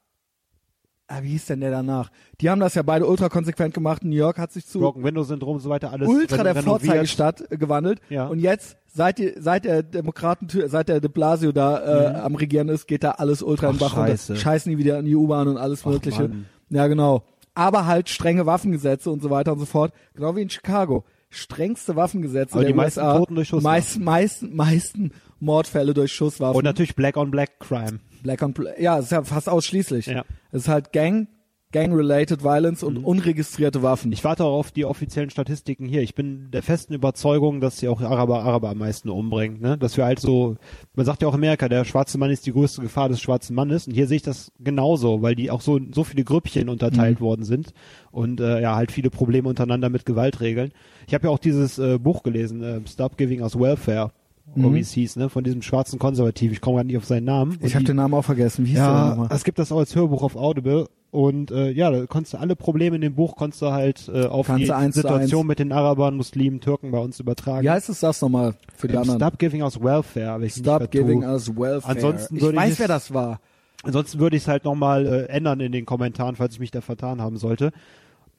[1.06, 2.10] Ah, wie hieß denn der danach?
[2.40, 4.02] Die haben das ja beide ultra konsequent gemacht.
[4.04, 6.54] New York hat sich zu Broken Window Syndrom und so weiter alles ultra der.
[6.56, 8.00] Vorzeigestadt äh, gewandelt.
[8.08, 8.26] Ja.
[8.26, 12.70] Und jetzt, seit, die, seit der Demokraten, seit der de Blasio da äh, am Regieren
[12.70, 13.80] ist, geht da alles ultra in Mhm.
[13.82, 14.10] Ach, Bach runter.
[14.12, 14.36] scheiße.
[14.36, 16.22] Scheißen die wieder in die U-Bahn und alles Ach, mögliche.
[16.28, 16.46] Mann.
[16.70, 17.22] Ja, genau.
[17.54, 19.92] Aber halt strenge Waffengesetze und so weiter und so fort.
[20.14, 21.04] Genau wie in Chicago.
[21.28, 23.18] Strengste Waffengesetze Aber der die meisten USA.
[23.18, 23.70] Toten durch Schusswaffen.
[23.72, 26.56] Meisten, meisten, meisten Mordfälle durch Schusswaffen.
[26.56, 28.00] Und natürlich Black on Black Crime.
[28.24, 28.80] Black on Black.
[28.80, 30.06] Ja, es ist ja fast ausschließlich.
[30.06, 30.24] Ja.
[30.50, 31.28] Es ist halt Gang,
[31.72, 34.12] Gang-related Violence und unregistrierte Waffen.
[34.12, 36.02] Ich warte auch auf die offiziellen Statistiken hier.
[36.02, 39.60] Ich bin der festen Überzeugung, dass sie auch Araber Araber am meisten umbringen.
[39.60, 39.76] Ne?
[39.76, 40.56] Dass wir halt so,
[40.94, 43.54] man sagt ja auch in Amerika, der schwarze Mann ist die größte Gefahr des schwarzen
[43.54, 43.86] Mannes.
[43.86, 47.44] Und hier sehe ich das genauso, weil die auch so so viele Grüppchen unterteilt worden
[47.44, 47.74] sind
[48.10, 50.72] und äh, ja halt viele Probleme untereinander mit Gewalt regeln.
[51.06, 54.12] Ich habe ja auch dieses äh, Buch gelesen, äh, Stop Giving Us Welfare.
[54.56, 56.52] Oder wie es hieß, ne, von diesem schwarzen Konservativ.
[56.52, 57.58] Ich komme gerade nicht auf seinen Namen.
[57.62, 58.64] ich habe den Namen auch vergessen.
[58.64, 59.28] Wie hieß der ja, nochmal?
[59.30, 62.54] es gibt das auch als Hörbuch auf Audible und äh, ja, da konntest du alle
[62.54, 65.48] Probleme in dem Buch konntest du halt äh, auf Kannst die eins Situation eins.
[65.48, 67.64] mit den Arabern, Muslimen, Türken bei uns übertragen.
[67.64, 69.18] Wie heißt es das nochmal für die Ähm, anderen?
[69.20, 70.38] Stop giving us welfare.
[70.40, 71.94] wenn ich Stop giving us welfare.
[71.94, 73.40] Ansonsten ich würde ich weiß, es- wer das war.
[73.82, 76.80] Ansonsten würde ich es halt nochmal äh, ändern in den Kommentaren, falls ich mich da
[76.80, 77.72] vertan haben sollte.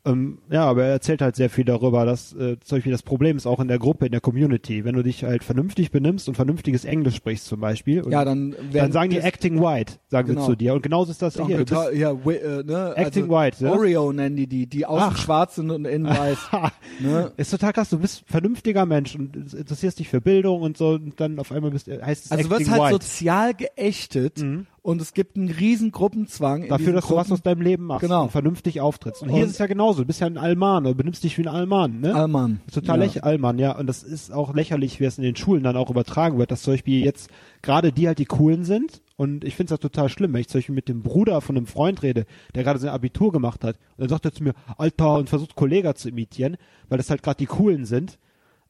[0.06, 3.38] Ähm, ja, aber er erzählt halt sehr viel darüber, dass äh, zum Beispiel das Problem
[3.38, 4.86] ist auch in der Gruppe, in der Community.
[4.86, 8.92] Wenn du dich halt vernünftig benimmst und vernünftiges Englisch sprichst zum Beispiel, Ja, dann, dann
[8.92, 10.42] sagen die acting white, sagen Genau.
[10.42, 10.74] sie zu dir.
[10.76, 11.58] Und genauso ist das hier.
[11.58, 12.94] Du bist, ja, äh, ne?
[12.96, 13.72] Acting also, white, ja?
[13.72, 15.18] Oreo nennen die die, die außen Ach.
[15.18, 16.38] schwarz sind und innen weiß.
[17.00, 17.32] ne?
[17.38, 21.20] Ist total krass, du bist vernünftiger Mensch und interessierst dich für Bildung und so und
[21.20, 23.04] dann auf einmal bist heißt es Also du acting wirst halt white.
[23.04, 24.44] sozial geächtet
[24.86, 26.68] und es gibt einen riesen Gruppenzwang.
[26.68, 27.34] Dafür, dass du was Gruppen.
[27.34, 28.24] aus deinem Leben machst Genau.
[28.24, 29.24] und vernünftig auftrittst.
[29.24, 31.38] Und, Und- hier ist es ja genauso, du bist ja ein Alman, du benimmst dich
[31.38, 32.10] wie ein Alman, ne?
[32.10, 33.04] Das ist Total Ja.
[33.06, 33.76] lächerlich, Allmann, ja.
[33.78, 36.62] Und das ist auch lächerlich, wie es in den Schulen dann auch übertragen wird, dass
[36.62, 37.30] zum Beispiel jetzt
[37.64, 39.02] gerade die halt die Coolen sind.
[39.18, 41.66] Und ich finde es total schlimm, wenn ich zum Beispiel mit dem Bruder von einem
[41.68, 43.78] Freund rede, der gerade sein Abitur gemacht hat.
[43.98, 46.58] Und dann sagt er zu mir, Alter, und versucht Kollega zu imitieren,
[46.90, 48.20] weil das halt gerade die Coolen sind.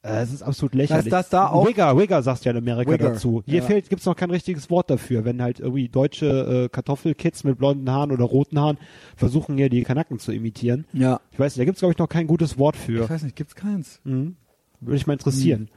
[0.06, 1.10] Äh, Es ist absolut lächerlich.
[1.10, 3.41] das da auch- Wigger, Wigger sagst du ja in Amerika Wigger, dazu.
[3.45, 3.66] Hier ja.
[3.66, 7.89] fehlt, gibt's noch kein richtiges Wort dafür, wenn halt irgendwie deutsche äh, Kartoffelkids mit blonden
[7.89, 8.78] Haaren oder roten Haaren
[9.16, 10.86] versuchen hier die Kanaken zu imitieren.
[10.93, 11.20] Ja.
[11.32, 13.03] Ich weiß nicht, da gibt's glaube ich noch kein gutes Wort für.
[13.03, 13.99] Ich weiß nicht, gibt's keins.
[14.03, 14.36] Mhm.
[14.82, 15.70] Würde ich mal interessieren.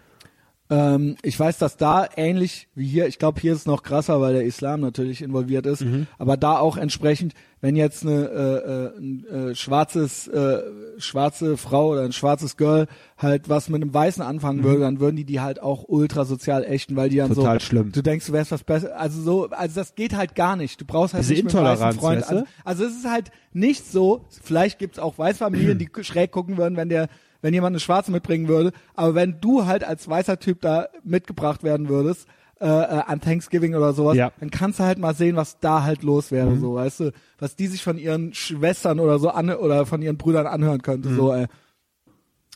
[0.70, 4.20] Ähm, ich weiß, dass da ähnlich wie hier, ich glaube, hier ist es noch krasser,
[4.20, 6.06] weil der Islam natürlich involviert ist, Mhm.
[6.18, 10.60] aber da auch entsprechend, wenn jetzt eine äh, äh, ein, äh, schwarzes äh,
[10.98, 15.16] schwarze Frau oder ein schwarzes Girl halt was mit einem Weißen anfangen würde, dann würden
[15.16, 17.34] die die halt auch ultra sozial ächten, weil die dann Mhm.
[17.34, 17.90] Total so, schlimm.
[17.92, 20.80] du denkst, du wärst was besser, also so, also das geht halt gar nicht.
[20.80, 22.20] Du brauchst halt Diese nicht mit einem weißen Intoleranz, Freund.
[22.20, 22.34] weißt du?
[22.36, 26.76] Also, also es ist halt nicht so, vielleicht gibt's auch Weißfamilien, die schräg gucken würden,
[26.76, 27.08] wenn der
[27.42, 31.62] wenn jemand eine Schwarze mitbringen würde, aber wenn du halt als weißer Typ da mitgebracht
[31.62, 32.26] werden würdest,
[32.60, 32.68] äh, äh,
[33.06, 34.32] an Thanksgiving oder sowas, Ja.
[34.40, 36.60] dann kannst du halt mal sehen, was da halt los wäre, Mhm.
[36.60, 40.16] so, weißt du, was die sich von ihren Schwestern oder so an oder von ihren
[40.16, 41.38] Brüdern anhören könnte, so, Mhm.
[41.38, 41.46] ey.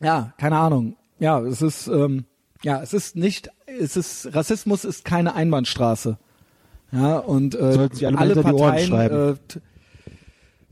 [0.00, 0.96] Ja, keine Ahnung.
[1.20, 2.24] Ja, es ist, ähm,
[2.64, 6.18] ja, es ist nicht, es ist, Rassismus ist keine Einbahnstraße.
[6.90, 9.34] Ja, und äh, alle alle die Ohren Parteien äh,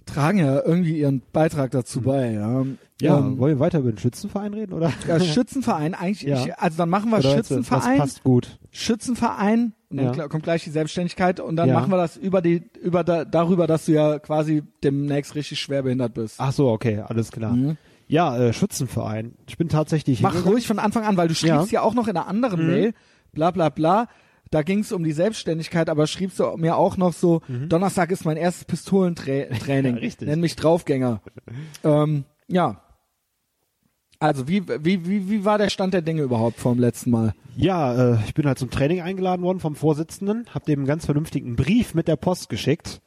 [0.07, 2.65] tragen ja irgendwie ihren Beitrag dazu bei, ja.
[3.01, 4.93] Ja, Ähm, wollen wir weiter über den Schützenverein reden, oder?
[5.09, 6.45] ja, Schützenverein, eigentlich, Ja.
[6.45, 8.59] ich, also dann machen wir Oder Schützenverein, Das passt gut.
[8.71, 10.13] Schützenverein, und dann Ja.
[10.13, 13.67] kla- kommt gleich die Selbstständigkeit und dann machen wir das über die, über da, darüber,
[13.67, 16.37] dass du ja quasi demnächst richtig schwer behindert bist.
[16.39, 17.53] Ach so, okay, alles klar.
[17.53, 17.77] Mhm.
[18.07, 19.35] Ja, äh, Schützenverein.
[19.49, 22.17] Ich bin tatsächlich Mach ruhig von Anfang an, weil du schriebst ja, auch noch in
[22.17, 22.67] einer anderen Mhm.
[22.71, 22.95] Mail,
[23.33, 24.09] bla bla bla,
[24.51, 28.25] da ging es um die Selbstständigkeit, aber schriebst du mir auch noch so, Donnerstag ist
[28.25, 29.49] mein erstes Pistolentraining,
[29.95, 29.99] Mhm.
[29.99, 30.29] Richtig.
[30.29, 31.21] nenn mich Draufgänger.
[31.85, 32.83] ähm, ja.
[34.21, 37.33] Also wie, wie, wie, wie war der Stand der Dinge überhaupt vom letzten Mal?
[37.57, 41.07] Ja, äh, ich bin halt zum Training eingeladen worden vom Vorsitzenden, hab dem einen ganz
[41.07, 43.01] vernünftigen Brief mit der Post geschickt.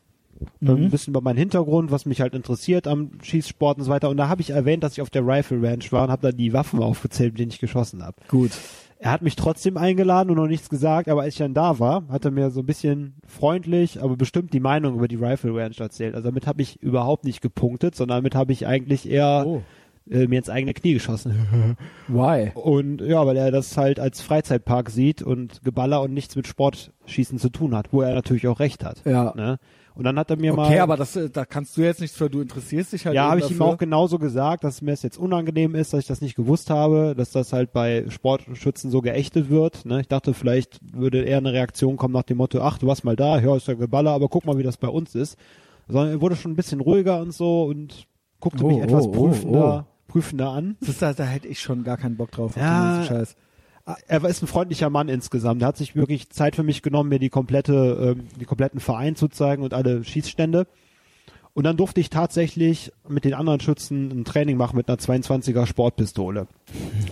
[0.59, 0.69] Mhm.
[0.69, 4.09] Ein bisschen über meinen Hintergrund, was mich halt interessiert am Schießsport und so weiter.
[4.09, 6.37] Und da habe ich erwähnt, dass ich auf der Rifle Ranch war und habe dann
[6.37, 8.17] die Waffen aufgezählt, mit denen ich geschossen habe.
[8.27, 8.51] Gut.
[8.97, 12.07] Er hat mich trotzdem eingeladen und noch nichts gesagt, aber als ich dann da war,
[12.09, 15.79] hat er mir so ein bisschen freundlich, aber bestimmt die Meinung über die Rifle Ranch
[15.79, 16.15] erzählt.
[16.15, 19.61] Also damit habe ich überhaupt nicht gepunktet, sondern damit habe ich eigentlich eher Oh.
[20.09, 21.77] Äh, mir ins eigene Knie geschossen.
[22.07, 22.51] Why?
[22.55, 27.39] Und ja, weil er das halt als Freizeitpark sieht und Geballer und nichts mit Sportschießen
[27.39, 29.01] zu tun hat, wo er natürlich auch recht hat.
[29.05, 29.33] Ja.
[29.35, 29.59] Ne?
[29.95, 30.65] Und dann hat er mir mal.
[30.65, 33.29] Okay, aber das, äh, da kannst du jetzt nichts für, du interessierst dich halt ja,
[33.29, 36.21] habe ich ihm auch genauso gesagt, dass mir es jetzt unangenehm ist, dass ich das
[36.21, 39.85] nicht gewusst habe, dass das halt bei Sportschützen so geächtet wird.
[39.85, 40.01] Ne?
[40.01, 43.15] Ich dachte, vielleicht würde eher eine Reaktion kommen nach dem Motto, ach, du warst mal
[43.15, 45.37] da, ja, ist ja Geballer, aber guck mal, wie das bei uns ist.
[45.87, 48.07] Sondern er wurde schon ein bisschen ruhiger und so und
[48.39, 50.75] guckte Oh, mich etwas oh, oh, prüfender, prüfender an.
[50.81, 53.03] Das da, da hätte ich schon gar keinen Bock drauf auf Ja.
[53.07, 53.35] Scheiß.
[54.07, 55.61] Er ist ein freundlicher Mann insgesamt.
[55.61, 59.15] Er hat sich wirklich Zeit für mich genommen, mir die komplette, ähm, die kompletten Verein
[59.15, 60.67] zu zeigen und alle Schießstände.
[61.55, 65.65] Und dann durfte ich tatsächlich mit den anderen Schützen ein Training machen mit einer 22er
[65.67, 66.47] Sportpistole.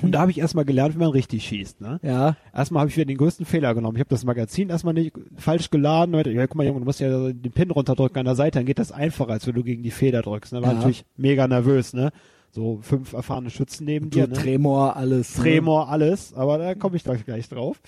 [0.02, 1.80] Und da habe ich erstmal gelernt, wie man richtig schießt.
[1.82, 2.00] Ne?
[2.02, 2.38] Ja.
[2.56, 3.98] Erstmal habe ich wieder den größten Fehler genommen.
[3.98, 6.16] Ich habe das Magazin erstmal nicht falsch geladen.
[6.16, 8.66] Und, ja, guck mal, Junge, du musst ja den Pin runterdrücken an der Seite, dann
[8.66, 10.54] geht das einfacher, als wenn du gegen die Feder drückst.
[10.54, 10.62] Ne?
[10.64, 10.76] War Ja.
[10.78, 12.12] natürlich mega nervös, ne?
[12.54, 14.28] So fünf erfahrene Schützen neben dir.
[14.28, 14.34] Ne?
[14.34, 15.38] Tremor, alles.
[15.38, 15.44] ne?
[15.44, 17.80] Tremor, alles, aber da komme ich gleich, gleich drauf.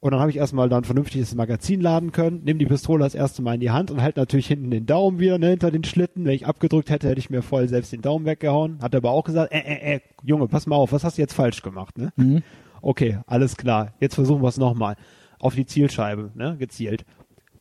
[0.00, 3.14] Und dann habe ich erstmal dann vernünftig das Magazin laden können, nehme die Pistole das
[3.14, 5.84] erste Mal in die Hand und halt natürlich hinten den Daumen wieder ne, hinter den
[5.84, 6.24] Schlitten.
[6.24, 8.78] Wenn ich abgedrückt hätte, hätte ich mir voll selbst den Daumen weggehauen.
[8.80, 11.22] Hat er aber auch gesagt, äh, äh, äh, Junge, pass mal auf, was hast du
[11.22, 11.98] jetzt falsch gemacht?
[11.98, 12.12] Ne?
[12.16, 12.42] Mhm.
[12.80, 13.94] Okay, alles klar.
[14.00, 14.96] Jetzt versuchen wir es nochmal.
[15.38, 17.04] Auf die Zielscheibe, ne, gezielt.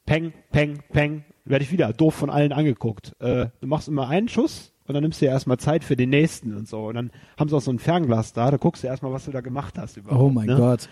[0.05, 1.25] Peng, peng, peng.
[1.43, 3.13] Werde ich wieder doof von allen angeguckt.
[3.19, 6.09] Äh, du machst immer einen Schuss und dann nimmst du ja erstmal Zeit für den
[6.09, 6.87] nächsten und so.
[6.87, 9.31] Und dann haben sie auch so ein Fernglas da, da guckst du erstmal, was du
[9.31, 10.21] da gemacht hast überhaupt.
[10.21, 10.55] Oh mein ne?
[10.55, 10.89] Gott.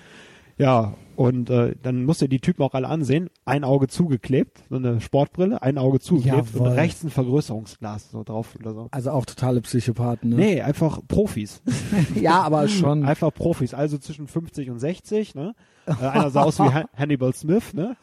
[0.58, 3.30] Ja, und äh, dann musst du die Typen auch alle ansehen.
[3.44, 6.68] Ein Auge zugeklebt, so eine Sportbrille, ein Auge zugeklebt Jawohl.
[6.68, 8.88] und rechts ein Vergrößerungsglas so drauf oder so.
[8.92, 10.36] Also auch totale Psychopathen, ne?
[10.36, 11.62] Nee, einfach Profis.
[12.16, 13.04] Ja, aber schon.
[13.04, 15.56] Einfach Profis, also zwischen 50 und 60, ne?
[15.86, 17.98] Äh, einer sah aus wie Han- Hannibal Smith, ne?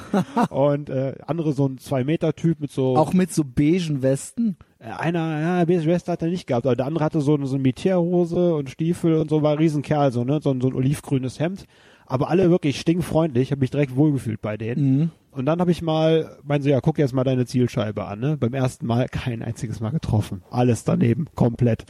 [0.50, 4.56] und äh, andere so ein Zwei-Meter-Typ mit so Auch mit so beigen Westen.
[4.80, 7.54] Äh, einer, ja, West hat er nicht gehabt, aber der andere hatte so, eine- so
[7.54, 10.74] eine Militärhose und Stiefel und so, war ein Riesenkerl, so, ne, so, ein- so ein
[10.74, 11.66] olivgrünes Hemd.
[12.06, 14.98] Aber alle wirklich stinkfreundlich, habe mich direkt wohlgefühlt bei denen.
[14.98, 15.10] Mhm.
[15.30, 18.36] Und dann habe ich mal, meinen sie, ja, guck jetzt mal deine Zielscheibe an, ne?
[18.36, 20.42] Beim ersten Mal kein einziges Mal getroffen.
[20.50, 21.84] Alles daneben, komplett.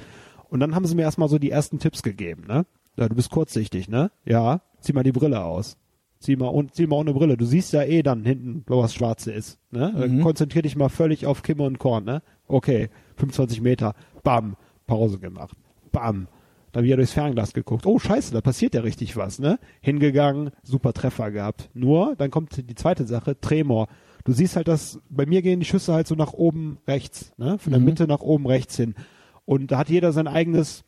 [0.50, 2.66] Und dann haben sie mir erstmal so die ersten Tipps gegeben, ne?
[2.98, 4.10] Ja, du bist kurzsichtig, ne?
[4.26, 5.78] Ja, zieh mal die Brille aus.
[6.20, 7.36] Zieh mal, un, zieh mal ohne Brille.
[7.38, 9.58] Du siehst ja eh dann hinten, wo was Schwarze ist.
[9.70, 10.06] Ne?
[10.08, 10.20] Mhm.
[10.22, 12.22] Konzentrier dich mal völlig auf Kimme und Korn, ne?
[12.46, 13.94] Okay, 25 Meter.
[14.22, 14.56] Bam.
[14.86, 15.56] Pause gemacht.
[15.92, 16.28] Bam.
[16.72, 17.86] Dann wieder durchs Fernglas geguckt.
[17.86, 19.58] Oh, scheiße, da passiert ja richtig was, ne?
[19.80, 21.70] Hingegangen, super Treffer gehabt.
[21.74, 23.88] Nur, dann kommt die zweite Sache, Tremor.
[24.24, 27.58] Du siehst halt, dass bei mir gehen die Schüsse halt so nach oben rechts, ne?
[27.58, 27.86] Von der Mhm.
[27.86, 28.94] Mitte nach oben rechts hin.
[29.46, 30.82] Und da hat jeder sein eigenes äh,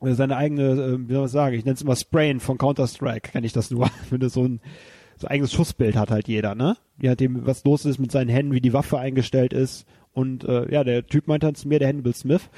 [0.00, 3.46] seine eigene, äh, wie soll man sagen, ich nenne es immer Sprayen von Counter-Strike, kenne
[3.46, 4.60] ich das nur, wenn das so ein
[5.16, 6.76] so eigenes Schussbild hat halt jeder, ne?
[7.00, 9.84] Je nachdem, was los ist mit seinen Händen, wie die Waffe eingestellt ist.
[10.12, 12.48] Und äh, ja, der Typ meinte dann zu mir, der Hannibal Smith,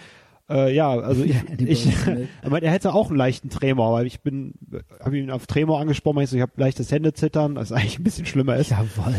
[0.51, 2.29] äh, ja, also ich, ich Smith.
[2.43, 4.55] er meinte, er hätte auch einen leichten Tremor, weil ich bin,
[5.03, 8.05] habe ihn auf Tremor angesprochen, meinte ich so, ich habe leichtes Händezittern, was eigentlich ein
[8.05, 8.71] bisschen schlimmer ist.
[8.71, 9.15] Jawoll.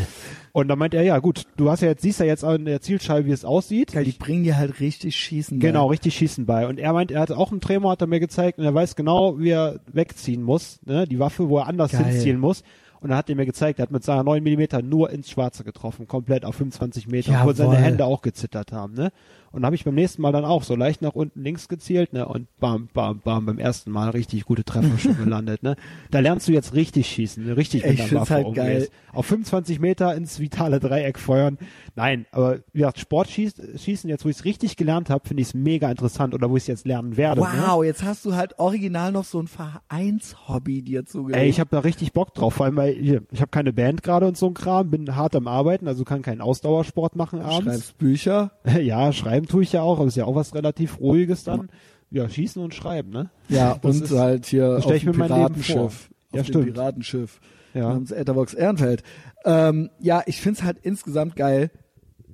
[0.52, 2.82] Und dann meinte er, ja gut, du hast ja jetzt, siehst ja jetzt an der
[2.82, 3.94] Zielscheibe, wie es aussieht.
[3.94, 5.60] Geil, die bringen dir halt richtig Schießen.
[5.60, 5.94] Genau, bei.
[5.94, 6.68] richtig schießen bei.
[6.68, 8.96] Und er meint, er hatte auch einen Tremor, hat er mir gezeigt, und er weiß
[8.96, 12.06] genau, wie er wegziehen muss, ne, die Waffe, wo er anders Geil.
[12.06, 12.64] hinziehen muss.
[13.00, 15.64] Und er hat er mir gezeigt, er hat mit seiner 9 Millimeter nur ins Schwarze
[15.64, 17.86] getroffen, komplett auf 25 Meter, obwohl seine Jawohl.
[17.86, 19.12] Hände auch gezittert haben, ne.
[19.52, 22.26] Und habe ich beim nächsten Mal dann auch so leicht nach unten links gezielt, ne,
[22.28, 25.76] und bam, bam, bam, beim ersten Mal richtig gute Treffer schon gelandet, ne.
[26.10, 28.66] Da lernst du jetzt richtig schießen, ne, richtig mit Ich der Waffe halt umgehst.
[28.66, 28.88] geil.
[29.14, 31.58] Auf 25 Meter ins vitale Dreieck feuern.
[31.96, 35.50] Nein, aber wie gesagt, Sportschießen, schießen, jetzt wo ich es richtig gelernt habe, finde ich
[35.50, 37.42] es mega interessant oder wo ich es jetzt lernen werde.
[37.42, 37.48] Ne?
[37.68, 41.42] Wow, jetzt hast du halt original noch so ein Vereinshobby dir zugelegt.
[41.42, 44.04] Ey, ich habe da richtig Bock drauf, vor allem weil hier, ich habe keine Band
[44.04, 47.64] gerade und so ein Kram, bin hart am Arbeiten, also kann keinen Ausdauersport machen abends.
[47.64, 48.52] schreibst Bücher.
[48.82, 49.12] Ja,
[49.42, 51.70] schreiben tue ich ja auch, aber ist ja auch was relativ ruhiges dann.
[52.10, 53.30] Ja, schießen und schreiben, ne?
[53.50, 55.12] Ja, Das und ist- halt hier auf dem.
[55.14, 55.78] Piratenschiff.
[55.78, 56.66] Auf Ja, dem stimmt.
[56.74, 57.40] Piratenschiff.
[57.74, 57.90] Ja.
[57.90, 59.02] Namens Etherbox Ehrenfeld.
[59.46, 61.72] Ähm, ja, ich find's halt insgesamt geil.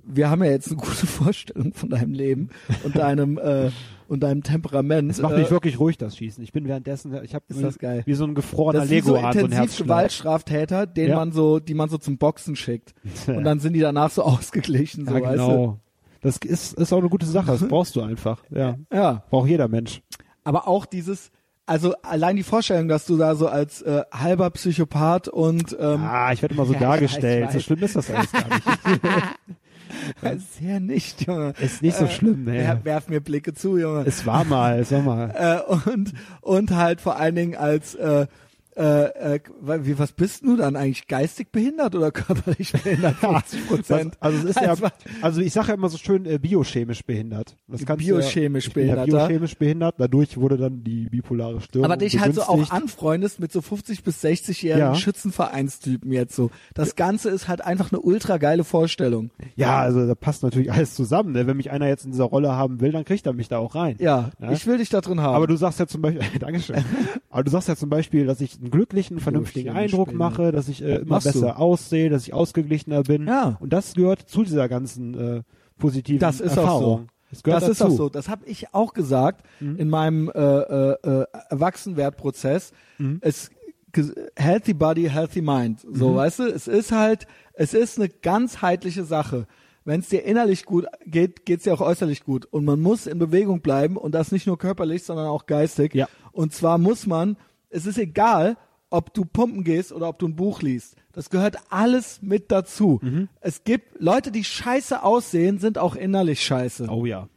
[0.04, 2.50] Wir haben ja jetzt eine gute Vorstellung von deinem Leben
[2.84, 3.70] und deinem äh,
[4.08, 5.12] und deinem Temperament.
[5.12, 6.42] Es macht äh, mich wirklich ruhig, das Schießen.
[6.44, 8.02] Ich bin währenddessen, ich habe Ist das geil.
[8.06, 9.86] wie so ein gefrorener das sind so Lego-Arm, so ein intensiv Herzschlag.
[9.88, 11.16] Gewaltstraftäter, den Ja.
[11.18, 12.96] man so, die man so zum Boxen schickt.
[13.28, 15.80] Und dann sind die danach so ausgeglichen, so Ja, weißt genau.
[16.22, 18.44] Das ist, ist auch eine gute Sache, das brauchst du einfach.
[18.50, 18.76] Ja.
[18.92, 19.24] Ja.
[19.30, 20.02] Braucht jeder Mensch.
[20.44, 21.32] Aber auch dieses,
[21.66, 26.32] also allein die Vorstellung, dass du da so als äh, halber Psychopath und ähm, Ah,
[26.32, 27.52] ich werde immer so Ja, dargestellt.
[27.52, 28.64] So schlimm ist das alles gar nicht.
[30.60, 31.54] sehr nicht, Junge.
[31.60, 32.54] Ist nicht so schlimm, ne.
[32.54, 34.04] Wer, werf mir Blicke zu, Junge.
[34.06, 35.64] es war mal, es war mal.
[35.66, 38.28] äh, und und halt vor allen Dingen als äh,
[38.78, 39.40] äh, äh,
[39.82, 41.08] wie, was bist du dann eigentlich?
[41.08, 43.16] Geistig behindert oder körperlich behindert?
[43.16, 44.18] 50 Das, Prozent.
[44.20, 44.88] also es ist ja, Also,
[45.22, 47.58] also ich sage ja immer so schön äh, biochemisch behindert.
[47.68, 49.96] Das kannst Biochemisch ja, bin ja biochemisch behindert.
[49.98, 54.04] Dadurch wurde dann die bipolare Störung aber dich halt so auch anfreundest mit so 50
[54.04, 54.96] bis 60-jährigen Ja.
[54.96, 56.52] Schützenvereinstypen jetzt so.
[56.74, 59.32] Das Ganze ist halt einfach eine ultra geile Vorstellung.
[59.56, 61.32] Ja, also da passt natürlich alles zusammen.
[61.34, 61.48] Ne?
[61.48, 63.76] Wenn mich einer jetzt in dieser Rolle haben will, dann kriegt er mich da auch
[63.76, 63.96] rein.
[64.00, 64.52] Ja, Ja.
[64.52, 65.36] ich will dich da drin haben.
[65.36, 66.84] Aber du sagst ja zum Beispiel, Dankeschön.
[67.30, 70.32] Aber du sagst ja zum Beispiel, dass ich einen glücklichen, vernünftigen Eindruck behindert.
[70.32, 71.32] mache, dass ich äh, immer Machst du.
[71.42, 73.28] besser aussehe, dass ich ausgeglichener bin.
[73.28, 73.58] Ja.
[73.60, 75.42] Und das gehört zu dieser ganzen äh,
[75.78, 76.84] positiven Das ist Erfahrung.
[76.84, 77.06] auch so.
[77.30, 77.92] Das gehört das ist dazu.
[77.94, 78.10] auch so.
[78.10, 82.72] Das habe ich auch gesagt in meinem äh, äh, äh, Erwachsenwertprozess.
[83.22, 83.50] Es
[83.92, 85.80] ge- healthy body, healthy mind.
[85.92, 89.46] So, weißt du, es ist halt, es ist eine ganzheitliche Sache.
[89.86, 92.46] Wenn es dir innerlich gut geht, geht's dir auch äußerlich gut.
[92.46, 95.94] Und man muss in Bewegung bleiben und das nicht nur körperlich, sondern auch geistig.
[95.96, 96.08] Ja.
[96.34, 97.38] Und zwar muss man,
[97.70, 98.58] es ist egal,
[98.90, 100.96] ob du pumpen gehst oder ob du ein Buch liest.
[101.12, 103.00] Das gehört alles mit dazu.
[103.42, 106.88] Es gibt Leute, die scheiße aussehen, sind auch innerlich scheiße.
[106.90, 107.28] Oh ja.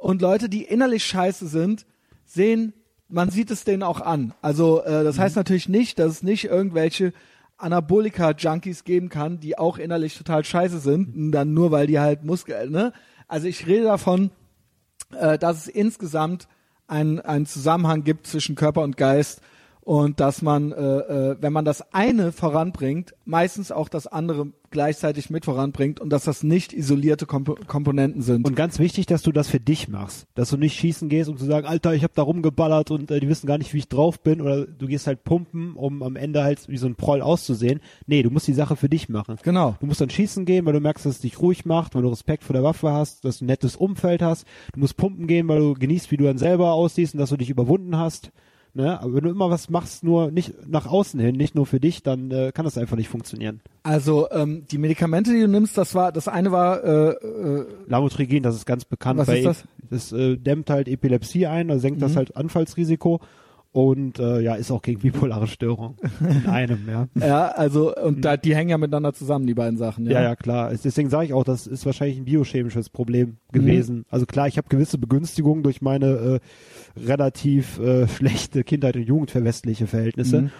[0.00, 1.86] Und Leute, die innerlich scheiße sind,
[2.24, 2.72] sehen,
[3.08, 4.34] man sieht es denen auch an.
[4.42, 7.12] Also äh, das heißt natürlich nicht, dass es nicht irgendwelche
[7.58, 12.70] Anabolika-Junkies geben kann, die auch innerlich total scheiße sind, dann nur weil die halt Muskeln,
[12.70, 12.92] ne?
[13.28, 14.30] Also ich rede davon,
[15.12, 16.48] äh, dass es insgesamt
[16.86, 19.40] einen, einen Zusammenhang gibt zwischen Körper und Geist
[19.90, 25.30] und dass man, äh, äh, wenn man das eine voranbringt, meistens auch das andere gleichzeitig
[25.30, 28.46] mit voranbringt und dass das nicht isolierte Kompo Komponenten sind.
[28.46, 30.28] Und ganz wichtig, dass du das für dich machst.
[30.36, 33.18] Dass du nicht schießen gehst, um zu sagen, Alter, ich habe da rumgeballert und äh,
[33.18, 34.40] die wissen gar nicht, wie ich drauf bin.
[34.40, 37.80] Oder du gehst halt pumpen, um am Ende halt wie so ein Proll auszusehen.
[38.06, 39.38] Nee, du musst die Sache für dich machen.
[39.42, 39.74] Genau.
[39.80, 42.10] Du musst dann schießen gehen, weil du merkst, dass es dich ruhig macht, weil du
[42.10, 44.46] Respekt vor der Waffe hast, dass du ein nettes Umfeld hast.
[44.72, 47.36] Du musst pumpen gehen, weil du genießt, wie du dann selber aussiehst und dass du
[47.36, 48.30] dich überwunden hast.
[48.72, 49.00] Ne?
[49.00, 52.02] Aber wenn du immer was machst, nur nicht nach außen hin, nicht nur für dich,
[52.02, 53.60] dann äh, kann das einfach nicht funktionieren.
[53.82, 58.42] Also ähm, die Medikamente, die du nimmst, das war, das eine war, äh, äh, Lamotrigin,
[58.42, 59.18] das ist ganz bekannt.
[59.18, 59.64] Was ist das?
[59.90, 63.20] Das äh, dämmt halt Epilepsie ein, also senkt das halt Anfallsrisiko
[63.72, 67.06] und äh, ja, ist auch gegen bipolare Störung in einem, ja.
[67.14, 70.06] ja, also und da, die hängen ja miteinander zusammen, die beiden Sachen.
[70.06, 70.72] Ja, Ja, ja, klar.
[70.72, 74.04] Es- Deswegen sage ich auch, das ist wahrscheinlich ein biochemisches Problem gewesen.
[74.10, 76.06] Also klar, ich habe gewisse Begünstigungen durch meine
[76.96, 80.42] äh, relativ äh, schlechte Kindheit und Jugend für westliche Verhältnisse.
[80.42, 80.50] Mhm.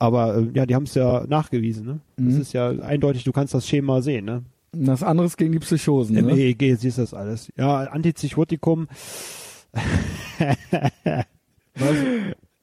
[0.00, 1.86] Aber äh, ja, die haben es ja nachgewiesen.
[1.86, 2.00] Ne?
[2.16, 4.24] Das ist ja eindeutig, du kannst das Schema sehen.
[4.24, 4.42] Ne?
[4.72, 6.16] Das andere ist gegen die Psychosen.
[6.16, 6.32] Im Ne?
[6.36, 7.52] EEG siehst du das alles.
[7.56, 8.88] Ja, Antipsychotikum,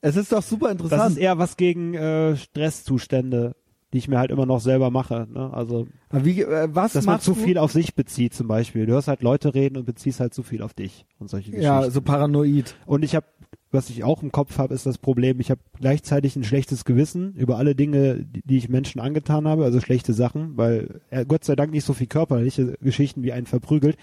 [0.02, 1.12] Es ist doch super das interessant.
[1.12, 3.56] ist eher was gegen äh, Stresszustände,
[3.94, 5.28] die ich mir halt immer noch selber mache.
[5.32, 5.54] Ne?
[5.54, 8.86] Also Aber Wie, äh, was dass man zu viel auf sich bezieht zum Beispiel.
[8.86, 11.66] Du hörst halt Leute reden und beziehst halt zu viel auf dich und solche Geschichten.
[11.66, 12.76] Ja, so paranoid.
[12.86, 13.28] Und ich habe,
[13.70, 17.34] was ich auch im Kopf habe, ist das Problem, ich habe gleichzeitig ein schlechtes Gewissen
[17.36, 21.44] über alle Dinge, die, die ich Menschen angetan habe, also schlechte Sachen, weil äh, Gott
[21.44, 23.98] sei Dank nicht so viel körperliche Geschichten wie einen verprügelt.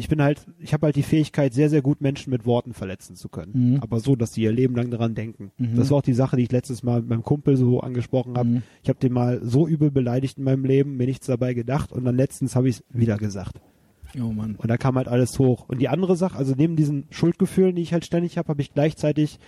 [0.00, 3.16] Ich bin halt, ich habe halt die Fähigkeit, sehr, sehr gut Menschen mit Worten verletzen
[3.16, 3.52] zu können.
[3.74, 3.80] Mhm.
[3.80, 5.52] Aber so, dass sie ihr Leben lang daran denken.
[5.58, 5.76] Mhm.
[5.76, 8.48] Das war auch die Sache, die ich letztes Mal mit meinem Kumpel so angesprochen habe.
[8.48, 8.62] Mhm.
[8.82, 12.04] Ich habe den mal so übel beleidigt in meinem Leben, mir nichts dabei gedacht und
[12.04, 13.60] dann letztens habe ich es wieder gesagt.
[14.18, 14.56] Oh Mann.
[14.56, 15.68] Und da kam halt alles hoch.
[15.68, 18.72] Und die andere Sache, also neben diesen Schuldgefühlen, die ich halt ständig habe, habe ich
[18.72, 19.38] gleichzeitig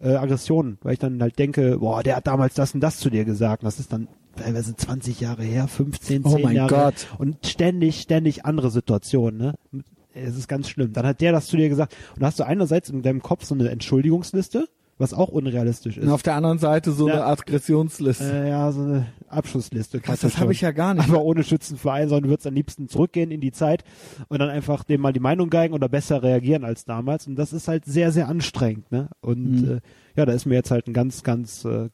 [0.00, 3.10] äh, Aggressionen, weil ich dann halt denke, boah, der hat damals das und das zu
[3.10, 3.62] dir gesagt.
[3.62, 6.74] Und das ist dann teilweise 20 Jahre her, 15, 10 Oh mein Jahre.
[6.74, 7.06] Gott.
[7.18, 9.82] Und ständig, ständig andere Situationen, ne?
[10.14, 10.92] Es ist ganz schlimm.
[10.92, 11.94] Dann hat der das zu dir gesagt.
[12.14, 14.68] Und da hast du einerseits in deinem Kopf so eine Entschuldigungsliste,
[14.98, 16.04] was auch unrealistisch ist.
[16.04, 17.14] Und auf der anderen Seite so Ja.
[17.14, 18.24] eine Aggressionsliste.
[18.44, 20.00] Äh, ja, so eine Abschussliste.
[20.00, 21.08] Krass, das habe ich ja gar nicht.
[21.08, 23.84] Aber ohne Schützenverein, sondern du würdest am liebsten zurückgehen in die Zeit
[24.28, 27.26] und dann einfach dem mal die Meinung geigen oder besser reagieren als damals.
[27.26, 28.90] Und das ist halt sehr, sehr anstrengend.
[28.92, 29.08] Ne?
[29.20, 29.70] Und Mhm.
[29.76, 29.80] äh,
[30.16, 31.88] ja, da ist mir jetzt halt ein ganz, ganz äh,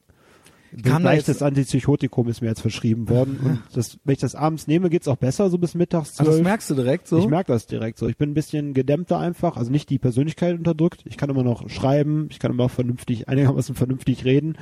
[0.73, 3.39] Da leichtes Antipsychotikum ist mir jetzt verschrieben worden.
[3.45, 6.35] Und das, wenn ich das abends nehme, geht's auch besser, so bis mittags Ah, das
[6.35, 6.45] zwölf.
[6.45, 7.19] merkst du direkt so?
[7.19, 8.09] Ich merke das direkt so.
[8.09, 11.03] Ich bin ein bisschen gedämmter einfach, also nicht die Persönlichkeit unterdrückt.
[11.05, 14.57] Ich kann immer noch schreiben, ich kann immer vernünftig, einigermaßen vernünftig reden.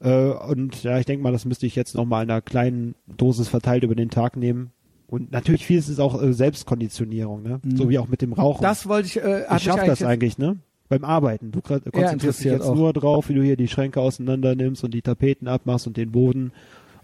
[0.00, 2.94] Äh, und ja, ich denke mal, das müsste ich jetzt noch mal in einer kleinen
[3.06, 4.70] Dosis verteilt über den Tag nehmen.
[5.06, 7.60] Und natürlich vieles ist auch äh, Selbstkonditionierung, ne?
[7.62, 7.76] Mhm.
[7.76, 8.62] So wie auch mit dem Rauchen.
[8.62, 10.58] das wollte ich, äh, ich schaff das eigentlich, ne?
[10.88, 11.50] Beim Arbeiten.
[11.50, 12.74] Du konzentrierst dich jetzt auch.
[12.74, 16.12] nur drauf, wie du hier die Schränke auseinander nimmst und die Tapeten abmachst und den
[16.12, 16.52] Boden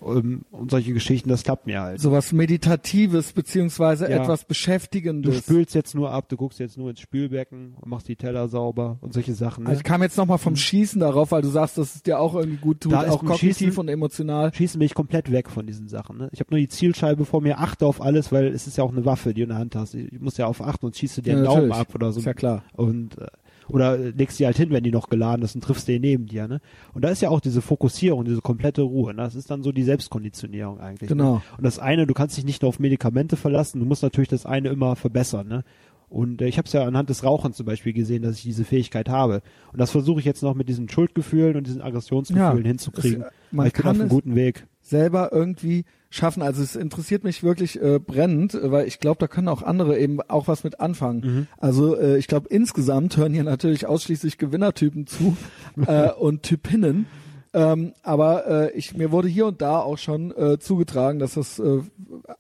[0.04, 1.28] ähm, und solche Geschichten.
[1.30, 2.00] Das klappt mir halt.
[2.00, 4.22] sowas Meditatives beziehungsweise Ja.
[4.22, 5.38] etwas Du Beschäftigendes.
[5.38, 8.98] spülst jetzt nur ab, du guckst jetzt nur ins Spülbecken und machst die Teller sauber
[9.00, 9.64] und solche Sachen.
[9.64, 9.70] Ne?
[9.70, 12.34] Also ich kam jetzt nochmal vom Schießen darauf, weil du sagst, dass es dir auch
[12.34, 14.52] irgendwie gut tut, Da auch kognitiv Schießen- und emotional.
[14.54, 16.18] Schießen bin ich komplett weg von diesen Sachen.
[16.18, 16.28] Ne?
[16.32, 18.92] Ich habe nur die Zielscheibe vor mir, achte auf alles, weil es ist ja auch
[18.92, 19.94] eine Waffe, die du in der Hand hast.
[19.94, 22.20] Ich muss ja auf achten und schieße dir Ja, den Daumen ab oder so.
[22.20, 22.62] Ist ja klar.
[22.74, 23.26] Und äh,
[23.70, 26.48] oder legst die halt hin, wenn die noch geladen ist und triffst den neben dir.
[26.48, 26.60] Ne?
[26.94, 29.12] Und da ist ja auch diese Fokussierung, diese komplette Ruhe.
[29.14, 29.22] Ne?
[29.22, 31.08] Das ist dann so die Selbstkonditionierung eigentlich.
[31.08, 31.34] Genau.
[31.36, 31.42] Ne?
[31.58, 34.46] Und das eine, du kannst dich nicht nur auf Medikamente verlassen, du musst natürlich das
[34.46, 35.48] eine immer verbessern.
[35.48, 35.64] Ne?
[36.08, 38.64] Und äh, ich habe es ja anhand des Rauchens zum Beispiel gesehen, dass ich diese
[38.64, 39.42] Fähigkeit habe.
[39.72, 43.22] Und das versuche ich jetzt noch mit diesen Schuldgefühlen und diesen Aggressionsgefühlen Ja, hinzukriegen.
[43.22, 44.66] es- man Weil ich bin kann auf einem guten Weg.
[44.80, 46.42] Selber irgendwie schaffen.
[46.42, 50.20] Also es interessiert mich wirklich äh, brennend, weil ich glaube, da können auch andere eben
[50.22, 51.20] auch was mit anfangen.
[51.20, 51.46] Mhm.
[51.58, 55.36] Also äh, ich glaube, insgesamt hören hier natürlich ausschließlich Gewinnertypen zu
[55.86, 57.06] äh, und Typinnen.
[57.52, 61.58] Ähm, aber äh, ich, mir wurde hier und da auch schon äh, zugetragen, dass das
[61.58, 61.80] äh,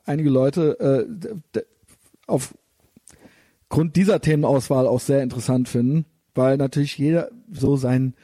[0.04, 1.08] einige Leute
[1.54, 1.62] äh,
[2.26, 8.20] aufgrund dieser Themenauswahl auch sehr interessant finden, weil natürlich jeder so sein ja,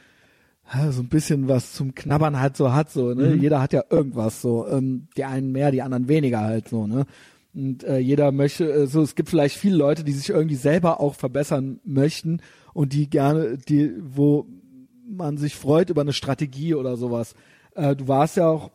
[0.91, 3.41] so ein bisschen was zum Knabbern halt so hat so ne Mhm.
[3.41, 7.05] jeder hat ja irgendwas so ähm, die einen mehr die anderen weniger halt so ne
[7.53, 10.99] und äh, jeder möchte äh, so es gibt vielleicht viele Leute die sich irgendwie selber
[10.99, 12.41] auch verbessern möchten
[12.73, 14.45] und die gerne die wo
[15.09, 17.33] man sich freut über eine Strategie oder sowas
[17.75, 18.71] äh, du warst ja auch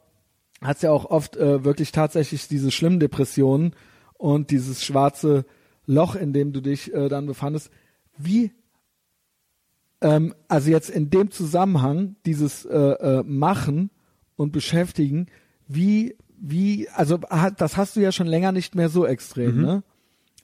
[0.62, 3.74] hast ja auch oft äh, wirklich tatsächlich diese schlimmen Depressionen
[4.14, 5.44] und dieses schwarze
[5.86, 7.70] Loch, in dem du dich äh, dann befandest.
[8.16, 8.52] Wie,
[10.02, 13.90] ähm, also jetzt in dem Zusammenhang dieses äh, äh, Machen
[14.36, 15.26] und Beschäftigen,
[15.68, 17.18] wie, wie, also
[17.56, 19.82] das hast du ja schon länger nicht mehr so extrem, ne?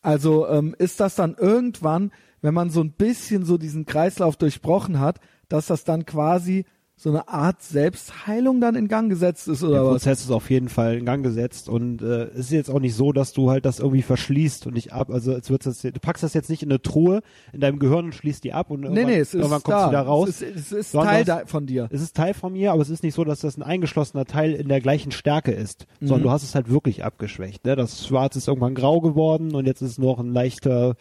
[0.00, 5.00] Also ähm, ist das dann irgendwann, wenn man so ein bisschen so diesen Kreislauf durchbrochen
[5.00, 5.18] hat,
[5.48, 6.66] dass das dann quasi
[7.00, 9.90] so eine Art Selbstheilung dann in Gang gesetzt ist oder Der was?
[9.92, 12.96] Prozess ist auf jeden Fall in Gang gesetzt und äh, es ist jetzt auch nicht
[12.96, 15.08] so, dass du halt das irgendwie verschließt und nicht ab.
[15.10, 17.20] Also es wird das, du packst das jetzt nicht in eine Truhe
[17.52, 19.78] in deinem Gehirn und schließt die ab und Nee, irgendwann, nee, es ist irgendwann kommst
[19.78, 19.84] da.
[19.84, 20.28] du wieder raus.
[20.28, 21.88] Es ist, es ist Teil du da, von dir.
[21.92, 24.52] Es ist Teil von mir, aber es ist nicht so, dass das ein eingeschlossener Teil
[24.54, 27.64] in der gleichen Stärke ist, sondern du hast es halt wirklich abgeschwächt.
[27.64, 27.76] Ne?
[27.76, 30.96] Das Schwarz ist irgendwann grau geworden und jetzt ist es nur noch ein leichter,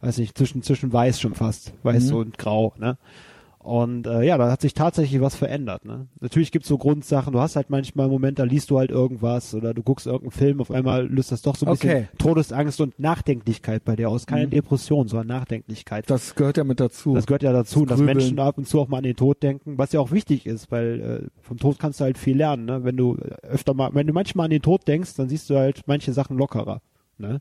[0.00, 2.72] weiß nicht, zwischen zwischen weiß schon fast, weiß und grau.
[2.78, 2.96] Ne?
[3.62, 5.84] Und äh, ja, da hat sich tatsächlich was verändert.
[5.84, 6.08] Ne?
[6.20, 9.54] Natürlich gibt's so Grundsachen, du hast halt manchmal einen Moment, da liest du halt irgendwas
[9.54, 12.08] oder du guckst irgendeinen Film, auf einmal löst das doch so ein Okay.
[12.08, 14.26] bisschen Todesangst und Nachdenklichkeit bei dir aus.
[14.26, 16.10] Keine Depression, sondern Nachdenklichkeit.
[16.10, 17.14] Das gehört ja mit dazu.
[17.14, 18.16] Das gehört ja dazu, Das dass Grübeln.
[18.16, 20.72] Menschen ab und zu auch mal an den Tod denken, was ja auch wichtig ist,
[20.72, 22.64] weil äh, vom Tod kannst du halt viel lernen.
[22.64, 22.82] Ne?
[22.82, 25.82] Wenn du öfter mal, wenn du manchmal an den Tod denkst, dann siehst du halt
[25.86, 26.80] manche Sachen lockerer.
[27.18, 27.40] Ne?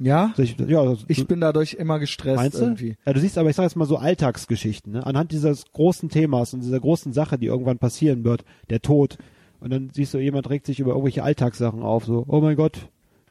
[0.00, 0.32] Ja?
[0.36, 2.62] Also ich, ja, Ich bin dadurch immer gestresst meinst du?
[2.64, 2.96] irgendwie.
[3.06, 4.92] Ja, du siehst aber, ich sag jetzt mal so Alltagsgeschichten.
[4.92, 5.06] Ne?
[5.06, 9.18] Anhand dieses großen Themas und dieser großen Sache, die irgendwann passieren wird, der Tod.
[9.60, 12.88] Und dann siehst du, jemand regt sich über irgendwelche Alltagssachen auf, so, oh mein Gott,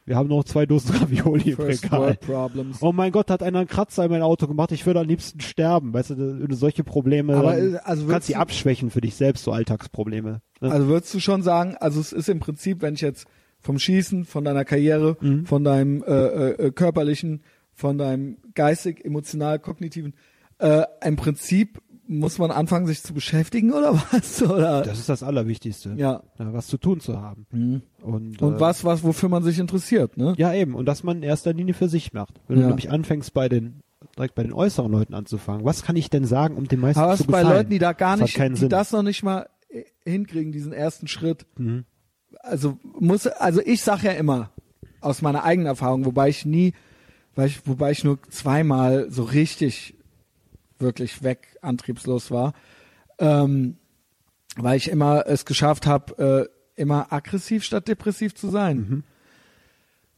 [0.08, 2.18] wir haben noch zwei Dosen Ravioli im First Regal.
[2.82, 5.40] Oh mein Gott, hat einer einen Kratzer in mein Auto gemacht, ich würde am liebsten
[5.40, 5.94] sterben.
[5.94, 9.44] Weißt du, solche Probleme, Aber, äh, also du kannst die du- abschwächen für dich selbst,
[9.44, 10.42] so Alltagsprobleme.
[10.62, 10.72] Ne?
[10.72, 13.26] Also würdest du schon sagen, also es ist im Prinzip, wenn ich jetzt
[13.66, 15.46] vom Schießen, von deiner Karriere, Mhm.
[15.46, 17.42] von deinem äh, äh, körperlichen,
[17.74, 20.14] von deinem geistig, emotional, kognitiven,
[20.60, 24.42] äh, im Prinzip muss man anfangen, sich zu beschäftigen oder was?
[24.44, 25.96] Oder das ist das Allerwichtigste.
[25.98, 26.22] ja.
[26.38, 27.48] Ja, was zu tun zu haben.
[28.04, 30.36] Und, Und äh, was, was, wofür man sich interessiert, ne?
[30.38, 30.76] Ja, eben.
[30.76, 32.40] Und dass man in erster Linie für sich macht.
[32.48, 32.68] Wenn du Ja.
[32.68, 33.82] nämlich anfängst, bei den
[34.16, 35.66] direkt bei den äußeren Leuten anzufangen.
[35.66, 37.58] Was kann ich denn sagen, um den meisten Aber zu was bei gefallen?
[37.58, 38.70] Leuten, die da gar Das nicht, die Sinn.
[38.70, 41.48] das noch nicht mal äh, hinkriegen, diesen ersten Schritt.
[41.58, 41.86] Mhm.
[42.46, 44.52] Also muss, also ich sag ja immer
[45.02, 46.74] aus meiner eigenen Erfahrung, wobei ich nie,
[47.36, 49.96] weil ich, wobei ich nur zweimal so richtig
[50.80, 52.54] wirklich weg antriebslos war,
[53.20, 53.78] ähm,
[54.56, 58.78] weil ich immer es geschafft habe, äh, immer aggressiv statt depressiv zu sein.
[58.78, 59.04] Mhm.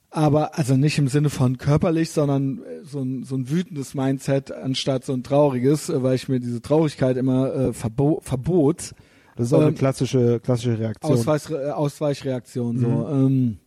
[0.09, 4.51] Aber also nicht im Sinne von körperlich, sondern äh, so ein, so ein wütendes Mindset
[4.51, 8.93] anstatt so ein trauriges, äh, weil ich mir diese Traurigkeit immer äh, verbo verbot.
[9.38, 11.14] Das ist auch eine Ähm, klassische, klassische Reaktion.
[11.14, 12.88] Ausweich, äh, Ausweichreaktion so.
[12.88, 13.26] Mhm.
[13.26, 13.57] Ähm,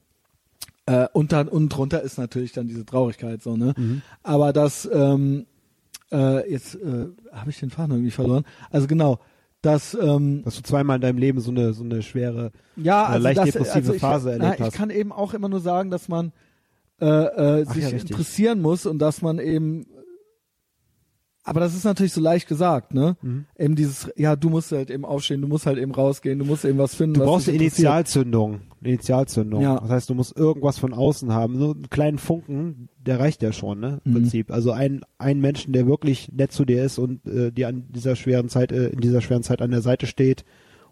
[0.86, 3.74] äh, und dann und drunter ist natürlich dann diese Traurigkeit so ne.
[3.76, 4.02] Mhm.
[4.22, 5.46] Aber das ähm,
[6.12, 8.44] äh, jetzt äh, habe ich den Faden irgendwie verloren.
[8.70, 9.20] Also genau,
[9.62, 13.06] das ähm, dass du zweimal in deinem Leben so eine, so eine schwere, ja, äh,
[13.06, 14.74] also leicht das, depressive also ich, Phase na, erlebt ich hast.
[14.74, 16.32] kann eben auch immer nur sagen, dass man
[17.00, 19.86] äh, äh, Ach sich ja, interessieren muss und dass man eben
[21.44, 23.16] aber das ist natürlich so leicht gesagt, ne?
[23.22, 23.46] Mhm.
[23.58, 26.64] Eben dieses, ja, du musst halt eben aufstehen, du musst halt eben rausgehen, du musst
[26.64, 27.14] eben was finden.
[27.14, 27.56] Du was brauchst eine.
[27.58, 28.60] Initialzündung.
[28.82, 29.62] Initialzündung.
[29.62, 29.78] Ja.
[29.80, 31.58] Das heißt, du musst irgendwas von außen haben.
[31.58, 34.00] Nur einen kleinen Funken, der reicht ja schon, ne?
[34.04, 34.16] Im Mhm.
[34.16, 34.50] Prinzip.
[34.50, 38.16] Also ein, ein Menschen, der wirklich nett zu dir ist und äh, dir an dieser
[38.16, 40.44] schweren Zeit, äh, in dieser schweren Zeit an der Seite steht.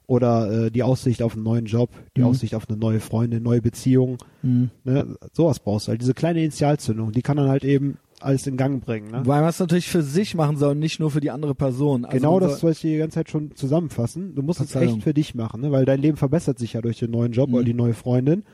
[0.06, 2.28] Oder äh, die Aussicht auf einen neuen Job, die Mhm.
[2.28, 4.16] Aussicht auf eine neue Freundin, neue Beziehung.
[4.42, 4.70] Mhm.
[4.84, 5.16] Ne?
[5.34, 6.00] Sowas brauchst du halt.
[6.00, 9.10] Diese kleine Initialzündung, die kann dann halt eben alles in Gang bringen.
[9.10, 9.22] Ne?
[9.24, 12.04] Weil man es natürlich für sich machen soll, nicht nur für die andere Person.
[12.04, 14.34] Also genau das soll, ich die ganze Zeit schon zusammenfassen.
[14.34, 15.70] Du musst es echt für dich machen, ne?
[15.72, 17.54] weil dein Leben verbessert sich ja durch den neuen Job Mhm.
[17.54, 18.44] oder die neue Freundin.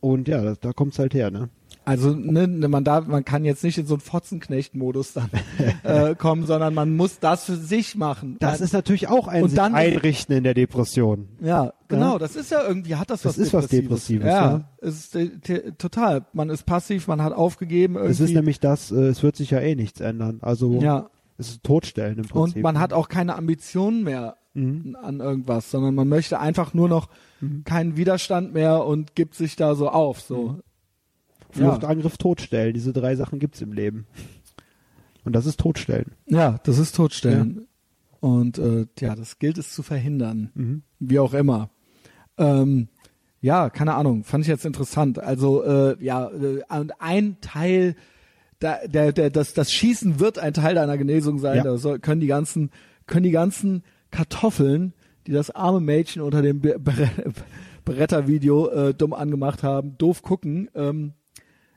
[0.00, 1.48] Und ja, da, da kommt's halt her, ne?
[1.86, 5.30] Also ne, ne, man darf, man kann jetzt nicht in so einen Fotzenknecht-Modus dann
[5.84, 8.36] äh, kommen, sondern man muss das für sich machen.
[8.40, 11.28] Das man, ist natürlich auch ein Und dann- Einrichten in der Depression.
[11.40, 12.18] ja genau.
[12.18, 14.50] Das ist ja irgendwie hat das, Das was ist was Depressives, ja.
[14.50, 16.26] Ja, es ist äh, total.
[16.32, 18.12] Man ist passiv, man hat aufgegeben irgendwie.
[18.12, 20.38] Es ist nämlich das, äh, es wird sich ja eh nichts ändern.
[20.42, 21.08] Also ja.
[21.38, 22.62] es ist Totstellen im Und Prinzip.
[22.64, 24.96] man hat auch keine Ambitionen mehr Mhm.
[25.02, 27.10] an irgendwas, sondern man möchte einfach nur noch
[27.66, 30.22] keinen Widerstand mehr und gibt sich da so auf.
[30.22, 30.60] So.
[31.56, 31.88] Flucht, ja.
[31.88, 32.74] Angriff, Totstellen.
[32.74, 34.06] Diese drei Sachen gibt's im Leben.
[35.24, 36.12] Und das ist Totstellen.
[36.26, 37.66] Ja, das ist Totstellen.
[38.20, 40.50] Und äh, ja, das gilt es zu verhindern.
[40.54, 40.82] Mhm.
[40.98, 41.70] Wie auch immer.
[42.38, 42.88] Ähm,
[43.40, 45.18] ja, keine Ahnung, fand ich jetzt interessant.
[45.18, 47.96] Also äh, ja, äh, und ein Teil
[48.58, 51.58] da, der, der, das, das Schießen wird ein Teil deiner Genesung sein.
[51.58, 51.64] Ja.
[51.64, 52.70] Da soll, können die ganzen,
[53.06, 54.94] können die ganzen Kartoffeln,
[55.26, 56.62] die das arme Mädchen unter dem
[57.84, 60.70] Beretta-Video äh, dumm angemacht haben, doof gucken.
[60.74, 61.12] Ähm,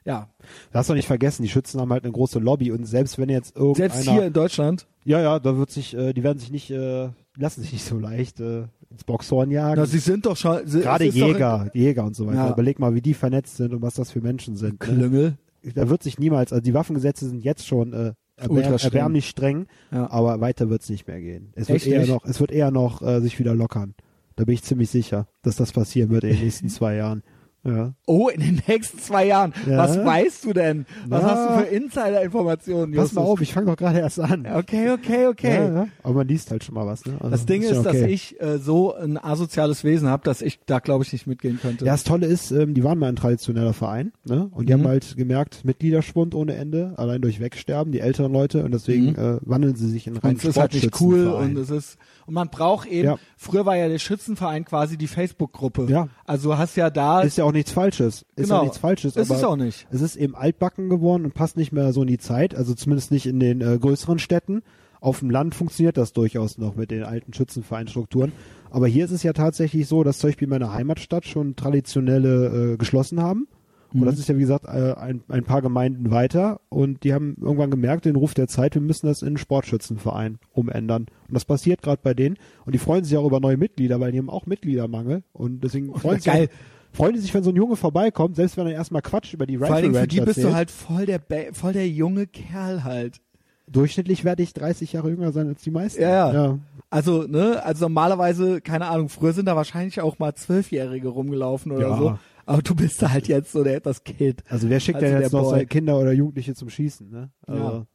[0.06, 0.30] ja,
[0.72, 3.30] Du hast doch nicht vergessen, die Schützen haben halt eine große Lobby und selbst wenn
[3.30, 6.52] jetzt irgendeiner, selbst hier in Deutschland, ja, ja, da wird sich, äh, die werden sich
[6.52, 9.76] nicht, äh, lassen sich nicht so leicht äh, ins Boxhorn jagen.
[9.80, 12.46] na, sie sind doch schon, sie, Gerade Jäger, Jäger und so weiter.
[12.48, 12.52] Ja.
[12.52, 14.74] Überleg mal, wie die vernetzt sind und was das für Menschen sind.
[14.74, 14.78] Ne?
[14.80, 15.38] Klüngel.
[15.76, 18.14] Da wird sich niemals, also die Waffengesetze sind jetzt schon äh,
[18.48, 18.92] Ultra erbär, streng.
[18.94, 20.10] erbärmlich streng, Ja.
[20.10, 21.52] aber weiter wird es nicht mehr gehen.
[21.56, 22.10] Es wird Echt eher nicht?
[22.10, 23.94] noch, es wird eher noch äh, sich wieder lockern.
[24.38, 27.24] Da bin ich ziemlich sicher, dass das passieren wird in den nächsten zwei Jahren.
[27.66, 27.94] Ja.
[28.06, 29.54] Oh, in den nächsten zwei Jahren.
[29.68, 29.78] Ja.
[29.80, 30.86] Was weißt du denn?
[31.08, 31.30] Was Na.
[31.30, 34.48] hast du für Insider-Informationen, Pass mal auf, ich fange doch gerade erst an.
[34.48, 35.56] Okay, okay, okay.
[35.56, 35.88] Ja, ja.
[36.04, 37.06] Aber man liest halt schon mal was.
[37.06, 37.14] Ne?
[37.20, 38.08] Also, Das Ding ist, ja dass okay.
[38.08, 41.86] ich äh, so ein asoziales Wesen habe, dass ich da, glaube ich, nicht mitgehen könnte.
[41.86, 44.50] Ja, das Tolle ist, ähm, die waren mal ein traditioneller Verein, ne?
[44.52, 44.80] Und die Mhm.
[44.80, 49.16] haben halt gemerkt, Mitgliederschwund ohne Ende, allein durch Wegsterben, die älteren Leute, und deswegen Mhm.
[49.16, 51.98] äh, wandeln sie sich in reinen und es ist halt nicht cool und es ist
[52.26, 53.06] und man braucht eben.
[53.08, 53.18] Ja.
[53.38, 55.88] Früher war ja der Schützenverein quasi die Facebook-Gruppe.
[55.90, 56.10] Ja.
[56.26, 57.22] Also hast ja da.
[57.22, 58.26] ist ja auch nichts Falsches.
[58.36, 58.58] Ist Genau.
[58.58, 59.16] ja nichts Falsches.
[59.16, 59.88] Ist aber es auch nicht.
[59.92, 63.12] Es ist eben altbacken geworden und passt nicht mehr so in die Zeit, also zumindest
[63.12, 64.62] nicht in den äh, größeren Städten.
[65.02, 68.32] Auf dem Land funktioniert das durchaus noch mit den alten Schützenvereinstrukturen.
[68.70, 72.78] Aber hier ist es ja tatsächlich so, dass zum Beispiel meine Heimatstadt schon traditionelle äh,
[72.78, 73.48] geschlossen haben.
[73.94, 74.06] Und Mhm.
[74.06, 76.60] das ist ja, wie gesagt, äh, ein, ein paar Gemeinden weiter.
[76.70, 80.38] Und die haben irgendwann gemerkt, den Ruf der Zeit, wir müssen das in einen Sportschützenverein
[80.54, 81.04] umändern.
[81.28, 82.38] Und das passiert gerade bei denen.
[82.66, 85.24] Und die freuen sich auch über neue Mitglieder, weil die haben auch Mitgliedermangel.
[85.34, 86.50] Und deswegen freuen, sich, Geil.
[86.92, 89.56] Freuen die sich, wenn so ein Junge vorbeikommt, selbst wenn er erstmal Quatsch über die
[89.56, 92.84] Rifle Vor Dingen für die bist du halt voll der Ba- voll der junge Kerl
[92.84, 93.22] halt.
[93.68, 96.02] Durchschnittlich werde ich 30 Jahre jünger sein als die meisten.
[96.02, 96.34] Ja, ja.
[96.34, 96.60] ja.
[96.90, 101.90] Also, ne, also normalerweise, keine Ahnung, früher sind da wahrscheinlich auch mal Zwölfjährige rumgelaufen oder
[101.90, 101.98] Ja.
[101.98, 102.20] so.
[102.48, 104.44] Aber du bist halt jetzt so der etwas Kid.
[104.50, 107.30] Also wer schickt Also denn jetzt der noch seine Kinder oder Jugendliche zum Schießen, ne?
[107.46, 107.86] Also, Ja.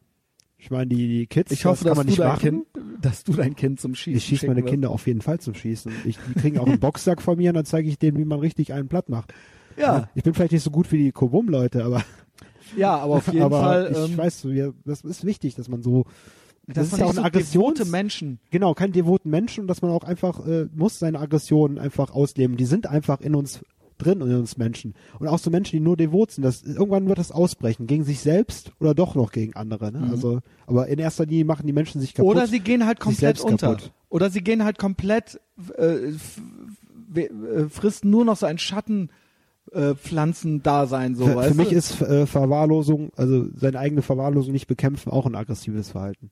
[0.65, 2.41] Ich meine, die, die Kids, Ich hoffe, das kann man nicht machen.
[2.41, 2.67] Kind,
[3.03, 4.71] dass du dein Kind zum Schießen Ich schieße meine wirst.
[4.71, 5.93] Kinder auf jeden Fall zum Schießen.
[6.07, 8.41] Ich, die kriegen auch einen Boxsack von mir und dann zeige ich denen, wie man
[8.41, 9.35] richtig einen platt macht.
[9.77, 12.03] Ja, Ich bin vielleicht nicht so gut wie die Kobum-Leute, aber,
[12.79, 13.93] ja, aber auf jeden aber Fall.
[13.93, 14.47] ich ähm, weiß,
[14.87, 16.07] das ist wichtig, dass man so,
[16.67, 17.53] das, ist ja auch eine so Aggressions...
[17.53, 18.39] devote Menschen.
[18.51, 22.57] Genau, kein devoten Menschen und dass man auch einfach, äh, muss seine Aggressionen einfach ausleben.
[22.57, 23.61] Die sind einfach in uns
[23.99, 24.95] drin und in uns Menschen.
[25.19, 27.87] Und auch so Menschen, die nur devot sind, das, irgendwann wird das ausbrechen.
[27.87, 29.93] Gegen sich selbst oder doch noch gegen andere.
[29.93, 30.09] Ne?
[30.11, 32.35] Also, aber in erster Linie machen die Menschen sich kaputt.
[32.35, 32.39] Mhm.
[32.39, 33.75] Oder sie gehen halt komplett unter.
[33.75, 33.93] kaputt.
[34.09, 35.41] Oder sie gehen halt komplett,
[35.79, 36.13] äh,
[37.15, 39.11] äh, frisst nur noch so ein Schatten.
[39.73, 41.75] Äh, Pflanzendasein so für, weißt für mich du?
[41.75, 46.31] ist äh, Verwahrlosung, also seine eigene Verwahrlosung nicht bekämpfen, auch ein aggressives Verhalten.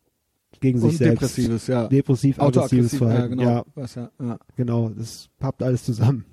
[0.60, 1.22] Gegen sich und selbst.
[1.22, 1.88] depressives, ja.
[1.88, 3.38] Depressiv, aggressives Autoaggressiv, ja, Verhalten.
[3.38, 3.50] genau.
[3.50, 4.38] Ja, Was, ja, ja.
[4.54, 4.90] genau.
[4.90, 6.24] Das pappt alles zusammen.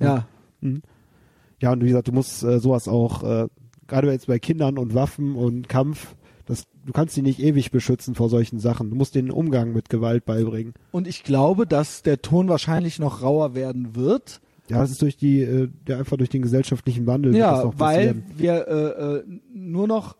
[0.00, 0.06] ja.
[0.06, 0.26] Ja,
[0.62, 0.82] und
[1.82, 3.48] wie gesagt, du musst äh, sowas auch, äh,
[3.86, 6.14] gerade jetzt bei Kindern und Waffen und Kampf,
[6.46, 8.88] das, du kannst sie nicht ewig beschützen vor solchen Sachen.
[8.90, 10.72] Du musst denen Umgang mit Gewalt beibringen.
[10.92, 14.40] Und ich glaube, dass der Ton wahrscheinlich noch rauer werden wird.
[14.70, 17.34] Ja, das ist durch die, äh, ja, einfach durch den gesellschaftlichen Wandel.
[17.36, 20.16] Ja, weil wir äh, äh, nur noch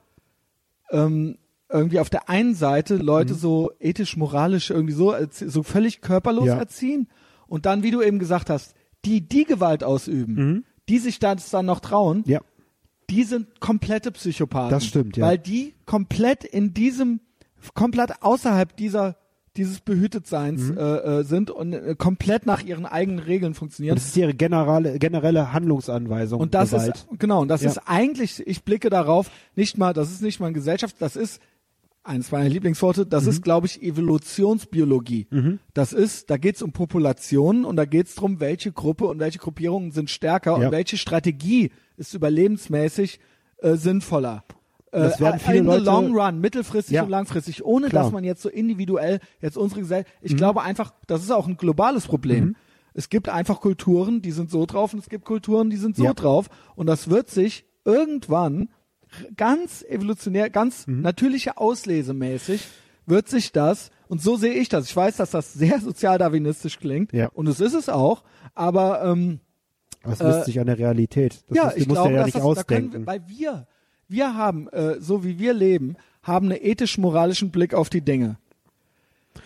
[0.91, 1.37] ähm,
[1.71, 3.39] irgendwie auf der einen Seite Leute Mhm.
[3.39, 6.57] so ethisch-moralisch irgendwie so, so völlig körperlos Ja.
[6.59, 7.09] erziehen
[7.47, 11.67] und dann, wie du eben gesagt hast, die, die Gewalt ausüben, die sich das dann
[11.67, 12.25] noch trauen, Mhm.
[12.33, 12.41] Ja,
[13.11, 14.71] die sind komplette Psychopathen.
[14.71, 15.27] Das stimmt, ja.
[15.27, 17.21] Weil die komplett in diesem,
[17.75, 19.17] komplett außerhalb dieser
[19.57, 20.79] dieses Behütetseins Mhm.
[20.79, 23.97] äh, äh, sind und äh, komplett nach ihren eigenen Regeln und funktionieren.
[23.97, 26.39] das ist ihre generelle, generelle Handlungsanweisung.
[26.41, 26.95] Und das Gewalt.
[26.95, 27.71] ist genau, und das Ja.
[27.71, 31.41] ist eigentlich, ich blicke darauf, nicht mal, das ist nicht mal eine Gesellschaft, das ist
[32.09, 33.31] eines meiner Lieblingsworte, das Mhm.
[33.31, 35.27] ist, glaube ich, Evolutionsbiologie.
[35.75, 39.19] Das ist, da geht es um Populationen und da geht es darum, welche Gruppe und
[39.21, 40.67] welche Gruppierungen sind stärker Ja.
[40.67, 43.21] und welche Strategie ist überlebensmäßig
[43.61, 44.45] äh, sinnvoller.
[44.93, 47.03] Das Äh, werden viele in the Leute- long run, mittelfristig Ja.
[47.03, 48.05] und langfristig, ohne Klar.
[48.05, 48.07] Mhm.
[48.07, 51.57] dass man jetzt so individuell jetzt unsere Gesellschaft, ich glaube einfach, das ist auch ein
[51.57, 52.55] globales Problem.
[52.95, 56.05] Es gibt einfach Kulturen, die sind so drauf und es gibt Kulturen, die sind so
[56.05, 56.15] Ja.
[56.15, 58.69] drauf und das wird sich irgendwann
[59.37, 61.01] ganz evolutionär, ganz Mhm.
[61.03, 62.67] natürliche Auslesemäßig
[63.07, 64.87] wird sich das und so sehe ich das.
[64.89, 67.29] Ich weiß, dass das sehr sozialdarwinistisch klingt Ja.
[67.35, 68.23] und es ist es auch,
[68.55, 69.41] aber ähm,
[70.03, 71.43] es misst äh, sich an der Realität.
[71.49, 72.91] Das ja, muss, ich glaube, ja dass nicht das, da ausdenken.
[72.93, 73.67] können wir, weil wir,
[74.09, 78.37] wir haben, äh, so wie wir leben, haben einen ethisch-moralischen Blick auf die Dinge.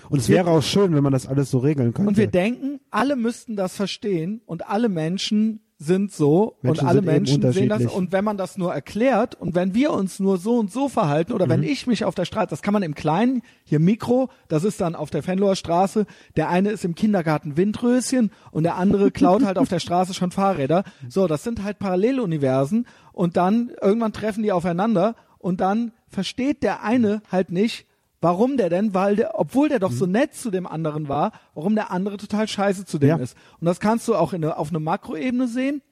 [0.09, 2.09] und es wäre auch schön, wenn man das alles so regeln könnte.
[2.09, 7.03] Und wir denken, alle müssten das verstehen und alle Menschen sind so Menschen und alle
[7.03, 7.87] Menschen sehen das.
[7.87, 11.33] Und wenn man das nur erklärt und wenn wir uns nur so und so verhalten
[11.33, 11.51] oder Mhm.
[11.51, 14.81] wenn ich mich auf der Straße, das kann man im Kleinen, hier Mikro, das ist
[14.81, 16.07] dann auf der Fenloher Straße,
[16.37, 20.31] der eine ist im Kindergarten Windröschen und der andere klaut halt auf der Straße schon
[20.31, 20.85] Fahrräder.
[21.09, 26.85] So, das sind halt Paralleluniversen und dann irgendwann treffen die aufeinander Und dann versteht der
[26.85, 27.87] eine halt nicht,
[28.23, 31.75] warum der denn, weil der, obwohl der doch so nett zu dem anderen war, warum
[31.75, 33.17] der andere total scheiße zu dem Ja.
[33.17, 33.37] ist.
[33.61, 35.83] Und das kannst du auch in, auf einer Makroebene sehen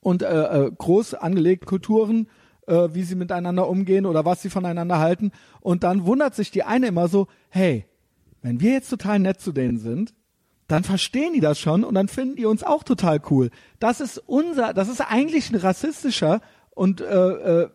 [0.00, 0.26] und äh,
[0.66, 2.28] äh, groß angelegt Kulturen,
[2.66, 5.30] äh, wie sie miteinander umgehen oder was sie voneinander halten.
[5.60, 7.84] Und dann wundert sich die eine immer so, hey,
[8.42, 10.14] wenn wir jetzt total nett zu denen sind,
[10.66, 13.50] dann verstehen die das schon und dann finden die uns auch total cool.
[13.80, 17.04] Das ist unser, das ist eigentlich ein rassistischer und äh,
[17.64, 17.68] äh,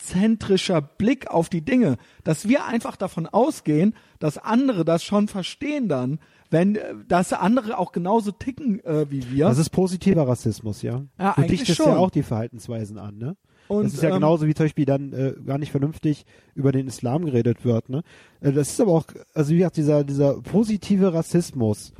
[0.00, 5.88] westzentrischer Blick auf die Dinge, dass wir einfach davon ausgehen, dass andere das schon verstehen
[5.88, 6.18] dann,
[6.50, 9.46] wenn äh, dass andere auch genauso ticken äh, wie wir.
[9.46, 11.02] Das ist positiver Rassismus, ja.
[11.18, 11.86] Ja, du dichtest schon.
[11.86, 13.36] ja auch die Verhaltensweisen an, ne?
[13.68, 16.72] Und, das ist ja ähm, genauso wie zum Beispiel dann äh, gar nicht vernünftig über
[16.72, 18.02] den Islam geredet wird, ne?
[18.40, 21.92] Äh, das ist aber auch, also wie gesagt, dieser, dieser positive Rassismus.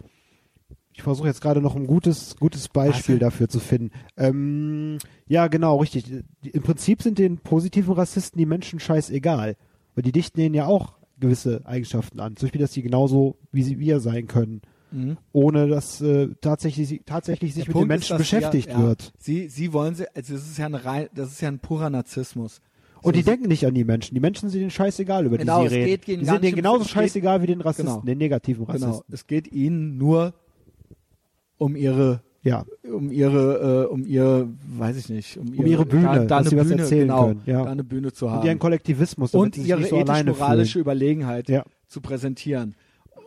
[1.01, 3.91] Ich versuche jetzt gerade noch ein gutes, gutes Beispiel Also- dafür zu finden.
[4.19, 6.05] Ähm, ja, genau, richtig.
[6.45, 9.57] Die- Im Prinzip sind den positiven Rassisten die Menschen scheißegal.
[9.95, 12.37] Weil die dichten denen ja auch gewisse Eigenschaften an.
[12.37, 14.61] Zum Beispiel, dass die genauso wie sie wir sein können.
[15.33, 17.73] Ohne dass äh, tatsächlich, tatsächlich sich Mhm.
[17.73, 19.13] Der mit den Menschen ist, beschäftigt sie, ja, wird.
[19.19, 21.89] Sie, sie wollen sie, also das ist ja ein rein, das ist ja ein purer
[21.91, 22.61] Narzissmus.
[23.03, 24.15] Und die So- denken nicht an die Menschen.
[24.15, 25.87] Die Menschen sind denen scheißegal, über Genau, die es sie reden.
[25.89, 28.05] geht ihnen die sind denen genauso scheißegal wie den Rassisten, Genau.
[28.05, 28.91] den negativen Rassisten.
[28.91, 29.05] Genau.
[29.11, 30.35] Es geht ihnen nur
[31.61, 32.65] um ihre Ja.
[32.91, 36.53] um ihre, äh, um ihre, weiß ich nicht, um ihre, ihre Bühne, da, da dass
[36.53, 37.65] eine Bühne, erzählen genau, können, ja.
[37.65, 40.83] da eine Bühne zu Und haben ihren Kollektivismus, und ihre so alleine ethisch-moralische fühlen.
[40.85, 41.65] Überlegenheit Ja.
[41.87, 42.75] zu präsentieren,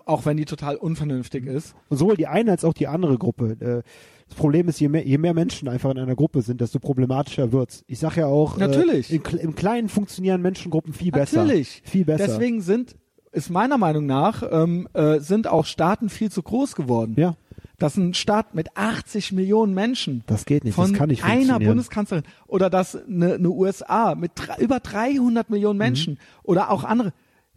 [0.05, 1.75] auch wenn die total unvernünftig ist.
[1.89, 3.55] Und sowohl die eine als auch die andere Gruppe.
[3.59, 3.83] Äh,
[4.29, 7.51] Das Problem ist, je mehr, je mehr Menschen einfach in einer Gruppe sind, desto problematischer
[7.51, 7.83] wird's.
[7.87, 9.11] Ich sag ja auch, Natürlich.
[9.11, 11.43] Äh, in, im Kleinen funktionieren Menschengruppen viel besser.
[11.43, 11.83] Natürlich.
[11.85, 12.25] Viel besser.
[12.25, 12.95] Deswegen sind,
[13.31, 17.13] ist meiner Meinung nach, ähm, äh, sind auch Staaten viel zu groß geworden.
[17.17, 17.35] Ja.
[17.83, 21.59] Dass ein Staat mit 80 Millionen Menschen Das geht nicht, von das kann nicht einer.
[21.59, 25.83] Bundeskanzlerin oder dass eine, eine USA mit drei, über 300 Millionen Mhm.
[25.85, 27.11] Menschen oder auch andere,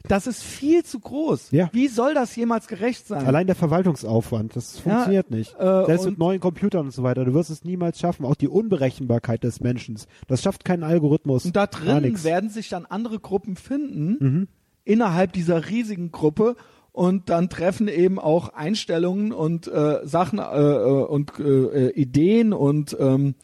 [0.08, 1.50] das ist viel zu groß.
[1.52, 1.68] Ja.
[1.72, 3.24] Wie soll das jemals gerecht sein?
[3.26, 5.54] Allein der Verwaltungsaufwand, das funktioniert nicht.
[5.58, 8.24] äh, Selbst mit neuen Computern und so weiter, du wirst es niemals schaffen.
[8.26, 9.96] Auch die Unberechenbarkeit des Menschen,
[10.28, 11.44] das schafft kein Algorithmus.
[11.44, 12.02] Und da drin.
[12.12, 12.24] Mhm.
[12.24, 14.48] werden sich dann andere Gruppen finden,
[14.84, 16.56] innerhalb dieser riesigen Gruppe.
[16.96, 22.54] Und dann treffen eben auch Einstellungen und äh, Sachen äh, äh, und äh, äh, Ideen
[22.54, 23.34] und ähm,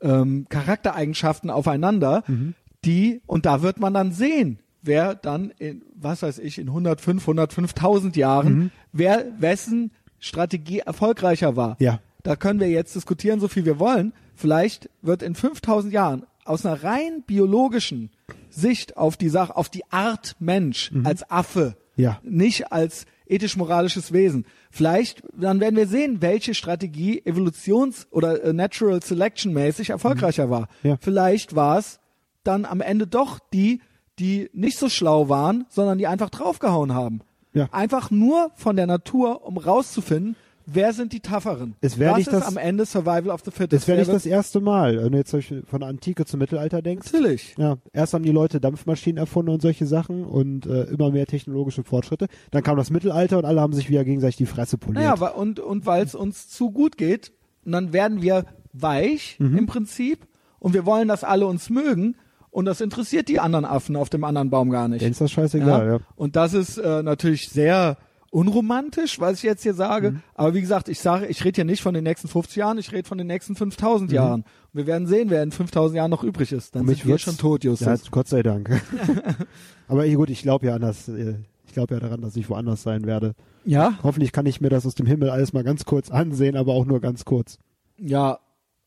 [0.00, 2.54] ähm, Charaktereigenschaften aufeinander, Mhm.
[2.86, 7.28] die, und da wird man dann sehen, wer dann in, was weiß ich, in 105,
[7.28, 8.70] 105.000 Jahren, Mhm.
[8.92, 11.76] wer wessen Strategie erfolgreicher war.
[11.80, 12.00] Ja.
[12.22, 14.14] Da können wir jetzt diskutieren, so viel wir wollen.
[14.34, 18.08] Vielleicht wird in 5000 Jahren aus einer rein biologischen
[18.48, 22.20] Sicht auf die Sache, auf die Art Mensch als Affe, Ja.
[22.22, 24.44] nicht als ethisch-moralisches Wesen.
[24.70, 30.68] Vielleicht, dann werden wir sehen, welche Strategie evolutions- oder äh, Natural Selection mäßig erfolgreicher war.
[30.82, 30.96] Ja.
[31.00, 32.00] Vielleicht war es
[32.42, 33.80] dann am Ende doch die,
[34.18, 37.20] die nicht so schlau waren, sondern die einfach draufgehauen haben.
[37.52, 37.68] Ja.
[37.72, 41.74] Einfach nur von der Natur, um rauszufinden, wer sind die Tafferen.
[41.80, 43.82] Es wär das nicht ist das- am Ende Survival of the Fittest.
[43.82, 45.34] Das wäre nicht das erste Mal, wenn du jetzt
[45.66, 47.12] von Antike zum Mittelalter denkst.
[47.12, 47.54] Natürlich.
[47.58, 51.84] Ja, erst haben die Leute Dampfmaschinen erfunden und solche Sachen und äh, immer mehr technologische
[51.84, 52.26] Fortschritte.
[52.50, 55.04] Dann kam das Mittelalter und alle haben sich wieder gegenseitig die Fresse poliert.
[55.04, 57.32] Naja, und, und weil es uns zu gut geht,
[57.64, 59.58] und dann werden wir weich Mhm.
[59.58, 60.26] im Prinzip
[60.58, 62.16] und wir wollen, dass alle uns mögen
[62.50, 65.00] und das interessiert die anderen Affen auf dem anderen Baum gar nicht.
[65.02, 65.98] Denen ist das scheißegal, ja.
[66.16, 67.96] Und das ist äh, natürlich sehr
[68.34, 70.10] unromantisch, was ich jetzt hier sage.
[70.12, 70.22] Mhm.
[70.34, 72.90] Aber wie gesagt, ich sage, ich rede hier nicht von den nächsten 50 Jahren, ich
[72.92, 74.40] rede von den nächsten 5000 Jahren.
[74.42, 76.74] Und wir werden sehen, wer in 5000 Jahren noch übrig ist.
[76.74, 76.88] Dann Mhm.
[76.88, 77.86] Und mich sind wir schon tot, Justus.
[77.86, 78.68] Ja, Gott sei Dank.
[79.88, 81.36] Aber eh, gut, ich glaube ja an das, äh,
[81.66, 83.34] ich glaube ja daran, dass ich woanders sein werde.
[83.64, 86.72] ja, Hoffentlich kann ich mir das aus dem Himmel alles mal ganz kurz ansehen, aber
[86.74, 87.58] auch nur ganz kurz.
[87.98, 88.38] ja,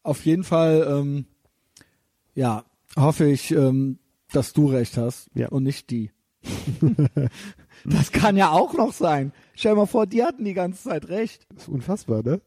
[0.03, 1.25] auf jeden Fall, ähm,
[2.33, 2.63] ja,
[2.95, 3.99] hoffe ich, ähm,
[4.31, 5.49] dass du recht hast Ja.
[5.49, 6.11] und nicht die.
[7.87, 9.31] das kann ja auch noch sein.
[9.55, 11.47] Stell dir mal vor, die hatten die ganze Zeit recht.
[11.53, 12.41] Das ist unfassbar, ne?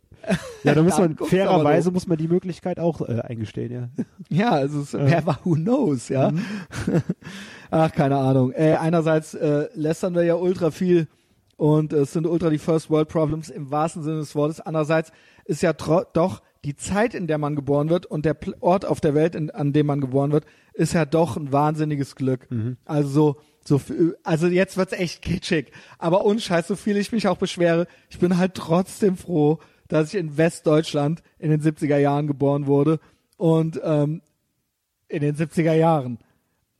[0.65, 4.05] Ja, da muss man, fairerweise muss man die Möglichkeit auch äh, eingestehen, ja.
[4.29, 6.31] Ja, also es, wer war, who knows, ja.
[6.31, 6.45] Mhm.
[7.71, 8.53] Ach, keine Ahnung.
[8.53, 11.09] Äh, einerseits äh, lästern wir ja ultra viel
[11.57, 14.61] und äh, es sind ultra die First World Problems im wahrsten Sinne des Wortes.
[14.61, 15.11] Andererseits
[15.47, 19.15] ist ja doch die Zeit, in der man geboren wird und der Ort auf der
[19.15, 20.45] Welt, in, an dem man geboren wird,
[20.75, 22.47] ist ja doch ein wahnsinniges Glück.
[22.85, 23.37] Also so,
[23.71, 23.81] so
[24.25, 25.73] also jetzt wird's echt kitschig.
[25.99, 30.21] Aber unscheiß, so viel ich mich auch beschwere, ich bin halt trotzdem froh, dass ich
[30.21, 32.99] in Westdeutschland in den 70er Jahren geboren wurde
[33.37, 34.23] und ähm,
[35.09, 36.19] in den 70er Jahren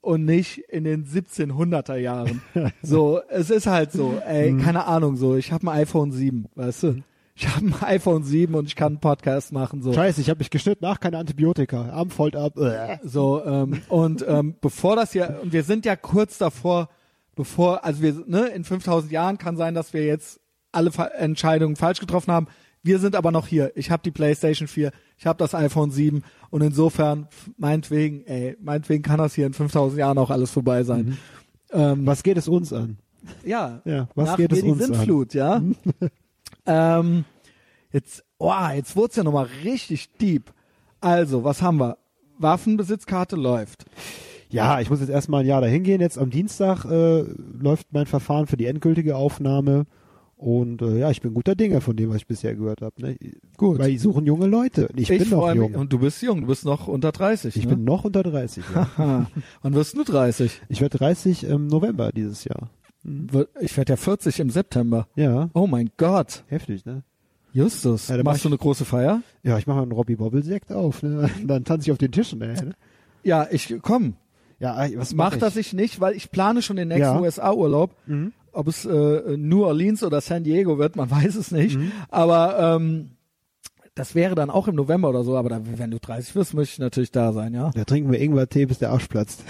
[0.01, 2.41] und nicht in den 1700er Jahren.
[2.81, 6.83] so, es ist halt so, ey, keine Ahnung, so, ich habe ein iPhone 7, weißt
[6.83, 7.03] du?
[7.41, 9.81] Ich habe ein iPhone 7 und ich kann einen Podcast machen.
[9.81, 9.93] So.
[9.93, 12.55] Scheiße, ich habe mich geschnitten, ach, keine Antibiotika, Arm folgt ab.
[12.57, 12.99] Äh.
[13.03, 16.89] So, ähm, und ähm, bevor das ja, und wir sind ja kurz davor,
[17.35, 20.39] bevor, also wir, ne, in 5000 Jahren kann sein, dass wir jetzt
[20.71, 22.47] alle Fa Entscheidungen falsch getroffen haben.
[22.83, 23.71] Wir sind aber noch hier.
[23.75, 27.27] Ich habe die PlayStation 4, ich habe das iPhone 7 und insofern,
[27.57, 31.17] meinetwegen, ey, meinetwegen kann das hier in 5000 Jahren auch alles vorbei sein.
[31.71, 32.97] Ähm, Was geht es uns an?
[33.43, 34.93] ja, Ja, was geht es uns an?
[34.93, 35.61] Sintflut, ja.
[36.65, 37.25] ähm,
[37.91, 40.51] jetzt, oh, jetzt wurd's ja nochmal richtig deep.
[40.99, 41.97] Also, was haben wir?
[42.37, 43.85] Waffenbesitzkarte läuft.
[44.49, 46.01] Ja, ich muss jetzt erstmal ein Jahr dahin gehen.
[46.01, 47.21] Jetzt am Dienstag äh,
[47.61, 49.85] läuft mein Verfahren für die endgültige Aufnahme.
[50.35, 52.99] Und äh, ja, ich bin guter Dinge von dem, was ich bisher gehört habe.
[52.99, 53.15] Ne?
[53.57, 53.77] Gut.
[53.77, 54.89] Weil die suchen junge Leute.
[54.95, 55.69] Ich, bin noch jung.
[55.71, 57.55] Mich, und du bist jung, du bist noch unter 30.
[57.55, 57.75] Ich ne?
[57.75, 58.63] bin noch unter 30.
[58.73, 59.27] Ja.
[59.61, 60.61] Wann wirst du 30?
[60.67, 62.71] ich werde 30 im November dieses Jahr.
[63.03, 65.07] Wir- Ich werde ja 40 im September.
[65.15, 66.43] Ja, Oh mein Gott.
[66.47, 67.03] heftig, ne?
[67.53, 69.21] Justus, Ja, dann mach machst du ich- eine große Feier?
[69.43, 71.03] Ja, ich mache mal einen Robbie Bobble Sekt auf.
[71.03, 71.29] Ne?
[71.45, 72.41] Dann tanze ich auf den Tischen.
[72.41, 72.73] Ey, ne?
[73.23, 74.13] Ja, ich komm.
[74.59, 77.19] Ja, was Mach mach das ich nicht, weil ich plane schon den nächsten Ja.
[77.19, 77.91] USA-Urlaub.
[78.05, 78.31] Mhm.
[78.53, 81.77] Ob es äh, New Orleans oder San Diego wird, man weiß es nicht.
[81.77, 81.91] Mhm.
[82.09, 83.11] Aber ähm,
[83.95, 85.35] das wäre dann auch im November oder so.
[85.35, 87.71] Aber dann, wenn du 30 wirst, möchte ich natürlich da sein, ja.
[87.71, 89.43] Da trinken wir Ingwer-Tee, bis der Arsch platzt.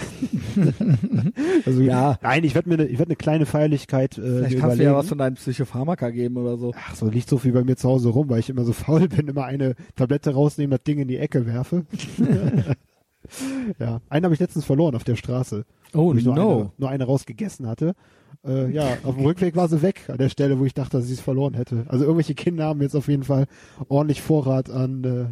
[1.66, 2.18] also, Ja.
[2.22, 5.08] Nein, ich werde mir eine, ich eine kleine Feierlichkeit äh, Vielleicht kannst du ja was
[5.08, 6.72] von deinen Psychopharmaka geben oder so.
[6.76, 9.08] Ach so, liegt so viel bei mir zu Hause rum, weil ich immer so faul
[9.08, 11.86] bin, immer eine Tablette rausnehmen, das Ding in die Ecke werfe.
[13.78, 15.64] ja, einen habe ich letztens verloren auf der Straße.
[15.94, 16.32] Oh no.
[16.32, 17.94] eine, nur eine rausgegessen hatte.
[18.46, 21.06] Äh, ja, auf dem Rückweg war sie weg, an der Stelle, wo ich dachte, dass
[21.06, 21.84] ich es verloren hätte.
[21.88, 23.46] Also irgendwelche Kinder haben jetzt auf jeden Fall
[23.88, 25.28] ordentlich Vorrat an, äh, an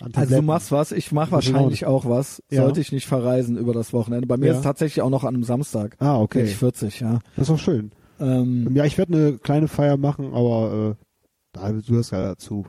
[0.00, 0.34] Also Tabletten.
[0.36, 2.42] du machst was, ich mache wahrscheinlich auch was.
[2.50, 2.62] Ja.
[2.62, 4.26] Sollte ich nicht verreisen über das Wochenende.
[4.26, 4.52] Bei mir Ja.
[4.52, 5.96] ist es tatsächlich auch noch an einem Samstag.
[5.98, 6.44] Ah, okay.
[6.44, 7.18] ich 40, ja.
[7.36, 7.92] Das ist auch schön.
[8.18, 11.04] Ähm, Ja, ich werde eine kleine Feier machen, aber äh,
[11.52, 12.64] da, du gehörst ja dazu.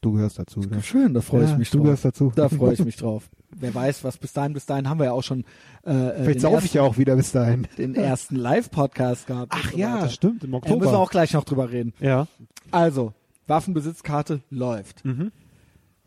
[0.00, 0.60] Du gehörst dazu.
[0.60, 0.82] Ne?
[0.82, 1.84] schön, da freue ja, ich mich Du drauf.
[1.84, 2.32] gehörst dazu.
[2.34, 3.28] Da freue ich mich drauf.
[3.56, 5.44] Wer weiß, was bis dahin, bis dahin haben wir ja auch schon
[5.84, 7.66] äh, äh, Vielleicht saufe ich ja auch wieder bis dahin.
[7.78, 9.52] den ersten Live-Podcast gehabt.
[9.54, 10.08] Ach so ja, weiter.
[10.10, 10.76] stimmt, im Da Oktober.
[10.78, 11.92] müssen wir auch gleich noch drüber reden.
[12.00, 12.26] ja.
[12.70, 13.12] Also,
[13.48, 15.04] Waffenbesitzkarte läuft.
[15.04, 15.32] Mhm.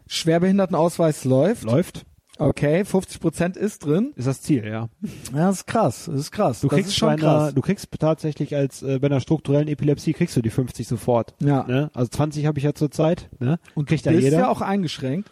[0.08, 1.64] Schwerbehindertenausweis läuft.
[1.64, 2.06] Läuft.
[2.40, 4.12] Okay, 50 Prozent ist drin.
[4.16, 4.90] Ist das Ziel, ja.
[5.34, 6.06] Ja, das ist krass.
[6.06, 6.62] Das ist krass.
[6.62, 7.54] Du das kriegst schon einer, krass.
[7.54, 11.36] du kriegst tatsächlich als äh, bei einer strukturellen Epilepsie kriegst du die 50 sofort.
[11.44, 11.64] Ja.
[11.68, 11.92] Ne?
[11.94, 13.60] Also 20 habe ich ja zurzeit, ne?
[13.76, 14.40] Und kriegt du ja bist jeder.
[14.40, 15.30] ja auch eingeschränkt.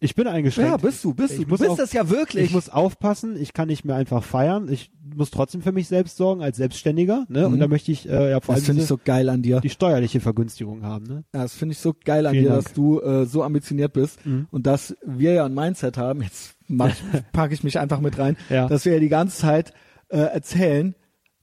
[0.00, 0.70] Ich bin eingeschränkt.
[0.70, 1.44] Ja, bist du, bist Ich du.
[1.44, 2.46] Du bist auch- das ja wirklich.
[2.46, 4.68] Ich muss aufpassen, ich kann nicht mehr einfach feiern.
[4.72, 7.46] Ich muss trotzdem für mich selbst sorgen als Selbstständiger, ne?
[7.46, 7.54] Mhm.
[7.54, 9.60] Und da möchte ich äh, ja vor das allem ich diese- so geil an dir.
[9.60, 11.24] die steuerliche Vergünstigung haben, ne?
[11.34, 12.64] Ja, das finde ich so geil an Vielen dir, Dank.
[12.64, 14.46] dass du äh, so ambitioniert bist Mhm.
[14.50, 16.22] und dass wir ja ein Mindset haben.
[16.22, 16.76] Jetzt ich,
[17.32, 18.68] packe ich mich einfach mit rein, Ja.
[18.68, 19.72] dass wir ja die ganze Zeit
[20.08, 20.94] äh, erzählen.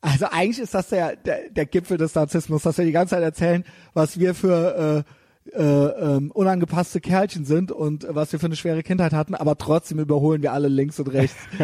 [0.02, 3.24] Also eigentlich ist das der, der, der Gipfel des Narzissmus, dass wir die ganze Zeit
[3.24, 3.64] erzählen,
[3.94, 5.12] was wir für äh,
[5.58, 9.98] äh, ähm, unangepasste Kerlchen sind und was wir für eine schwere Kindheit hatten, aber trotzdem
[10.00, 11.36] überholen wir alle links und rechts.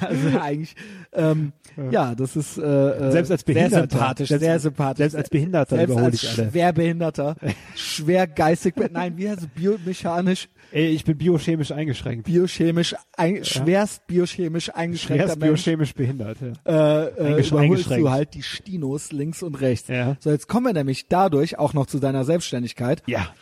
[0.00, 0.74] also eigentlich,
[1.12, 1.52] ähm,
[1.90, 4.98] ja, das ist äh, äh, Selbst als sehr sympathisch, Selbst- sehr sympathisch.
[4.98, 6.50] Selbst als Behinderter Selbst überhole als ich alle.
[6.50, 7.36] Schwerbehinderter,
[7.76, 12.26] schwer geistig, nein, wie heißt es, biomechanisch, Ey, ich bin biochemisch eingeschränkt.
[12.26, 16.52] biochemisch, ein, schwerst biochemisch eingeschränkter Schwerst Mensch, biochemisch behindert, ja.
[16.66, 18.04] äh, äh, überholst eingeschränkt.
[18.04, 19.88] du halt die Stinos links und rechts.
[19.88, 20.16] Ja.
[20.20, 23.02] So, jetzt kommen wir nämlich dadurch auch noch zu deiner Selbstständigkeit.
[23.06, 23.34] Ja.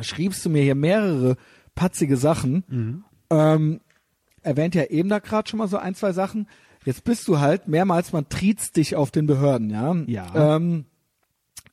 [0.00, 1.36] Schriebst du mir hier mehrere
[1.74, 3.04] patzige Sachen, Mhm.
[3.30, 3.80] ähm,
[4.42, 6.48] erwähnt ja eben da gerade schon mal so ein, zwei Sachen.
[6.84, 9.94] Jetzt bist du halt mehrmals, man triezt dich auf den Behörden, ja.
[10.06, 10.56] Ja.
[10.56, 10.84] Ähm,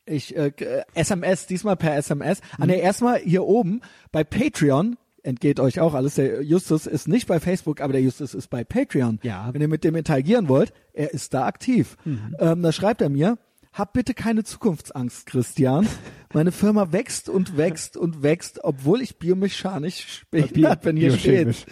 [0.06, 2.42] ich äh, äh, SMS, diesmal per SMS.
[2.42, 2.64] Mhm.
[2.64, 3.82] Ah ne, erstmal hier oben
[4.12, 6.16] bei Patreon entgeht euch auch alles.
[6.16, 9.20] Der Justus ist nicht bei Facebook, aber der Justus ist bei Patreon.
[9.24, 9.50] Ja.
[9.54, 11.96] Wenn ihr mit dem interagieren wollt, er ist da aktiv.
[12.04, 12.36] Mhm.
[12.40, 13.38] Ähm, da schreibt er mir,
[13.72, 15.88] hab bitte keine Zukunftsangst, Christian.
[16.34, 20.98] Meine Firma wächst und wächst und wächst, obwohl ich biomechanisch behindert bin.
[20.98, 21.66] Hier steht Biochemisch.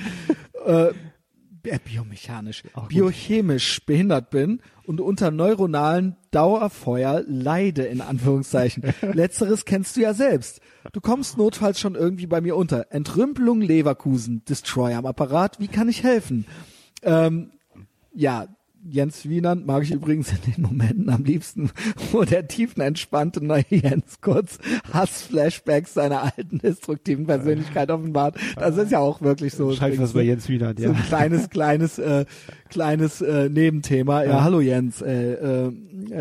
[1.64, 8.94] Äh, biomechanisch, biochemisch behindert bin und unter neuronalen Dauerfeuer leide, in Anführungszeichen.
[9.14, 10.62] Letzteres kennst du ja selbst.
[10.94, 12.88] Du kommst notfalls schon irgendwie bei mir unter.
[12.92, 16.46] Entrümpelung Leverkusen, Destroyer am Apparat, wie kann ich helfen?
[17.04, 17.52] Ähm,
[18.14, 18.48] ja,
[18.84, 21.70] Jens Wienand mag ich übrigens in den Momenten am liebsten,
[22.12, 24.58] wo der tiefenentspannte neue Jens kurz
[24.92, 28.38] Hassflashbacks seiner alten destruktiven Persönlichkeit offenbart.
[28.56, 29.72] Das ist ja auch wirklich so.
[29.74, 30.92] Schreibt was bei Jens Wienand, So ja.
[30.92, 32.26] ein kleines, kleines, äh,
[32.72, 34.24] kleines äh, Nebenthema.
[34.24, 34.44] Ja, Ja.
[34.44, 35.02] hallo Jens.
[35.04, 35.34] Äh,
[35.68, 35.72] äh,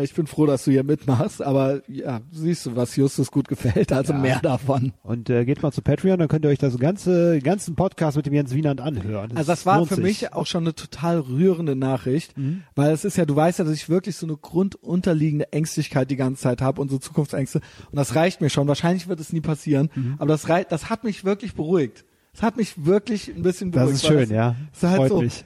[0.03, 3.91] ich bin froh, dass du hier mitmachst, aber ja, siehst du, was Justus gut gefällt,
[3.91, 4.19] also Ja.
[4.19, 4.93] mehr davon.
[5.03, 8.15] Und äh, geht mal zu Patreon, dann könnt ihr euch das ganze, den ganzen Podcast
[8.17, 9.31] mit dem Jens Wienand anhören.
[9.35, 10.03] Also das war für sich.
[10.03, 12.37] mich auch schon eine total rührende Nachricht.
[12.37, 12.61] Mhm.
[12.75, 16.15] Weil es ist ja, du weißt ja, dass ich wirklich so eine grundunterliegende Ängstlichkeit die
[16.17, 17.59] ganze Zeit habe und so Zukunftsängste.
[17.91, 18.67] Und das reicht mir schon.
[18.67, 19.89] Wahrscheinlich wird es nie passieren.
[20.17, 22.05] Aber das reicht, das hat mich wirklich beruhigt.
[22.33, 24.03] Das hat mich wirklich ein bisschen Das beruhigt.
[24.03, 24.55] ist weil schön, ja.
[24.71, 25.45] Es ist halt Freut so, mich.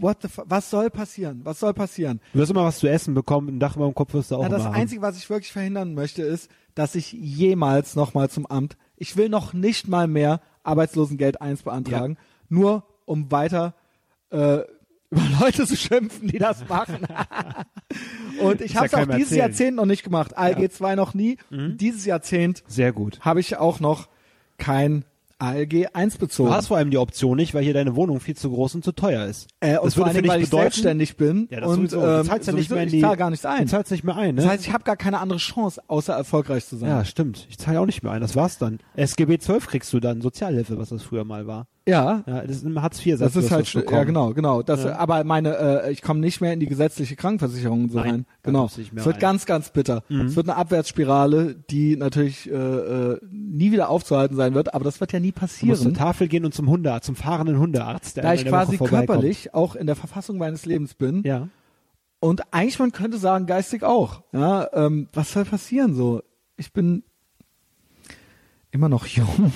[0.00, 1.40] What the was soll passieren?
[1.44, 2.20] Was soll passieren?
[2.32, 4.42] Du wirst immer was zu essen bekommen, ein Dach über dem Kopf wirst du auch
[4.42, 4.66] Ja, das.
[4.66, 9.28] Einzige, was ich wirklich verhindern möchte, ist, dass ich jemals nochmal zum Amt, ich will
[9.28, 12.16] noch nicht mal mehr Arbeitslosengeld 1 beantragen,
[12.48, 13.74] nur um weiter
[14.30, 14.58] äh,
[15.10, 16.98] über Leute zu schimpfen, die das machen.
[18.40, 19.48] Und ich ja habe es auch keinem dieses erzählen.
[19.48, 20.36] Jahrzehnt noch nicht gemacht.
[20.36, 21.38] ALG 2 noch nie.
[21.50, 23.18] Dieses Jahrzehnt Sehr gut.
[23.20, 24.08] habe ich auch noch
[24.58, 25.04] kein
[25.40, 26.48] ALG 1 bezogen.
[26.50, 28.84] Du hast vor allem die Option nicht, weil hier deine Wohnung viel zu groß und
[28.84, 29.46] zu teuer ist.
[29.60, 32.00] Äh, und das vor würde dich weil ich bedeuten- selbstständig bin Ja, das und sowieso.
[32.00, 33.62] Du ähm, zahlst ja nicht mehr in ich die, zahle gar nichts ein.
[33.64, 34.42] Du zahlst nicht mehr ein, ne?
[34.42, 36.88] Das heißt, ich habe gar keine andere Chance, außer erfolgreich zu sein.
[36.88, 37.46] ja, stimmt.
[37.48, 38.20] Ich zahle auch nicht mehr ein.
[38.20, 38.78] Das war's dann.
[38.96, 41.66] SGB 12 kriegst du dann, Sozialhilfe, was das früher mal war.
[41.88, 43.32] Ja, Ja, das ist im Hartz IV-Satz.
[43.32, 44.62] das ist halt, ja genau, genau.
[44.62, 48.26] Das, Aber meine, äh, ich komme nicht mehr in die gesetzliche Krankenversicherung so Nein, rein.
[48.42, 48.66] Genau.
[48.66, 49.18] Es wird rein.
[49.18, 50.02] ganz, ganz bitter.
[50.08, 55.00] Es wird eine Abwärtsspirale, die natürlich äh, äh, nie wieder aufzuhalten sein wird, aber das
[55.00, 55.94] wird ja nie Du musst zur passieren.
[55.94, 59.86] Tafel gehen und zum Hundearzt, zum fahrenden Hundearzt, der Da ich quasi körperlich auch in
[59.86, 61.48] der Verfassung meines Lebens bin Ja.
[62.20, 64.22] und eigentlich man könnte sagen geistig auch.
[64.32, 66.22] Ja, ähm, was soll passieren so?
[66.56, 67.02] Ich bin
[68.70, 69.52] immer noch jung.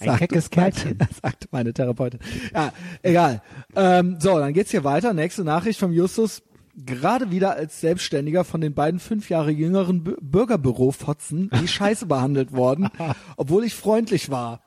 [0.00, 0.98] Ein Sagte- keckes Kerlchen.
[1.22, 2.20] Sagte meine Therapeutin.
[2.54, 2.72] Ja,
[3.02, 3.42] egal.
[3.74, 5.12] Ähm, so, dann geht's hier weiter.
[5.14, 6.42] Nächste Nachricht vom Justus.
[6.78, 12.52] Gerade wieder als Selbstständiger von den beiden fünf Jahre jüngeren B Bürgerbüro-Fotzen wie Scheiße behandelt
[12.52, 12.90] worden,
[13.38, 14.60] obwohl ich freundlich war.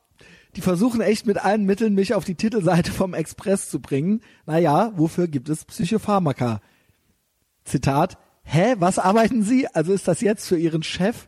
[0.56, 4.22] Die versuchen echt mit allen Mitteln, mich auf die Titelseite vom Express zu bringen.
[4.48, 6.62] Naja, wofür gibt es Psychopharmaka?
[7.64, 9.68] Zitat, hä, was arbeiten Sie?
[9.68, 11.28] Also ist das jetzt für Ihren Chef?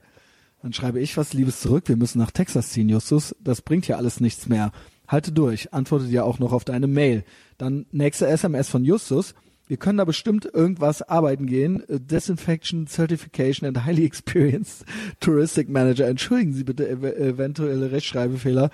[0.61, 3.35] Dann schreibe ich was Liebes zurück, wir müssen nach Texas ziehen, Justus.
[3.39, 4.71] Das bringt ja alles nichts mehr.
[5.07, 7.23] Halte durch, antwortet ja auch noch auf deine Mail.
[7.57, 9.33] Dann nächste SMS von Justus.
[9.67, 11.87] Wir können da bestimmt irgendwas arbeiten gehen.
[11.89, 14.85] Äh, Disinfection, Certification and Highly Experienced
[15.19, 16.07] Touristic Manager.
[16.07, 18.69] Entschuldigen Sie bitte ev eventuelle Rechtschreibfehler.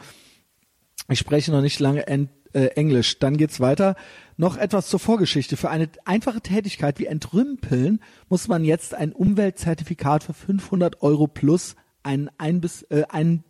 [1.09, 3.19] Ich spreche noch nicht lange en äh, Englisch.
[3.19, 3.95] Dann geht's weiter.
[4.39, 5.57] Noch etwas zur Vorgeschichte.
[5.57, 7.99] Für eine einfache Tätigkeit wie Entrümpeln
[8.29, 13.43] muss man jetzt ein Umweltzertifikat für 500 Euro plus einen ein bis äh, einen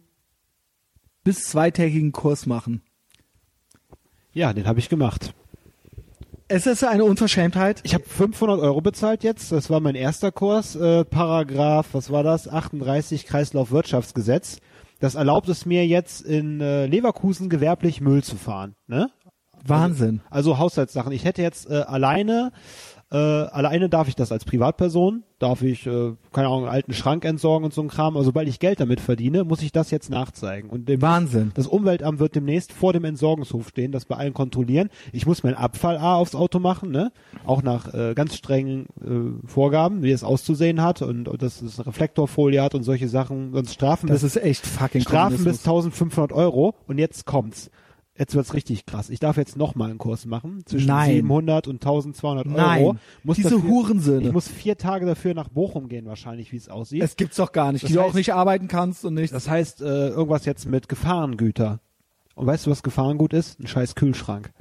[1.25, 2.81] bis zweitägigen Kurs machen.
[4.31, 5.33] Ja, den habe ich gemacht.
[6.47, 7.81] Es ist eine Unverschämtheit.
[7.83, 9.51] Ich habe 500 Euro bezahlt jetzt.
[9.51, 10.77] Das war mein erster Kurs.
[10.77, 12.47] Äh, Paragraph, was war das?
[12.47, 14.59] 38 Kreislaufwirtschaftsgesetz.
[15.01, 18.75] Das erlaubt es mir jetzt in äh, Leverkusen gewerblich Müll zu fahren.
[18.87, 19.09] Ne?
[19.69, 20.21] Wahnsinn.
[20.29, 21.11] Also Haushaltssachen.
[21.11, 22.51] Ich hätte jetzt äh, alleine,
[23.11, 27.23] äh, alleine darf ich das als Privatperson, darf ich, äh, keine Ahnung, einen alten Schrank
[27.23, 28.17] entsorgen und so ein Kram.
[28.17, 30.69] Also sobald ich Geld damit verdiene, muss ich das jetzt nachzeigen.
[30.69, 31.51] Und dem, Wahnsinn.
[31.53, 34.89] das Umweltamt wird demnächst vor dem Entsorgungshof stehen, das bei allen kontrollieren.
[35.13, 37.13] Ich muss meinen Abfall A aufs Auto machen, ne?
[37.45, 41.79] Auch nach äh, ganz strengen äh, Vorgaben, wie es auszusehen hat und, und dass es
[41.79, 43.53] eine Reflektorfolie hat und solche Sachen.
[43.53, 45.65] Sonst Strafen Das bis, ist echt fucking Strafen bis Kommunismus.
[45.65, 46.75] 1500 Euro.
[46.87, 47.71] Und jetzt kommt's.
[48.17, 49.09] Jetzt wird's richtig krass.
[49.11, 51.11] Ich darf jetzt noch mal einen Kurs machen zwischen Nein.
[51.17, 52.83] 700 und 1200 Nein.
[52.83, 52.95] Euro.
[53.23, 54.27] Muss Diese dafür, Hurensöhne.
[54.27, 57.03] Ich muss vier Tage dafür nach Bochum gehen wahrscheinlich, wie es aussieht.
[57.03, 59.31] Es gibt's doch gar nicht, Das die du auch nicht arbeiten kannst und nichts.
[59.33, 61.79] Das heißt, äh, irgendwas jetzt mit Gefahrengüter.
[62.35, 63.59] Und weißt du, was Gefahrengut ist?
[63.59, 64.51] Ein scheiß Kühlschrank.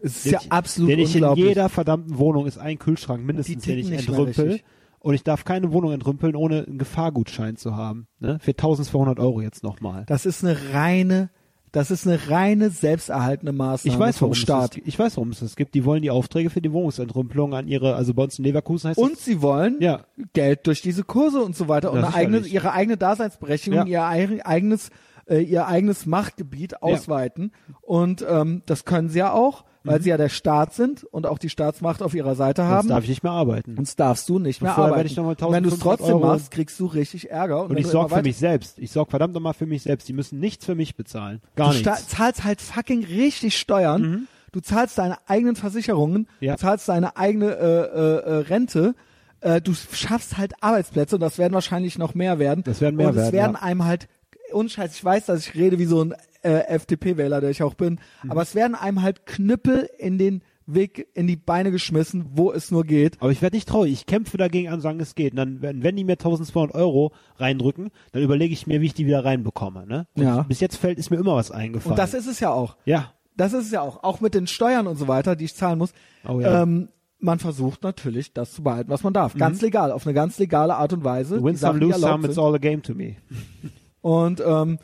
[0.00, 1.46] Es ist Den ja ich- absolut Den ich in unglaublich.
[1.48, 4.60] jeder verdammten Wohnung ist ein Kühlschrank mindestens, den ich entrümpel.
[5.00, 8.08] Und ich darf keine Wohnung entrümpeln, ohne einen Gefahrgutschein zu haben.
[8.18, 8.38] Ne?
[8.40, 10.04] Für 1200 Euro jetzt nochmal.
[10.06, 11.30] Das ist eine reine,
[11.72, 14.76] das ist eine reine selbsterhaltende Maßnahme Ich weiß, vom warum es Staat.
[14.76, 15.74] das, ich weiß, warum es das gibt.
[15.74, 18.98] Die wollen die Aufträge für die Wohnungsentrümpelung an ihre, also bei uns in Leverkusen heißt
[18.98, 20.00] Und sie wollen Ja.
[20.32, 24.02] Geld durch diese Kurse und so weiter und Ja, eine eigene, ihre eigene Daseinsberechtigung, ihr
[24.02, 24.90] eig- eigenes,
[25.28, 27.52] äh, ihr eigenes Machtgebiet ausweiten.
[27.82, 31.38] Und ähm, das können sie ja auch, weil sie ja der Staat sind und auch
[31.38, 32.66] die Staatsmacht auf ihrer Seite Mhm.
[32.68, 32.88] haben.
[32.88, 33.76] darf ich nicht mehr arbeiten.
[33.76, 35.10] Sonst darfst du nicht mehr vorher werde arbeiten.
[35.10, 37.62] ich noch mal Und wenn du es 1500 trotzdem Euro- machst, kriegst du richtig Ärger.
[37.62, 38.78] Und wenn ich du sorge für mich selbst.
[38.78, 40.08] Ich sorge verdammt nochmal für mich selbst.
[40.08, 41.40] Die müssen nichts für mich bezahlen.
[41.56, 42.08] Gar du nichts.
[42.08, 44.28] zahlst halt fucking richtig Steuern.
[44.52, 46.54] Du zahlst deine eigenen Versicherungen, Ja.
[46.54, 48.94] du zahlst deine eigene äh, äh, äh, Rente.
[49.40, 52.64] Äh, du schaffst halt Arbeitsplätze und das werden wahrscheinlich noch mehr werden.
[52.64, 53.62] Das werden mehr und es werden, werden ja.
[53.62, 54.08] einem halt,
[54.52, 57.98] unscheiß, ich weiß, dass ich rede wie so ein äh, FDP-Wähler, der ich auch bin,
[58.22, 58.30] Mhm.
[58.30, 62.70] aber es werden einem halt Knüppel in den Weg, in die Beine geschmissen, wo es
[62.70, 63.16] nur geht.
[63.22, 63.92] Aber ich werde nicht traurig.
[63.92, 65.32] Ich kämpfe dagegen an, sagen es geht.
[65.32, 68.92] Und dann, wenn, wenn die mir 1200 Euro reindrücken, dann überlege ich mir, wie ich
[68.94, 69.86] die wieder reinbekomme.
[69.86, 70.06] Ne?
[70.14, 70.42] Und Ja.
[70.42, 71.92] Bis jetzt fällt, ist mir immer was eingefallen.
[71.92, 72.76] Und das ist es ja auch.
[72.84, 73.12] ja.
[73.34, 74.02] Das ist es ja auch.
[74.02, 75.92] Auch mit den Steuern und so weiter, die ich zahlen muss.
[76.28, 76.64] Oh ja.
[76.64, 76.88] ähm,
[77.20, 79.34] man versucht natürlich, das zu behalten, was man darf.
[79.36, 81.36] Ganz legal, auf eine ganz legale Art und Weise.
[81.38, 81.44] Mhm.
[81.44, 83.16] Win some, lose some, it's all a game to me.
[84.08, 84.78] Und ähm,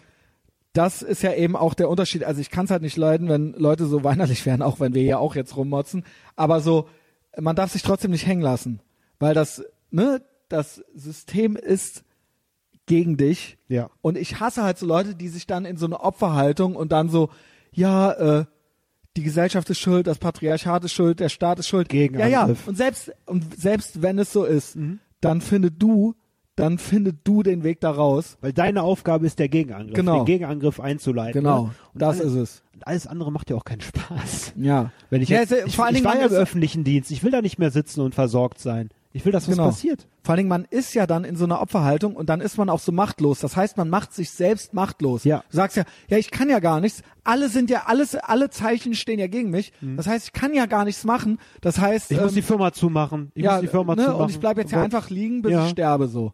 [0.75, 2.25] das ist ja eben auch der Unterschied.
[2.25, 5.03] Also ich kann es halt nicht leiden, wenn Leute so weinerlich werden, auch wenn wir
[5.03, 6.05] ja auch jetzt rummotzen.
[6.37, 6.91] Aber so,
[7.41, 8.81] man darf sich trotzdem nicht hängen lassen,
[9.19, 10.21] weil das, ne,
[10.51, 12.05] das System ist
[12.85, 13.57] gegen dich.
[13.67, 13.89] Ja.
[14.03, 17.09] Und ich hasse halt so Leute, die sich dann in so eine Opferhaltung und dann
[17.09, 17.31] so,
[17.73, 18.45] ja, äh,
[19.17, 21.91] die Gesellschaft ist schuld, das Patriarchat ist schuld, der Staat ist schuld.
[21.91, 22.07] Ja, ja.
[22.09, 22.69] Gegenangriff.
[22.69, 24.77] Und selbst, und selbst wenn es so ist,
[25.23, 26.15] dann finde du,
[26.57, 28.37] dann finde du den Weg da raus.
[28.41, 30.19] Weil deine Aufgabe ist der Gegenangriff, Genau.
[30.19, 31.43] den Gegenangriff einzuleiten.
[31.43, 31.65] Genau.
[31.65, 31.71] Ne?
[31.95, 32.63] Und Das alles, ist es.
[32.75, 34.53] Und alles andere macht ja auch keinen Spaß.
[34.57, 34.91] Ja.
[35.11, 37.11] Wenn ich Ja, jetzt, ich, vor allen ich Dingen, war man ja im öffentlichen Dienst,
[37.11, 38.91] ich will da nicht mehr sitzen und versorgt sein.
[39.17, 39.69] Ich will, dass was Genau.
[39.69, 40.09] passiert.
[40.25, 42.69] Vor allen Dingen, man ist ja dann in so einer Opferhaltung und dann ist man
[42.69, 43.39] auch so machtlos.
[43.39, 45.23] Das heißt, man macht sich selbst machtlos.
[45.23, 45.45] Ja.
[45.51, 47.03] Du sagst ja, ja, ich kann ja gar nichts.
[47.23, 49.73] Alle sind ja, alles, alle Zeichen stehen ja gegen mich.
[49.81, 51.39] Das heißt, ich kann ja gar nichts machen.
[51.61, 52.17] Das heißt, Mhm.
[52.17, 53.31] Ich muss ähm, die Firma zumachen.
[53.37, 54.21] Ich ja, muss die Firma ne, zumachen.
[54.25, 55.61] und ich bleibe jetzt ja Aber- einfach liegen, bis Ja.
[55.61, 55.65] Mhm.
[55.67, 56.33] ich sterbe so.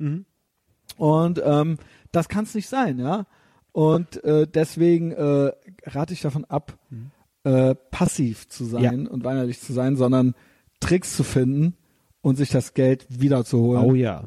[0.97, 1.77] Und ähm,
[2.13, 3.27] das kann es nicht sein, ja.
[3.73, 5.53] Und äh, deswegen äh,
[5.85, 6.77] rate ich davon ab,
[7.45, 10.35] äh, passiv zu sein und weinerlich zu sein, sondern
[10.81, 11.77] Tricks zu finden
[12.23, 14.25] und sich das Geld wiederzuholen, Oh ja.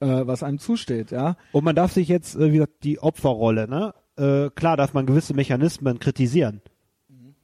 [0.00, 1.36] äh, was einem zusteht, ja.
[1.52, 3.94] Und man darf sich jetzt, äh, wie gesagt, die Opferrolle, ne?
[4.16, 6.60] Äh, klar darf man gewisse Mechanismen kritisieren.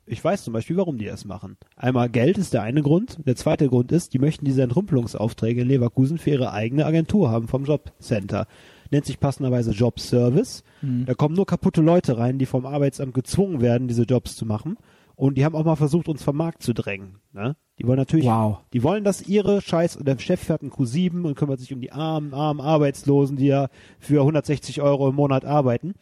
[0.06, 1.56] Ich weiß zum Beispiel, warum die das machen.
[1.76, 3.18] Einmal Geld ist der eine Grund.
[3.26, 7.46] Der zweite Grund ist, die möchten diese Entrümpelungsaufträge in Leverkusen für ihre eigene Agentur haben
[7.46, 8.48] vom Jobcenter.
[8.90, 10.64] Nennt sich passenderweise Jobservice.
[11.06, 14.78] Da kommen nur kaputte Leute rein, die vom Arbeitsamt gezwungen werden, diese Jobs zu machen.
[15.14, 17.18] Und die haben auch mal versucht, uns vom Markt zu drängen.
[17.32, 17.54] Ne?
[17.80, 18.58] Die wollen natürlich, Wow.
[18.74, 21.92] die wollen, dass ihre Scheiß, der Chef fährt einen Q7 und kümmert sich um die
[21.92, 25.94] armen, armen Arbeitslosen, die ja für 160 Euro im Monat arbeiten.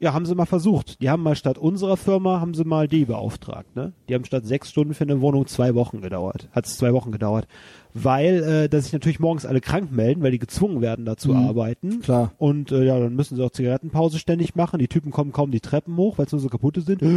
[0.00, 1.02] Ja, haben sie mal versucht.
[1.02, 3.74] Die haben mal statt unserer Firma, haben sie mal die beauftragt.
[3.74, 3.92] Ne?
[4.08, 6.48] Die haben statt sechs Stunden für eine Wohnung zwei Wochen gedauert.
[6.52, 7.48] Hat es zwei Wochen gedauert.
[7.94, 11.34] Weil, äh, dass sich natürlich morgens alle krank melden, weil die gezwungen werden, da zu
[11.34, 11.98] arbeiten.
[12.00, 12.30] Klar.
[12.38, 14.78] Und äh, ja, dann müssen sie auch Zigarettenpause ständig machen.
[14.78, 17.02] Die Typen kommen kaum die Treppen hoch, weil es nur so kaputte sind.
[17.02, 17.08] ja,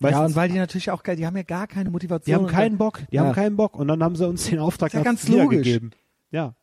[0.00, 2.24] Meistens- und weil die natürlich auch die haben ja gar keine Motivation.
[2.26, 3.24] die haben keinen Bock, die Ja.
[3.24, 3.78] haben keinen Bock.
[3.78, 5.60] Und dann haben sie uns den Auftrag Ist ja ganz logisch.
[5.64, 5.90] wiedergegeben.
[6.32, 6.54] Ja.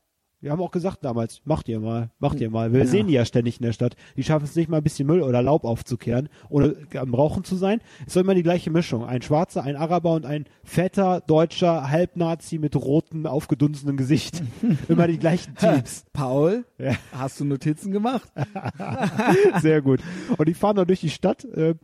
[0.44, 2.74] Wir haben auch gesagt damals, macht ihr mal, macht ihr mal.
[2.74, 2.86] Wir Ja.
[2.86, 3.96] sehen die ja ständig in der Stadt.
[4.18, 7.56] Die schaffen es nicht mal ein bisschen Müll oder Laub aufzukehren oder am Rauchen zu
[7.56, 7.80] sein.
[8.06, 9.06] Es soll immer die gleiche Mischung.
[9.06, 14.44] Ein Schwarzer, ein Araber und ein fetter, deutscher Halbnazi mit rotem, aufgedunsenen Gesicht.
[14.90, 16.04] immer die gleichen Typs.
[16.12, 16.92] Paul, Ja.
[17.14, 18.30] hast du Notizen gemacht?
[19.62, 20.02] Sehr gut.
[20.38, 21.76] Und die fahren dann durch die Stadt, äh,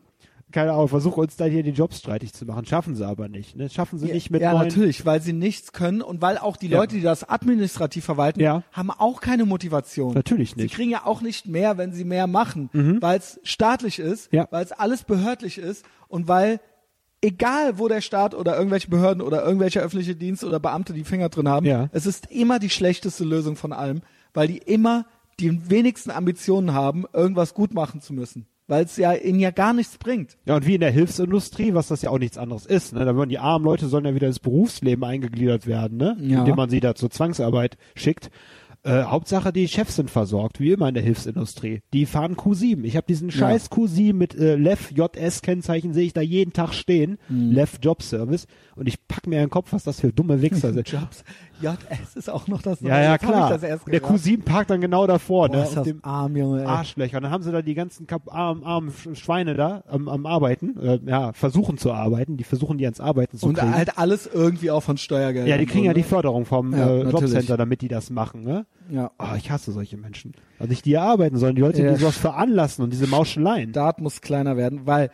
[0.51, 2.65] keine Ahnung, versuchen uns da hier die Jobs streitig zu machen.
[2.65, 3.55] Schaffen sie aber nicht.
[3.55, 3.69] Ne?
[3.69, 6.79] Schaffen sie nicht mit ja, natürlich, weil sie nichts können und weil auch die Ja.
[6.79, 8.63] Leute, die das administrativ verwalten, Ja.
[8.71, 10.13] haben auch keine Motivation.
[10.13, 10.73] Natürlich Sie nicht.
[10.75, 12.69] kriegen ja auch nicht mehr, wenn sie mehr machen,
[13.01, 14.47] weil es staatlich ist, Ja.
[14.51, 16.59] weil es alles behördlich ist und weil
[17.21, 21.29] egal wo der Staat oder irgendwelche Behörden oder irgendwelche öffentliche Dienste oder Beamte die Finger
[21.29, 21.89] drin haben, Ja.
[21.91, 24.01] es ist immer die schlechteste Lösung von allem,
[24.33, 25.05] weil die immer
[25.39, 29.73] die wenigsten Ambitionen haben, irgendwas gut machen zu müssen, weil es ja ihnen ja gar
[29.73, 30.37] nichts bringt.
[30.45, 32.93] Ja, und wie in der Hilfsindustrie, was das ja auch nichts anderes ist.
[32.93, 33.03] Ne?
[33.03, 36.15] Da wollen die armen Leute sollen ja wieder ins Berufsleben eingegliedert werden, ne?
[36.21, 36.39] Ja.
[36.39, 38.29] indem man sie da zur Zwangsarbeit schickt.
[38.81, 41.81] Äh, Hauptsache, die Chefs sind versorgt, wie immer in der Hilfsindustrie.
[41.91, 42.85] Die fahren Q7.
[42.85, 47.17] Ich habe diesen scheiß Q7 mit äh, LEF JS-Kennzeichen, sehe ich da jeden Tag stehen.
[47.27, 47.51] Mhm.
[47.51, 48.47] LEF Job Service.
[48.75, 50.87] Und ich pack mir in den Kopf, was das für dumme Wichser sind.
[50.87, 51.25] Jobs.
[51.61, 53.57] JS ist auch noch das Ja, ja, klar.
[53.57, 54.03] Der gehört.
[54.05, 55.61] Q7 parkt dann genau davor, Boah, ne?
[55.63, 56.61] ist auf das dem arm, Junge.
[56.61, 56.65] Ey.
[56.65, 57.17] Arschlöcher.
[57.17, 60.25] Und dann haben sie da die ganzen Kap armen, armen Sch- Schweine da am, am
[60.25, 62.37] Arbeiten, äh, ja, versuchen zu arbeiten.
[62.37, 63.73] Die versuchen die ans Arbeiten zu Und kriegen.
[63.75, 65.49] halt alles irgendwie auch von Steuergeldern.
[65.49, 67.01] ja, die kriegen und ja die so, Förderung vom Ja, äh.
[67.09, 68.43] Jobcenter, damit die das machen.
[68.43, 68.65] Ne?
[68.89, 68.95] ne?
[68.95, 69.11] Ja.
[69.19, 70.33] Oh, ich hasse solche Menschen.
[70.59, 71.91] Also nicht die arbeiten, sondern die Leute, Ja.
[71.91, 73.69] die sowas veranlassen und diese Mauscheleien.
[73.71, 75.11] Staat muss kleiner werden, weil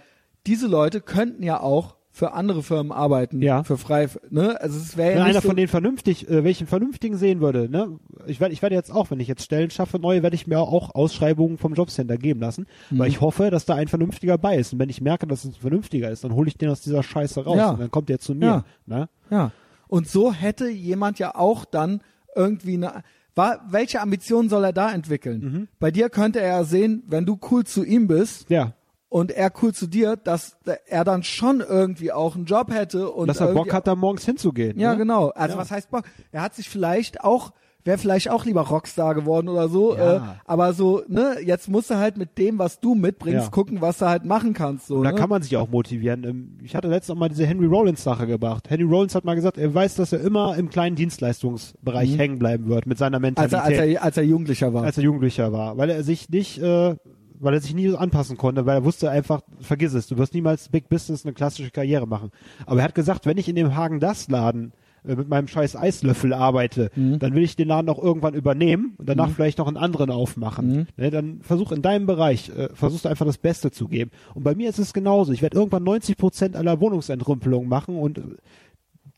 [0.48, 3.64] diese Leute könnten ja auch für andere Firmen arbeiten, Ja.
[3.66, 4.60] für frei, ne?
[4.62, 7.70] Also es wäre Wenn ja einer so, von denen vernünftig, äh, welchen vernünftigen sehen würde,
[7.70, 8.00] ne?
[8.26, 10.60] Ich werde, ich werde jetzt auch, wenn ich jetzt Stellen schaffe, neue, werde ich mir
[10.60, 13.00] auch Ausschreibungen vom Jobcenter geben lassen, Mhm.
[13.00, 14.72] weil ich hoffe, dass da ein vernünftiger bei ist.
[14.72, 17.04] Und wenn ich merke, dass es ein vernünftiger ist, dann hole ich den aus dieser
[17.04, 17.72] Scheiße raus Ja.
[17.72, 18.46] und dann kommt der zu mir.
[18.46, 18.66] Ja.
[18.86, 19.10] Ne?
[19.30, 19.52] ja.
[19.90, 22.02] Und so hätte jemand ja auch dann
[22.34, 23.04] irgendwie eine
[23.38, 25.42] war, welche Ambitionen soll er da entwickeln?
[25.42, 25.68] Mhm.
[25.80, 28.72] Bei dir könnte er ja sehen, wenn du cool zu ihm bist Ja.
[29.10, 30.58] Und er cool zu dir, dass
[30.88, 34.26] er dann schon irgendwie auch einen Job hätte und dass er Bock hat, da morgens
[34.26, 34.80] hinzugehen.
[34.80, 34.98] Ja, ne?
[34.98, 35.30] genau.
[35.30, 35.62] Also Ja.
[35.62, 36.04] was heißt Bock?
[36.32, 37.52] Er hat sich vielleicht auch,
[37.86, 39.96] wäre vielleicht auch lieber Rockstar geworden oder so.
[39.96, 40.16] Ja.
[40.16, 43.50] Äh, aber so, ne, jetzt musst du halt mit dem, was du mitbringst, Ja.
[43.52, 44.88] gucken, was du halt machen kannst.
[44.88, 45.18] So, Und da ne?
[45.20, 46.24] kann man sich auch motivieren.
[46.24, 48.70] Ähm, Ich hatte letztens auch mal diese Henry Rollins Sache gebracht.
[48.72, 52.68] Henry Rollins hat mal gesagt, er weiß, dass er immer im kleinen Dienstleistungsbereich hängen bleiben
[52.68, 53.26] wird mit seiner Mhm.
[53.26, 53.54] als, Mentalität.
[53.78, 54.84] er, als, er, als er Jugendlicher war.
[54.84, 56.96] als er Jugendlicher war, weil er sich nicht, äh,
[57.40, 60.34] weil er sich nie so anpassen konnte, weil er wusste einfach, vergiss es, du wirst
[60.34, 62.32] niemals Big Business eine klassische Karriere machen.
[62.66, 64.72] Aber er hat gesagt, wenn ich in dem Hagen das Laden
[65.06, 67.20] äh, mit meinem scheiß Eislöffel arbeite, Mhm.
[67.20, 70.68] dann will ich den Laden auch irgendwann übernehmen und danach vielleicht noch einen anderen aufmachen.
[70.68, 70.88] Mhm.
[70.98, 74.12] Ne, dann versuch in deinem Bereich, äh, versuchst du einfach das Beste zu geben.
[74.34, 75.32] Und bei mir ist es genauso.
[75.32, 78.22] Ich werde irgendwann 90 Prozent aller Wohnungsentrümpelungen machen und äh,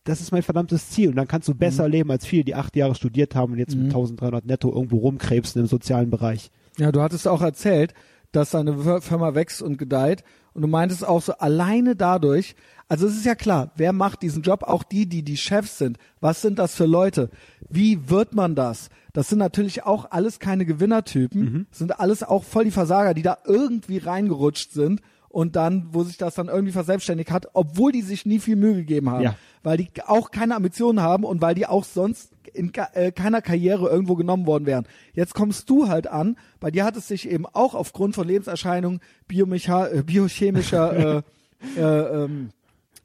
[0.03, 1.09] das ist mein verdammtes Ziel.
[1.09, 3.75] Und dann kannst du besser leben als viele, die acht Jahre studiert haben und jetzt
[3.75, 6.49] mit 1300 netto irgendwo rumkrebsen im sozialen Bereich.
[6.77, 7.93] Ja, du hattest auch erzählt,
[8.31, 10.23] dass deine Fir- Firma wächst und gedeiht.
[10.53, 12.55] Und du meintest auch so, alleine dadurch,
[12.87, 14.63] also es ist ja klar, wer macht diesen Job?
[14.63, 15.97] Auch die, die die Chefs sind.
[16.19, 17.29] Was sind das für Leute?
[17.69, 18.89] Wie wird man das?
[19.13, 23.37] Das sind natürlich auch alles keine Gewinnertypen, sind alles auch voll die Versager, die da
[23.45, 28.25] irgendwie reingerutscht sind und dann, wo sich das dann irgendwie verselbstständigt hat, obwohl die sich
[28.25, 29.23] nie viel Mühe gegeben haben.
[29.23, 29.35] Ja.
[29.67, 33.89] Weil die auch keine Ambitionen haben und weil die auch sonst in äh, keiner Karriere
[33.89, 34.87] irgendwo genommen worden wären.
[35.13, 39.01] Jetzt kommst du halt an, bei dir hat es sich eben auch aufgrund von Lebenserscheinungen,
[39.27, 41.23] biomecha äh, biochemischer
[41.75, 42.51] äh, äh, ähm,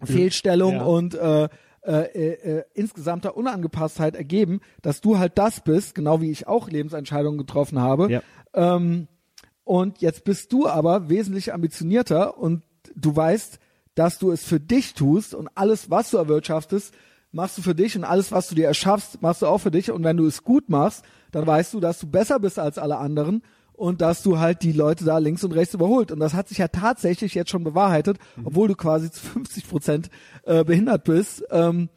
[0.04, 0.84] Fehlstellung Ja.
[0.84, 1.48] und äh,
[1.84, 7.38] äh, äh, insgesamter Unangepasstheit ergeben, dass du halt das bist, genau wie ich auch Lebensentscheidungen
[7.38, 8.08] getroffen habe.
[8.08, 8.22] Ja.
[8.54, 9.08] Ähm,
[9.64, 12.62] und jetzt bist du aber wesentlich ambitionierter und
[12.94, 13.58] du weißt,
[13.94, 16.94] dass du es für dich tust und alles, was du erwirtschaftest,
[17.32, 19.90] machst du für dich und alles, was du dir erschaffst, machst du auch für dich.
[19.90, 22.98] Und wenn du es gut machst, dann weißt du, dass du besser bist als alle
[22.98, 23.42] anderen
[23.72, 26.12] und dass du halt die Leute da links und rechts überholt.
[26.12, 30.10] Und das hat sich ja tatsächlich jetzt schon bewahrheitet, obwohl du quasi zu 50 Prozent
[30.44, 31.88] äh, behindert bist, ähm,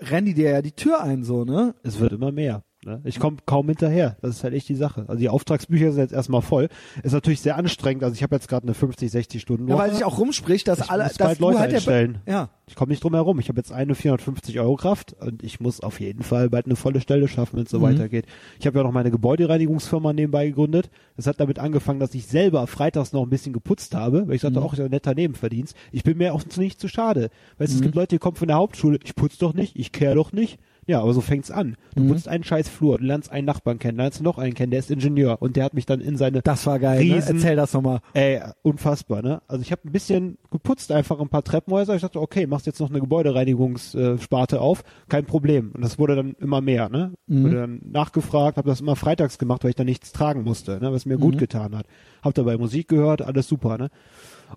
[0.00, 1.74] rennen die dir ja die Tür ein, so, ne?
[1.82, 2.62] Es wird immer mehr.
[2.82, 2.98] Ne?
[3.04, 4.16] Ich komme kaum hinterher.
[4.22, 5.04] Das ist halt echt die Sache.
[5.06, 6.68] Also die Auftragsbücher sind jetzt erstmal voll.
[7.02, 8.02] Ist natürlich sehr anstrengend.
[8.04, 10.78] Also ich habe jetzt gerade eine 50, 60 Stunden Ja, weil sich auch rumspricht, dass
[10.80, 12.18] Ich alle, muss dass bald Leute halt einstellen.
[12.26, 13.38] ja, Ich komme nicht drum herum.
[13.38, 16.76] Ich habe jetzt eine 450 Euro Kraft und ich muss auf jeden Fall bald eine
[16.76, 17.82] volle Stelle schaffen, wenn es so Mhm.
[17.82, 18.24] weitergeht.
[18.58, 20.88] Ich habe ja noch meine Gebäudereinigungsfirma nebenbei gegründet.
[21.16, 24.42] Das hat damit angefangen, dass ich selber freitags noch ein bisschen geputzt habe, weil ich
[24.42, 24.54] Mhm.
[24.54, 25.76] sagte, auch ist ein netter Nebenverdienst.
[25.92, 27.28] Ich bin mir auch nicht zu schade.
[27.58, 27.80] Weißt du, Mhm.
[27.80, 30.32] es gibt Leute, die kommen von der Hauptschule, ich putz doch nicht, ich kehr doch
[30.32, 30.58] nicht.
[30.90, 31.76] Ja, aber so fängt's an.
[31.94, 32.08] Du Mhm.
[32.08, 34.90] putzt einen scheiß Flur, du lernst einen Nachbarn kennen, lernst noch einen kennen, der ist
[34.90, 37.04] Ingenieur und der hat mich dann in seine das war geil.
[37.04, 37.14] Ne?
[37.14, 38.00] Riesen- Erzähl das nochmal.
[38.12, 39.40] Ey, unfassbar, ne?
[39.46, 41.94] Also ich habe ein bisschen geputzt, einfach ein paar Treppenhäuser.
[41.94, 45.70] Ich dachte, okay, machst jetzt noch eine Gebäudereinigungssparte auf, kein Problem.
[45.74, 47.12] Und das wurde dann immer mehr, ne?
[47.28, 50.92] Wurde dann nachgefragt, habe das immer freitags gemacht, weil ich da nichts tragen musste, ne?
[50.92, 51.86] Was mir gut getan hat.
[52.22, 53.90] Hab dabei Musik gehört, alles super, ne?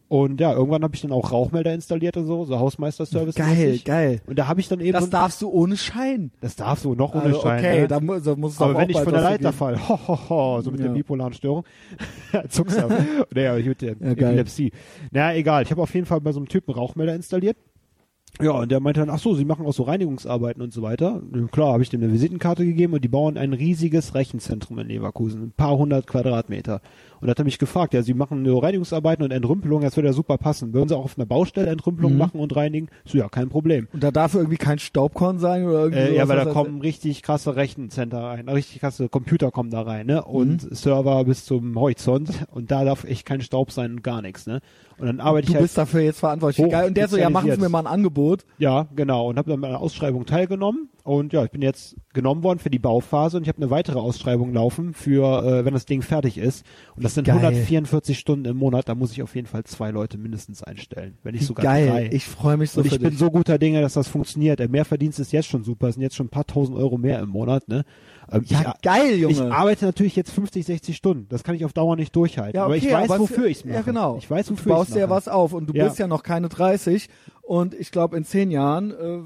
[0.08, 3.36] Und ja, irgendwann habe ich dann auch Rauchmelder installiert und so, so Hausmeisterservice.
[3.36, 4.22] Geil, geil.
[4.28, 6.32] Und da habe ich dann eben Das darfst du ohne Schein.
[6.42, 7.60] das darfst du noch ohne Also, Schein.
[7.60, 7.88] okay, ne?
[7.88, 10.72] da mu- so muss Aber wenn ich von der Leiter fall, ho, ho, ho, so
[10.72, 10.88] mit Ja.
[10.88, 11.64] der bipolaren Störung,
[12.50, 12.88] zuckst du.
[13.34, 14.08] naja, ich mit der Ja.
[14.12, 14.72] Epilepsie.
[15.12, 15.64] Naja, egal.
[15.64, 17.58] Ich habe auf jeden Fall bei so einem Typen Rauchmelder installiert.
[18.42, 21.22] Ja, und der meinte dann, ach so, sie machen auch so Reinigungsarbeiten und so weiter.
[21.36, 24.88] Ja, klar, habe ich dem eine Visitenkarte gegeben und die bauen ein riesiges Rechenzentrum in
[24.88, 26.82] Leverkusen, ein paar hundert Quadratmeter.
[27.24, 30.10] Und da hat er mich gefragt, ja, sie machen nur Reinigungsarbeiten und Entrümpelung, das würde
[30.10, 30.74] ja super passen.
[30.74, 32.18] Würden sie auch auf einer Baustelle Entrümpelung Mhm.
[32.18, 32.90] machen und reinigen?
[33.06, 33.88] So, ja, kein Problem.
[33.94, 36.82] Und da darf irgendwie kein Staubkorn sein oder irgendwie Äh, ja, weil da er- kommen
[36.82, 40.22] richtig krasse Rechencenter rein, richtig krasse Computer kommen da rein, ne?
[40.26, 40.76] Und Mhm.
[40.76, 44.60] Server bis zum Horizont und da darf echt kein Staub sein und gar nichts, ne?
[44.98, 46.70] Und dann arbeite Du ich halt, bist dafür jetzt verantwortlich.
[46.70, 46.88] Geil.
[46.90, 48.44] Und der so, ja, machen Sie mir mal ein Angebot.
[48.58, 52.44] ja, genau, und habe dann bei einer Ausschreibung teilgenommen und ja, ich bin jetzt genommen
[52.44, 55.86] worden für die Bauphase und ich habe eine weitere Ausschreibung laufen für, äh, wenn das
[55.86, 56.66] Ding fertig ist.
[56.96, 57.36] Und das sind Geil.
[57.38, 61.34] 144 Stunden im Monat, da muss ich auf jeden Fall zwei Leute mindestens einstellen, wenn
[61.34, 61.88] nicht Wie sogar geil.
[61.88, 62.10] drei.
[62.14, 63.20] Ich freue mich so und ich bin dich.
[63.20, 64.60] so guter Dinge, dass das funktioniert.
[64.60, 65.90] Der Mehrverdienst ist jetzt schon super.
[65.90, 67.68] Es sind jetzt schon ein paar tausend Euro mehr im Monat.
[67.68, 67.84] Ne?
[68.32, 69.34] Ähm, ja, ich, geil, Junge.
[69.34, 71.28] ich arbeite natürlich jetzt 50, 60 Stunden.
[71.28, 72.56] Das kann ich auf Dauer nicht durchhalten.
[72.56, 73.76] ja, aber okay, ich weiß, aber wofür für- ich es mache.
[73.76, 74.16] Ja, genau.
[74.18, 75.18] Ich weiß, du wofür baust ich's dir ja mache.
[75.18, 75.84] was auf und du Ja.
[75.86, 77.10] bist ja noch keine 30
[77.42, 79.20] und ich glaube in zehn Jahren, äh,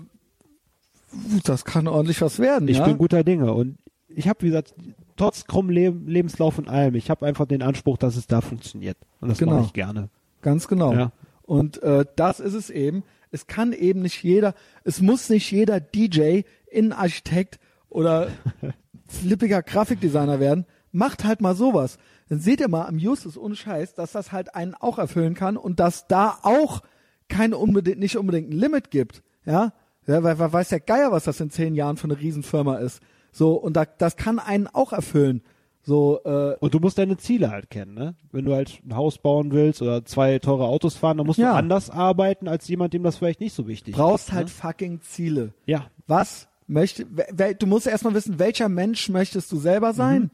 [1.43, 2.67] das kann ordentlich was werden.
[2.67, 2.85] Ich ja?
[2.85, 3.53] bin guter Dinge.
[3.53, 3.77] Und
[4.07, 4.73] ich habe, wie gesagt,
[5.15, 8.97] trotz krumm Leb Lebenslauf und allem, ich habe einfach den Anspruch, dass es da funktioniert.
[9.21, 9.53] Und das Genau.
[9.55, 10.09] mache ich gerne.
[10.41, 10.93] Ganz genau.
[10.93, 11.11] Ja.
[11.43, 13.03] Und äh, das ist es eben.
[13.31, 14.53] Es kann eben nicht jeder,
[14.83, 17.59] es muss nicht jeder DJ, Innenarchitekt
[17.89, 18.29] oder
[19.07, 20.65] flippiger Grafikdesigner werden.
[20.91, 21.97] Macht halt mal sowas.
[22.29, 25.57] Dann seht ihr mal am Justus ohne Scheiß, dass das halt einen auch erfüllen kann
[25.57, 26.81] und dass da auch
[27.29, 29.23] kein unbedingt, nicht unbedingt ein Limit gibt.
[29.45, 29.73] Ja,
[30.07, 33.01] ja weil, weil weiß der Geier, was das in zehn Jahren für eine Riesenfirma ist.
[33.31, 35.41] So, und da, das kann einen auch erfüllen.
[35.83, 38.15] So, äh, Und du musst deine Ziele halt kennen, ne?
[38.31, 41.51] Wenn du halt ein Haus bauen willst oder zwei teure Autos fahren, dann musst Ja.
[41.53, 44.33] du anders arbeiten als jemand, dem das vielleicht nicht so wichtig brauchst ist.
[44.33, 44.51] halt Ne?
[44.53, 45.53] fucking Ziele.
[45.65, 50.29] Ja, was möchte, du musst erstmal wissen, welcher Mensch möchtest du selber sein Mhm.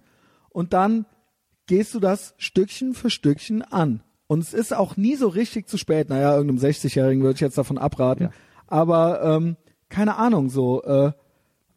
[0.50, 1.06] und dann
[1.68, 4.02] gehst du das Stückchen für Stückchen an.
[4.26, 6.10] Und es ist auch nie so richtig zu spät.
[6.10, 8.24] Naja, irgendeinem 60-Jährigen würde ich jetzt davon abraten.
[8.24, 8.30] Ja.
[8.66, 9.56] Aber ähm,
[9.94, 11.12] keine Ahnung, so äh,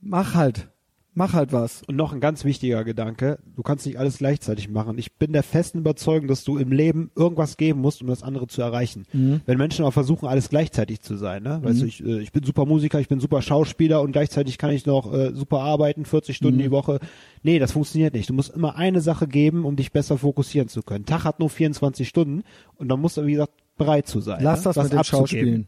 [0.01, 0.69] mach halt,
[1.13, 1.83] mach halt was.
[1.83, 4.97] Und noch ein ganz wichtiger Gedanke, du kannst nicht alles gleichzeitig machen.
[4.97, 8.47] Ich bin der festen Überzeugung, dass du im Leben irgendwas geben musst, um das andere
[8.47, 9.05] zu erreichen.
[9.13, 9.43] Mhm.
[9.45, 11.61] Wenn Menschen aber versuchen, alles gleichzeitig zu sein, ne?
[11.63, 14.71] Weißt du, ich, äh, ich bin super Musiker, ich bin super Schauspieler und gleichzeitig kann
[14.71, 16.63] ich noch äh, super arbeiten, 40 Stunden Mhm.
[16.63, 17.01] die Woche.
[17.43, 18.31] Nee, das funktioniert nicht.
[18.31, 21.05] Du musst immer eine Sache geben, um dich besser fokussieren zu können.
[21.05, 22.45] Tag hat nur 24 Stunden
[22.77, 24.43] und dann musst du, wie gesagt, bereit zu sein.
[24.43, 24.73] Lass ne?
[24.73, 25.05] das mit dem.
[25.05, 25.67] Schauspielen.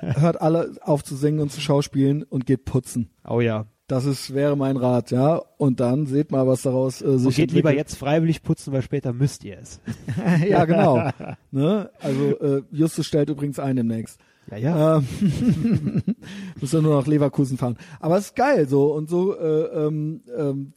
[0.00, 3.10] Hört alle auf zu singen und zu schauspielen und geht putzen.
[3.26, 3.66] Oh ja.
[3.88, 5.40] Das ist, wäre mein Rat, ja.
[5.58, 7.90] Und dann seht mal, was daraus äh, sich Und geht lieber entwickelt.
[7.90, 9.80] jetzt freiwillig putzen, weil später müsst ihr es.
[10.48, 11.08] ja, genau.
[11.52, 11.90] ne?
[12.00, 14.18] Also äh, Justus stellt übrigens ein demnächst.
[14.50, 14.96] Ja, ja.
[14.98, 16.02] Ähm,
[16.60, 17.76] muss ja nur nach Leverkusen fahren.
[18.00, 20.72] Aber es ist geil so und so äh, ähm, ähm,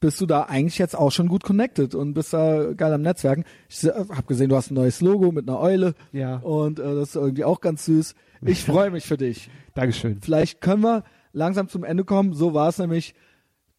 [0.00, 3.44] bist du da eigentlich jetzt auch schon gut connected und bist da geil am Netzwerken.
[3.68, 6.36] Ich habe gesehen, du hast ein neues Logo mit einer Eule Ja.
[6.38, 8.14] und äh, das ist irgendwie auch ganz süß.
[8.42, 9.50] Ich freue mich für dich.
[9.74, 10.18] Dankeschön.
[10.22, 12.32] Vielleicht können wir langsam zum Ende kommen.
[12.32, 13.14] So war es nämlich.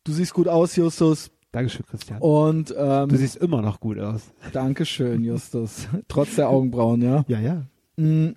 [0.04, 1.32] Du siehst gut aus, Justus.
[1.52, 2.20] Dankeschön, Christian.
[2.22, 4.32] Und ähm, Du siehst immer noch gut aus.
[4.54, 5.88] Dankeschön, Justus.
[6.08, 7.26] Trotz der Augenbrauen, ja.
[7.28, 7.64] Ja, ja.
[7.98, 8.36] Mm,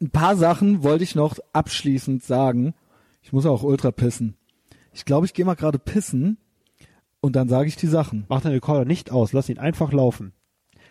[0.00, 2.74] Ein paar Sachen wollte ich noch abschließend sagen.
[3.22, 4.34] Ich muss auch ultra pissen.
[5.00, 6.36] Ich glaube, ich gehe mal gerade pissen
[7.22, 8.26] und dann sage ich die Sachen.
[8.28, 10.34] Mach den Rekorder nicht aus, lass ihn einfach laufen.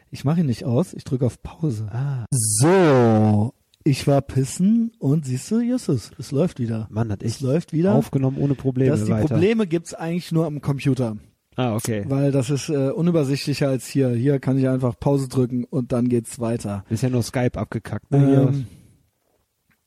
[0.09, 1.89] Ich mache ihn nicht aus, ich drücke auf Pause.
[1.91, 2.25] Ah.
[2.31, 3.53] So,
[3.83, 6.87] ich war pissen und siehst du, Justus, es läuft wieder.
[6.89, 7.93] Mann, hat Es ich läuft wieder.
[7.93, 9.27] aufgenommen ohne Probleme dass die weiter.
[9.27, 11.17] Probleme gibt's eigentlich nur am Computer,
[11.55, 12.03] ah, okay.
[12.07, 14.09] weil das ist äh, unübersichtlicher als hier.
[14.09, 16.83] Hier kann ich einfach Pause drücken und dann geht's weiter.
[16.89, 18.09] Ist ja nur Skype abgekackt.
[18.09, 18.49] Ne?
[18.49, 18.65] Ähm,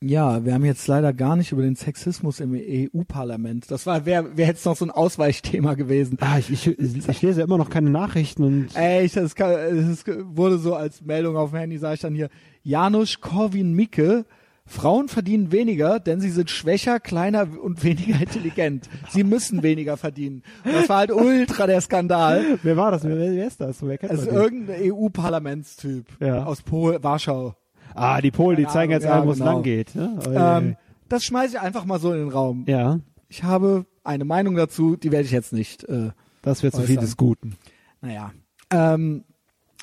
[0.05, 3.69] ja, wir haben jetzt leider gar nicht über den Sexismus im EU-Parlament.
[3.71, 6.17] Das war wäre wär jetzt noch so ein Ausweichthema gewesen.
[6.21, 6.67] ah, ich, ich,
[7.07, 9.51] ich lese immer noch keine Nachrichten und Ey, ich, das, kann,
[9.87, 10.03] das
[10.35, 12.29] wurde so als Meldung auf dem Handy, sage ich dann hier,
[12.63, 14.25] Janusz Korwin-Mikke,
[14.65, 18.89] Frauen verdienen weniger, denn sie sind schwächer, kleiner und weniger intelligent.
[19.09, 20.41] Sie müssen weniger verdienen.
[20.63, 22.59] Und das war halt ultra der Skandal.
[22.63, 23.03] wer war das?
[23.03, 23.85] Wer, wer ist das?
[23.85, 26.45] Wer kennt Also irgendein EU-Parlamentstyp Ja.
[26.45, 27.55] aus Pol Warschau.
[27.95, 29.53] Ah, die Polen, die zeigen jetzt ja, wo es genau.
[29.53, 29.95] lang geht.
[29.95, 30.19] Ne?
[30.33, 30.75] Ähm,
[31.09, 32.65] das schmeiße ich einfach mal so in den Raum.
[32.67, 35.83] ja, Ich habe eine Meinung dazu, die werde ich jetzt nicht.
[35.85, 36.11] Äh,
[36.41, 37.55] das wäre zu viel des Guten.
[38.01, 38.31] naja.
[38.69, 39.23] Ähm,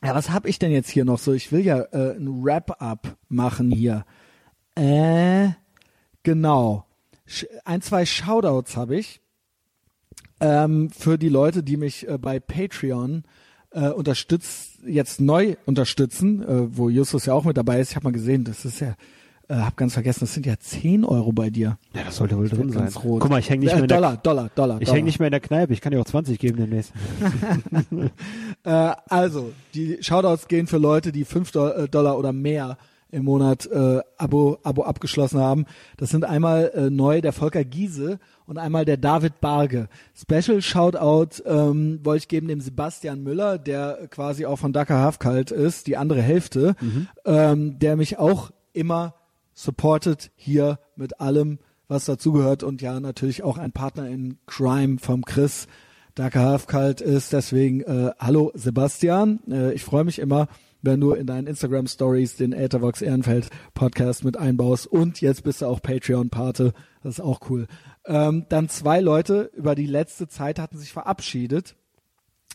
[0.03, 1.32] ja, was habe ich denn jetzt hier noch so?
[1.32, 4.05] Ich will ja äh, ein Wrap-up machen hier.
[4.74, 5.51] Äh,
[6.23, 6.87] genau.
[7.65, 9.20] Ein, zwei Shoutouts habe ich
[10.41, 13.24] ähm, für die Leute, die mich äh, bei Patreon
[13.73, 17.90] äh, unterstützt, jetzt neu unterstützen, äh, wo Justus ja auch mit dabei ist.
[17.90, 18.94] Ich habe mal gesehen, das ist ja,
[19.48, 21.78] äh, hab ganz vergessen, das sind ja 10 Euro bei dir.
[21.94, 22.89] Ja, das sollte wohl drin sein.
[22.89, 23.20] rot.
[23.20, 24.81] Guck mal, ich hänge nicht, äh, mehr in der- Dollar, Dollar, Dollar.
[24.81, 24.97] ich Dollar.
[24.98, 25.73] häng nicht mehr in der Kneipe.
[25.73, 26.93] Ich kann dir auch 20 geben demnächst.
[28.62, 32.77] Äh, also, die Shoutouts gehen für Leute, die 5 Do äh, Dollar oder mehr
[33.11, 35.66] im Monat äh, Abo, Abo abgeschlossen haben.
[35.97, 39.89] Das sind einmal äh, neu der Volker Giese und einmal der David Barge.
[40.15, 45.51] Special Shoutout ähm, wollte ich geben dem Sebastian Müller, der quasi auch von Dakar Hafkalt
[45.51, 46.74] ist, die andere Hälfte,
[47.24, 49.15] ähm, der mich auch immer
[49.55, 51.59] supportet hier mit allem,
[51.89, 55.66] was dazugehört und ja natürlich auch ein Partner in Crime vom Chris.
[56.15, 59.41] Dakar Hafkalt ist deswegen äh, hallo Sebastian.
[59.51, 60.49] Äh, ich freue mich immer,
[60.82, 65.62] wenn du in deinen Instagram Stories den Äthervox Ehrenfeld Podcast mit einbaust und jetzt bist
[65.62, 66.73] du auch Patreon Pate.
[67.02, 67.66] Das ist auch cool.
[68.07, 71.77] Ähm, dann zwei Leute über die letzte Zeit hatten sich verabschiedet.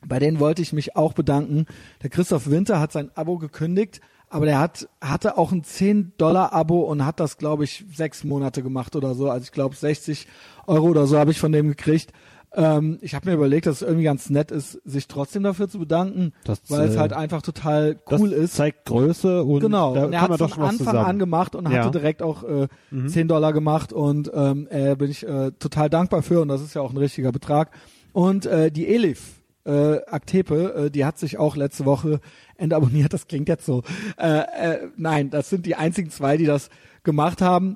[0.05, 1.65] Bei denen wollte ich mich auch bedanken.
[2.03, 7.05] Der Christoph Winter hat sein Abo gekündigt, aber der hat, hatte auch ein 10-Dollar-Abo und
[7.05, 9.29] hat das, glaube ich, sechs Monate gemacht oder so.
[9.29, 10.27] Also ich glaube 60
[10.67, 12.11] Euro oder so habe ich von dem gekriegt.
[12.55, 15.79] Ähm, ich habe mir überlegt, dass es irgendwie ganz nett ist, sich trotzdem dafür zu
[15.79, 18.55] bedanken, Das, weil es äh, halt einfach total cool das ist.
[18.55, 21.05] zeigt Größe und Genau, da und er hat doch von Anfang zusammen.
[21.05, 21.69] an gemacht und Ja.
[21.69, 21.75] Mhm.
[21.77, 22.67] hatte direkt auch äh,
[23.07, 26.73] 10 Dollar gemacht und ähm, äh, bin ich äh, total dankbar für und das ist
[26.75, 27.71] ja auch ein richtiger Betrag.
[28.13, 32.19] Und äh, die Elif äh, Aktepe, äh, die hat sich auch letzte Woche
[32.57, 33.81] entabonniert, das klingt jetzt so.
[34.17, 36.69] Äh, äh, nein, das sind die einzigen zwei, die das
[37.03, 37.75] gemacht haben.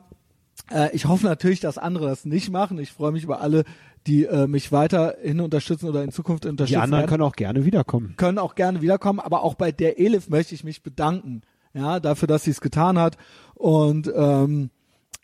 [0.71, 2.79] Äh, ich hoffe natürlich, dass andere das nicht machen.
[2.79, 3.63] Ich freue mich über alle,
[4.07, 7.65] die äh, mich weiterhin unterstützen oder in Zukunft Die unterstützen anderen werden können auch gerne
[7.65, 8.15] wiederkommen.
[8.17, 11.41] können auch gerne wiederkommen, aber auch bei der Elif möchte ich mich bedanken,
[11.73, 13.17] ja, dafür, dass sie es getan hat
[13.55, 14.69] und ähm,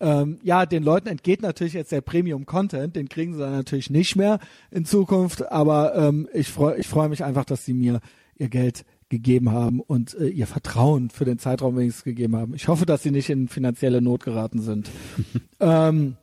[0.01, 4.15] ähm, ja, den Leuten entgeht natürlich jetzt der Premium-Content, den kriegen sie dann natürlich nicht
[4.17, 4.39] mehr
[4.69, 8.01] in Zukunft, aber ähm, ich freue ich freu mich einfach, dass sie mir
[8.35, 12.55] ihr Geld gegeben haben und äh, ihr Vertrauen für den Zeitraum wenigstens gegeben haben.
[12.55, 14.89] Ich hoffe, dass sie nicht in finanzielle Not geraten sind.
[15.59, 16.17] ähm,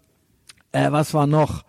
[0.73, 1.65] äh, was war noch?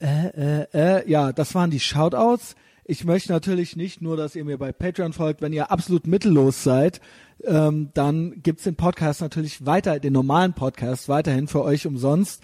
[0.00, 2.54] Äh, äh, äh, ja, das waren die Shoutouts.
[2.84, 5.42] Ich möchte natürlich nicht nur, dass ihr mir bei Patreon folgt.
[5.42, 7.00] Wenn ihr absolut mittellos seid,
[7.44, 12.42] ähm, dann gibt's den Podcast natürlich weiter, den normalen Podcast weiterhin für euch umsonst.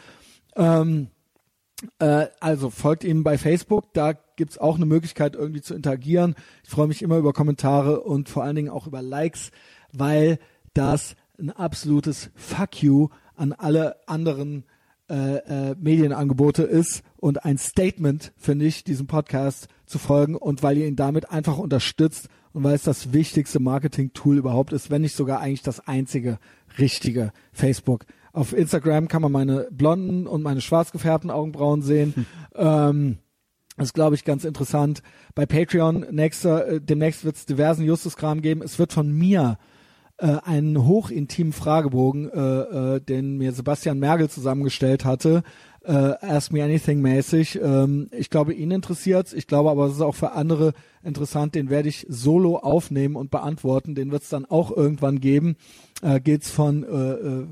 [0.54, 1.08] Ähm,
[1.98, 6.34] äh, also folgt ihm bei Facebook, da gibt's auch eine Möglichkeit irgendwie zu interagieren.
[6.64, 9.50] Ich freue mich immer über Kommentare und vor allen Dingen auch über Likes,
[9.92, 10.38] weil
[10.74, 14.64] das ein absolutes Fuck you an alle anderen
[15.08, 20.78] äh, äh, Medienangebote ist und ein Statement, finde ich, diesem Podcast zu folgen und weil
[20.78, 25.14] ihr ihn damit einfach unterstützt und weil es das wichtigste Marketing-Tool überhaupt ist, wenn nicht
[25.14, 26.38] sogar eigentlich das einzige
[26.78, 28.06] richtige Facebook.
[28.36, 32.12] Auf Instagram kann man meine blonden und meine schwarz gefärbten Augenbrauen sehen.
[32.14, 32.26] Hm.
[32.54, 33.18] Ähm,
[33.78, 35.02] das ist, glaube ich, ganz interessant.
[35.34, 38.60] Bei Patreon nächster, äh, demnächst wird es diversen Justuskram geben.
[38.60, 39.56] Es wird von mir
[40.18, 45.42] äh, einen hochintimen Fragebogen, äh, äh, den mir Sebastian Mergel zusammengestellt hatte,
[45.86, 47.58] äh, Ask Me Anything mäßig.
[47.62, 49.32] Ähm, ich glaube, ihn interessiert's.
[49.32, 51.54] Ich glaube aber, es ist auch für andere interessant.
[51.54, 53.94] Den werde ich solo aufnehmen und beantworten.
[53.94, 55.56] Den wird es dann auch irgendwann geben.
[56.02, 57.46] Äh, geht's von äh, äh,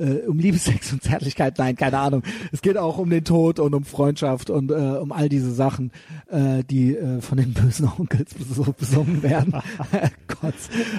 [0.00, 2.22] äh, um Liebessex und Zärtlichkeit, nein, keine Ahnung.
[2.52, 5.92] Es geht auch um den Tod und um Freundschaft und äh, um all diese Sachen,
[6.28, 9.52] äh, die äh, von den bösen Onkels bes- besungen werden.
[10.40, 10.54] Gott.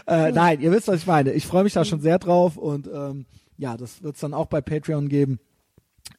[0.08, 1.32] Äh, nein, ihr wisst, was ich meine.
[1.34, 3.26] Ich freue mich da schon sehr drauf und ähm,
[3.58, 5.40] ja, das wird es dann auch bei Patreon geben.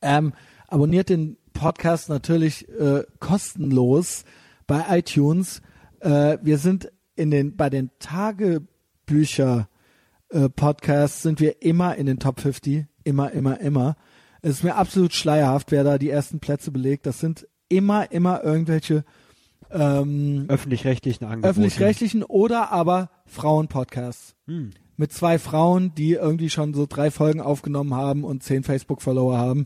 [0.01, 0.33] Ähm,
[0.69, 4.25] abonniert den Podcast natürlich äh, kostenlos
[4.67, 5.61] bei iTunes.
[6.01, 9.69] Äh, wir sind in den bei den Tagebücher
[10.33, 13.97] äh, Podcasts sind wir immer in den Top 50, immer, immer, immer.
[14.41, 17.07] Es ist mir absolut schleierhaft, wer da die ersten Plätze belegt.
[17.07, 19.05] Das sind immer, immer irgendwelche
[19.71, 21.49] ähm, Öffentlich-rechtlichen Angebote.
[21.49, 24.35] öffentlich-rechtlichen oder aber Frauen-Podcasts.
[24.47, 24.71] Hm.
[24.97, 29.65] Mit zwei Frauen, die irgendwie schon so drei Folgen aufgenommen haben und zehn Facebook-Follower haben.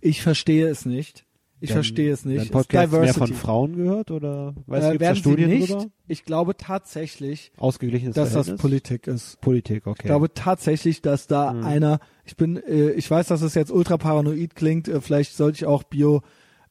[0.00, 1.25] Ich verstehe es nicht.
[1.66, 2.42] Ich verstehe es nicht.
[2.44, 5.70] Ist Podcast mehr von Frauen gehört oder weißt du, äh, da werden sie Studien nicht.
[5.70, 5.86] drüber?
[6.08, 8.60] Ich glaube tatsächlich, Ausgeglichenes dass das Verhältnis?
[8.62, 9.40] Politik ist.
[9.40, 10.00] Politik, okay.
[10.02, 11.64] Ich glaube tatsächlich, dass da Mhm.
[11.64, 15.56] einer, ich bin, äh, ich weiß, dass es jetzt ultra paranoid klingt, äh, vielleicht sollte
[15.56, 16.22] ich auch bio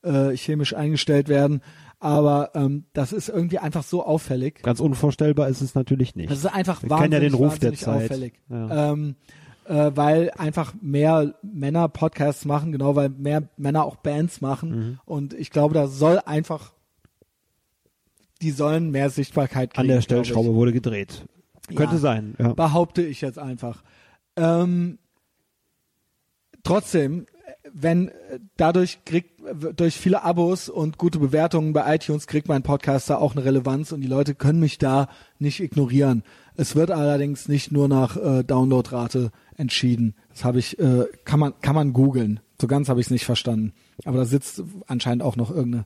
[0.03, 1.61] äh, chemisch eingestellt werden,
[1.99, 4.61] aber ähm, das ist irgendwie einfach so auffällig.
[4.61, 6.29] Ganz unvorstellbar ist es natürlich nicht.
[6.29, 8.03] Das ist einfach Wir wahnsinnig, kennen ja den Ruf der Zeit.
[8.03, 8.33] auffällig.
[8.49, 8.91] Ja.
[8.93, 9.15] Ähm,
[9.65, 14.99] äh, weil einfach mehr Männer Podcasts machen, genau, weil mehr Männer auch Bands machen Mhm.
[15.05, 16.71] und ich glaube, da soll einfach
[18.41, 19.81] die sollen mehr Sichtbarkeit kriegen.
[19.81, 20.01] An der.
[20.01, 21.25] Stellschraube wurde gedreht.
[21.73, 21.99] Könnte Ja.
[22.01, 22.53] sein, ja.
[22.53, 23.81] behaupte ich jetzt einfach.
[24.35, 24.99] Ähm,
[26.63, 27.25] trotzdem,
[27.73, 28.11] wenn
[28.57, 29.31] dadurch kriegt
[29.75, 33.91] durch viele Abos und gute Bewertungen bei iTunes kriegt mein Podcast da auch eine Relevanz
[33.91, 35.07] und die Leute können mich da
[35.39, 36.23] nicht ignorieren.
[36.57, 40.15] Es wird allerdings nicht nur nach äh, Downloadrate entschieden.
[40.29, 42.39] Das habe ich, äh, kann man kann man googeln.
[42.59, 43.73] So ganz habe ich es nicht verstanden.
[44.05, 45.85] Aber da sitzt anscheinend auch noch irgendeine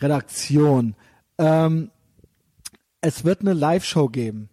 [0.00, 0.94] Redaktion.
[1.38, 1.90] Ähm,
[3.00, 4.48] es wird eine Live-Show geben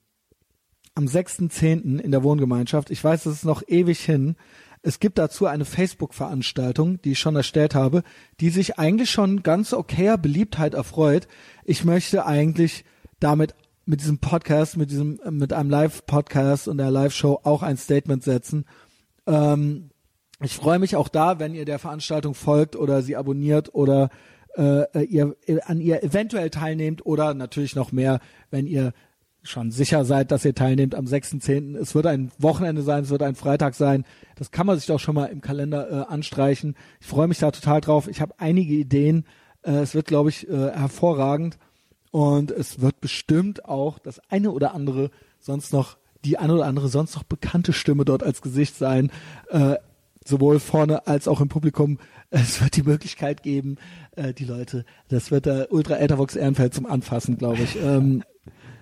[0.99, 1.97] am 6.10.
[1.99, 2.89] in der Wohngemeinschaft.
[2.91, 4.35] Ich weiß, es ist noch ewig hin.
[4.81, 8.03] Es gibt dazu eine Facebook-Veranstaltung, die ich schon erstellt habe,
[8.41, 11.27] die sich eigentlich schon ganz okayer Beliebtheit erfreut.
[11.63, 12.83] Ich möchte eigentlich
[13.19, 13.55] damit
[13.89, 18.65] mit diesem Podcast, mit diesem, mit einem Live-Podcast und der Live-Show auch ein Statement setzen.
[19.25, 19.89] Ähm,
[20.43, 24.09] ich freue mich auch da, wenn ihr der Veranstaltung folgt oder sie abonniert oder
[24.55, 25.35] äh, ihr
[25.65, 28.19] an ihr eventuell teilnehmt oder natürlich noch mehr,
[28.51, 28.93] wenn ihr
[29.41, 31.75] schon sicher seid, dass ihr teilnehmt am 6.10.
[31.75, 34.05] Es wird ein Wochenende sein, es wird ein Freitag sein.
[34.35, 36.75] Das kann man sich doch schon mal im Kalender äh, anstreichen.
[37.01, 38.07] Ich freue mich da total drauf.
[38.07, 39.25] Ich habe einige Ideen.
[39.63, 41.57] Äh, es wird, glaube ich, äh, hervorragend.
[42.11, 46.89] Und es wird bestimmt auch das eine oder andere sonst noch, die eine oder andere
[46.89, 49.11] sonst noch bekannte Stimme dort als Gesicht sein.
[49.49, 49.75] Äh,
[50.25, 51.97] sowohl vorne als auch im Publikum.
[52.29, 53.77] Es wird die Möglichkeit geben,
[54.15, 57.75] äh, die Leute, das wird der Ultra Ethervox Ehrenfeld zum Anfassen, glaube ich.
[57.81, 58.23] Ähm,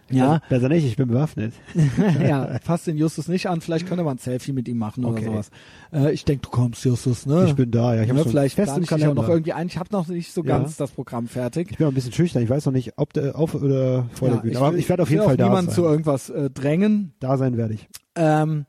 [0.10, 1.54] ja, Besser nicht, ich bin bewaffnet.
[2.22, 3.62] ja, fasst den Justus nicht an.
[3.62, 5.26] Vielleicht könnte man ein Selfie mit ihm machen oder Okay.
[5.26, 5.50] sowas.
[5.92, 7.46] Äh, ich denke, du kommst, Justus, ne?
[7.48, 8.02] Ich bin da, ja.
[8.02, 9.14] Ich ja, habe schon vielleicht fest im ich Kalender.
[9.16, 9.68] noch irgendwie ein.
[9.68, 10.58] Ich habe noch nicht so Ja.
[10.58, 11.72] ganz das Programm fertig.
[11.72, 12.44] ich bin auch ein bisschen schüchtern.
[12.44, 14.58] Ich weiß noch nicht, ob der auf oder vor der Ja, Bühne.
[14.58, 15.92] Aber will- ich werde auf jeden Fall da niemanden zu sein.
[15.92, 17.14] irgendwas äh, drängen.
[17.20, 17.88] Da sein werde ich.
[18.16, 18.66] Ähm,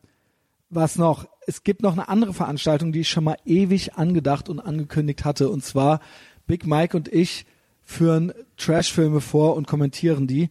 [0.70, 1.26] was noch?
[1.46, 5.48] Es gibt noch eine andere Veranstaltung, die ich schon mal ewig angedacht und angekündigt hatte.
[5.48, 6.00] Und zwar
[6.46, 7.46] Big Mike und ich
[7.82, 10.50] führen Trashfilme vor und kommentieren die.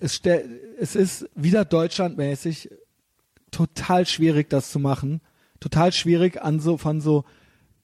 [0.00, 0.20] Es,
[0.78, 2.70] es ist wieder deutschlandmäßig
[3.50, 5.20] total schwierig, das zu machen.
[5.60, 7.24] Total schwierig, an so von so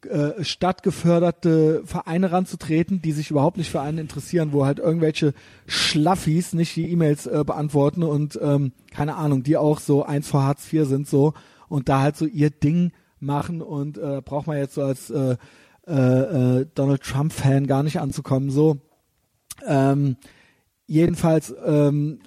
[0.08, 5.34] äh, stadtgeförderte Vereine ranzutreten, die sich überhaupt nicht für einen interessieren, wo halt irgendwelche
[5.66, 10.44] Schlaffis nicht die E-Mails äh, beantworten und ähm, keine Ahnung, die auch so eins vor
[10.44, 11.34] Hartz IV sind so
[11.68, 15.36] und da halt so ihr Ding machen und äh, braucht man jetzt so als äh,
[15.86, 15.92] äh,
[16.60, 18.78] äh, Donald Trump Fan gar nicht anzukommen so.
[19.66, 20.16] Ähm,
[20.86, 22.20] jedenfalls ähm,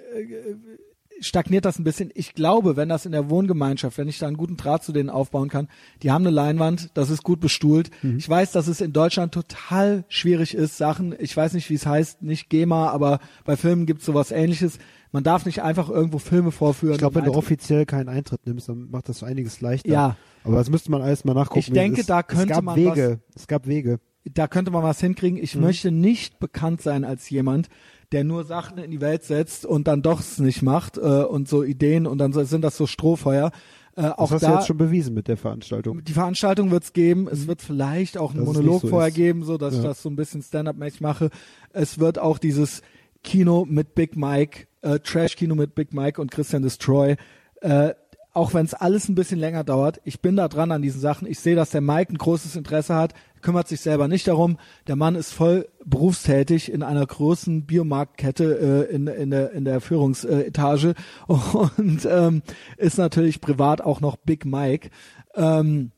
[1.22, 2.12] stagniert das ein bisschen.
[2.14, 5.10] Ich glaube, wenn das in der Wohngemeinschaft, wenn ich da einen guten Draht zu denen
[5.10, 5.68] aufbauen kann,
[6.02, 7.90] die haben eine Leinwand, das ist gut bestuhlt.
[8.18, 11.86] Ich weiß, dass es in Deutschland total schwierig ist, Sachen, ich weiß nicht, wie es
[11.86, 14.80] heißt, nicht GEMA, aber bei Filmen gibt es sowas ähnliches.
[15.12, 16.94] Man darf nicht einfach irgendwo Filme vorführen.
[16.94, 19.90] Ich glaube, wenn du Eintritt- offiziell keinen Eintritt nimmst, dann macht das so einiges leichter.
[19.90, 20.18] Ja.
[20.44, 21.60] Aber das müsste man alles mal nachgucken.
[21.60, 22.10] Ich es denke, ist.
[22.10, 23.20] da könnte es gab man Wege.
[23.36, 24.00] Es gab Wege.
[24.24, 25.38] da könnte man was hinkriegen.
[25.42, 25.62] Ich Mhm.
[25.64, 27.68] möchte nicht bekannt sein als jemand,
[28.12, 31.48] der nur Sachen in die Welt setzt und dann doch es nicht macht äh, und
[31.48, 33.52] so Ideen und dann so, sind das so Strohfeuer.
[33.96, 36.04] Äh, Das auch hast da, du jetzt schon bewiesen mit der Veranstaltung.
[36.04, 37.28] die Veranstaltung wird's geben.
[37.32, 39.16] Es wird vielleicht auch einen Dass Monolog so vorher ist.
[39.16, 39.90] geben, so dass ich Ja.
[39.90, 41.30] das so ein bisschen Stand-up-mäßig mache.
[41.72, 42.82] Es wird auch dieses
[43.24, 47.16] Kino mit Big Mike, äh, Trash-Kino mit Big Mike und Christian Destroy.
[47.62, 47.94] Äh,
[48.32, 51.28] auch wenn es alles ein bisschen länger dauert, ich bin da dran an diesen Sachen.
[51.28, 54.58] Ich sehe, dass der Mike ein großes Interesse hat, kümmert sich selber nicht darum.
[54.88, 59.82] Der Mann ist voll berufstätig in einer großen Biomarktkette äh, in, in der, in der
[59.82, 60.96] Führungsetage
[61.28, 62.42] und ähm,
[62.78, 64.90] ist natürlich privat auch noch Big Mike.
[65.36, 65.92] Ähm,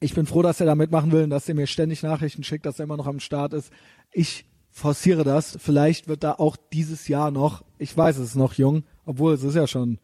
[0.00, 2.66] ich bin froh, dass er da mitmachen will und dass er mir ständig Nachrichten schickt,
[2.66, 3.72] dass er immer noch am Start ist.
[4.12, 5.58] Ich forciere das.
[5.60, 9.42] Vielleicht wird da auch dieses Jahr noch, ich weiß, es ist noch jung, obwohl es
[9.42, 9.98] ist ja schon,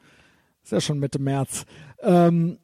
[0.63, 1.65] ist ja schon Mitte März.
[2.01, 2.59] Ähm,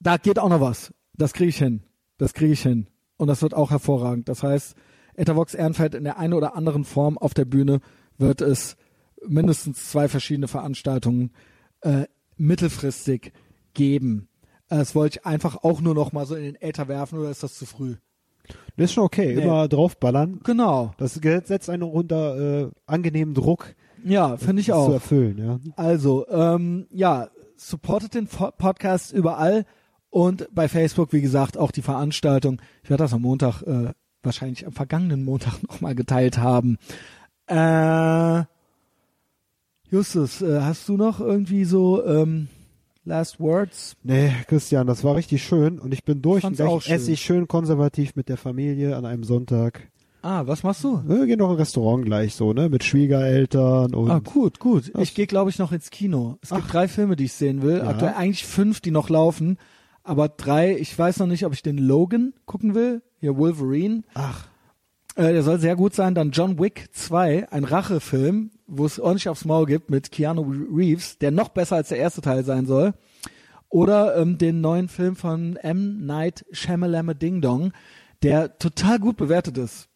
[0.00, 0.94] da geht auch noch was.
[1.14, 1.82] Das kriege ich hin.
[2.18, 2.86] Das kriege ich hin.
[3.16, 4.28] Und das wird auch hervorragend.
[4.28, 4.74] Das heißt,
[5.14, 7.80] Etavox Ehrenfeld in der einen oder anderen Form auf der Bühne
[8.18, 8.76] wird es
[9.26, 11.30] mindestens zwei verschiedene Veranstaltungen
[11.80, 12.04] äh,
[12.36, 13.32] mittelfristig
[13.74, 14.28] geben.
[14.68, 17.42] Das wollte ich einfach auch nur noch mal so in den Äther werfen oder ist
[17.42, 17.96] das zu früh?
[18.76, 19.42] Das ist schon okay, Nee.
[19.42, 20.40] immer draufballern.
[20.44, 20.92] Genau.
[20.98, 23.74] Das setzt einen unter äh, angenehmen Druck,
[24.04, 24.92] Ja, finde ich das zu auch.
[24.92, 25.38] erfüllen.
[25.38, 25.58] Ja.
[25.76, 29.64] Also, ähm, ja, supportet den Podcast überall
[30.16, 32.62] und bei Facebook, wie gesagt, auch die Veranstaltung.
[32.82, 33.90] Ich werde das am Montag, äh,
[34.22, 36.78] wahrscheinlich am vergangenen Montag nochmal geteilt haben.
[37.48, 38.44] Äh,
[39.90, 42.48] Justus, äh, hast du noch irgendwie so ähm,
[43.04, 43.96] Last Words?
[44.04, 46.94] Nee, Christian, das war richtig schön und ich bin durch und auch schön.
[46.94, 49.90] esse ich schön konservativ mit der Familie an einem Sonntag.
[50.22, 51.02] Ah, was machst du?
[51.06, 52.70] Wir gehen noch in ein Restaurant gleich so, ne?
[52.70, 54.90] Mit Schwiegereltern und Ah, gut, gut.
[54.98, 56.38] Ich gehe, glaube ich, noch ins Kino.
[56.40, 56.70] Es gibt Ach.
[56.70, 57.76] drei Filme, die ich sehen will.
[57.76, 57.88] Ja.
[57.88, 59.58] Aktuell eigentlich fünf, die noch laufen.
[60.06, 63.02] Aber drei, ich weiß noch nicht, ob ich den Logan gucken will.
[63.20, 64.02] Hier Wolverine.
[64.14, 64.46] ach,
[65.16, 66.14] Äh, der soll sehr gut sein.
[66.14, 70.42] Dann John Wick 2, ein Rachefilm, wo es ordentlich aufs Maul gibt mit Keanu
[70.74, 72.92] Reeves, der noch besser als der erste Teil sein soll.
[73.68, 76.04] Oder ähm, den neuen Film von M.
[76.06, 77.72] Night Shyamalan Ding Dong,
[78.22, 79.88] der total gut bewertet ist.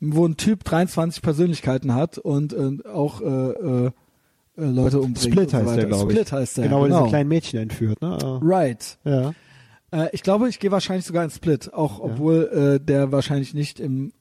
[0.00, 3.90] Wo ein Typ 23 Persönlichkeiten hat und äh, auch äh, äh, äh,
[4.56, 5.32] Leute umbringt.
[5.34, 5.76] Split so heißt weiter.
[5.76, 6.18] der, glaube ich.
[6.18, 6.64] Split heißt der.
[6.64, 8.40] Genau, Genau, diese kleinen Mädchen entführt, ne?
[8.42, 8.98] Right.
[9.04, 9.32] Ja.
[9.92, 13.80] Äh, ich glaube, ich gehe wahrscheinlich sogar in Split, auch obwohl äh, der wahrscheinlich nicht
[13.80, 14.12] im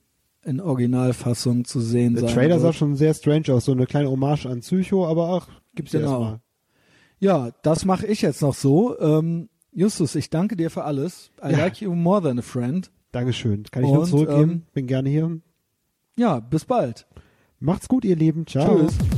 [0.45, 2.75] in Originalfassung zu sehen Der sein Trailer sah wird.
[2.75, 6.11] schon sehr strange aus, so eine kleine Hommage an Psycho, aber ach, gibt's ja Genau.
[6.11, 6.39] erstmal.
[7.19, 8.97] Ja, das mache ich jetzt noch so.
[8.99, 11.31] Ähm, Justus, ich danke dir für alles.
[11.43, 11.57] I Ja.
[11.57, 12.91] like you more than a friend.
[13.11, 13.63] Dankeschön.
[13.71, 14.51] Kann ich nur Und, zurückgeben.
[14.51, 15.37] ähm, Bin gerne hier.
[16.17, 17.07] Ja, bis bald.
[17.59, 18.45] Macht's gut, ihr Lieben.
[18.47, 18.85] Ciao.
[18.87, 19.16] Tschüss.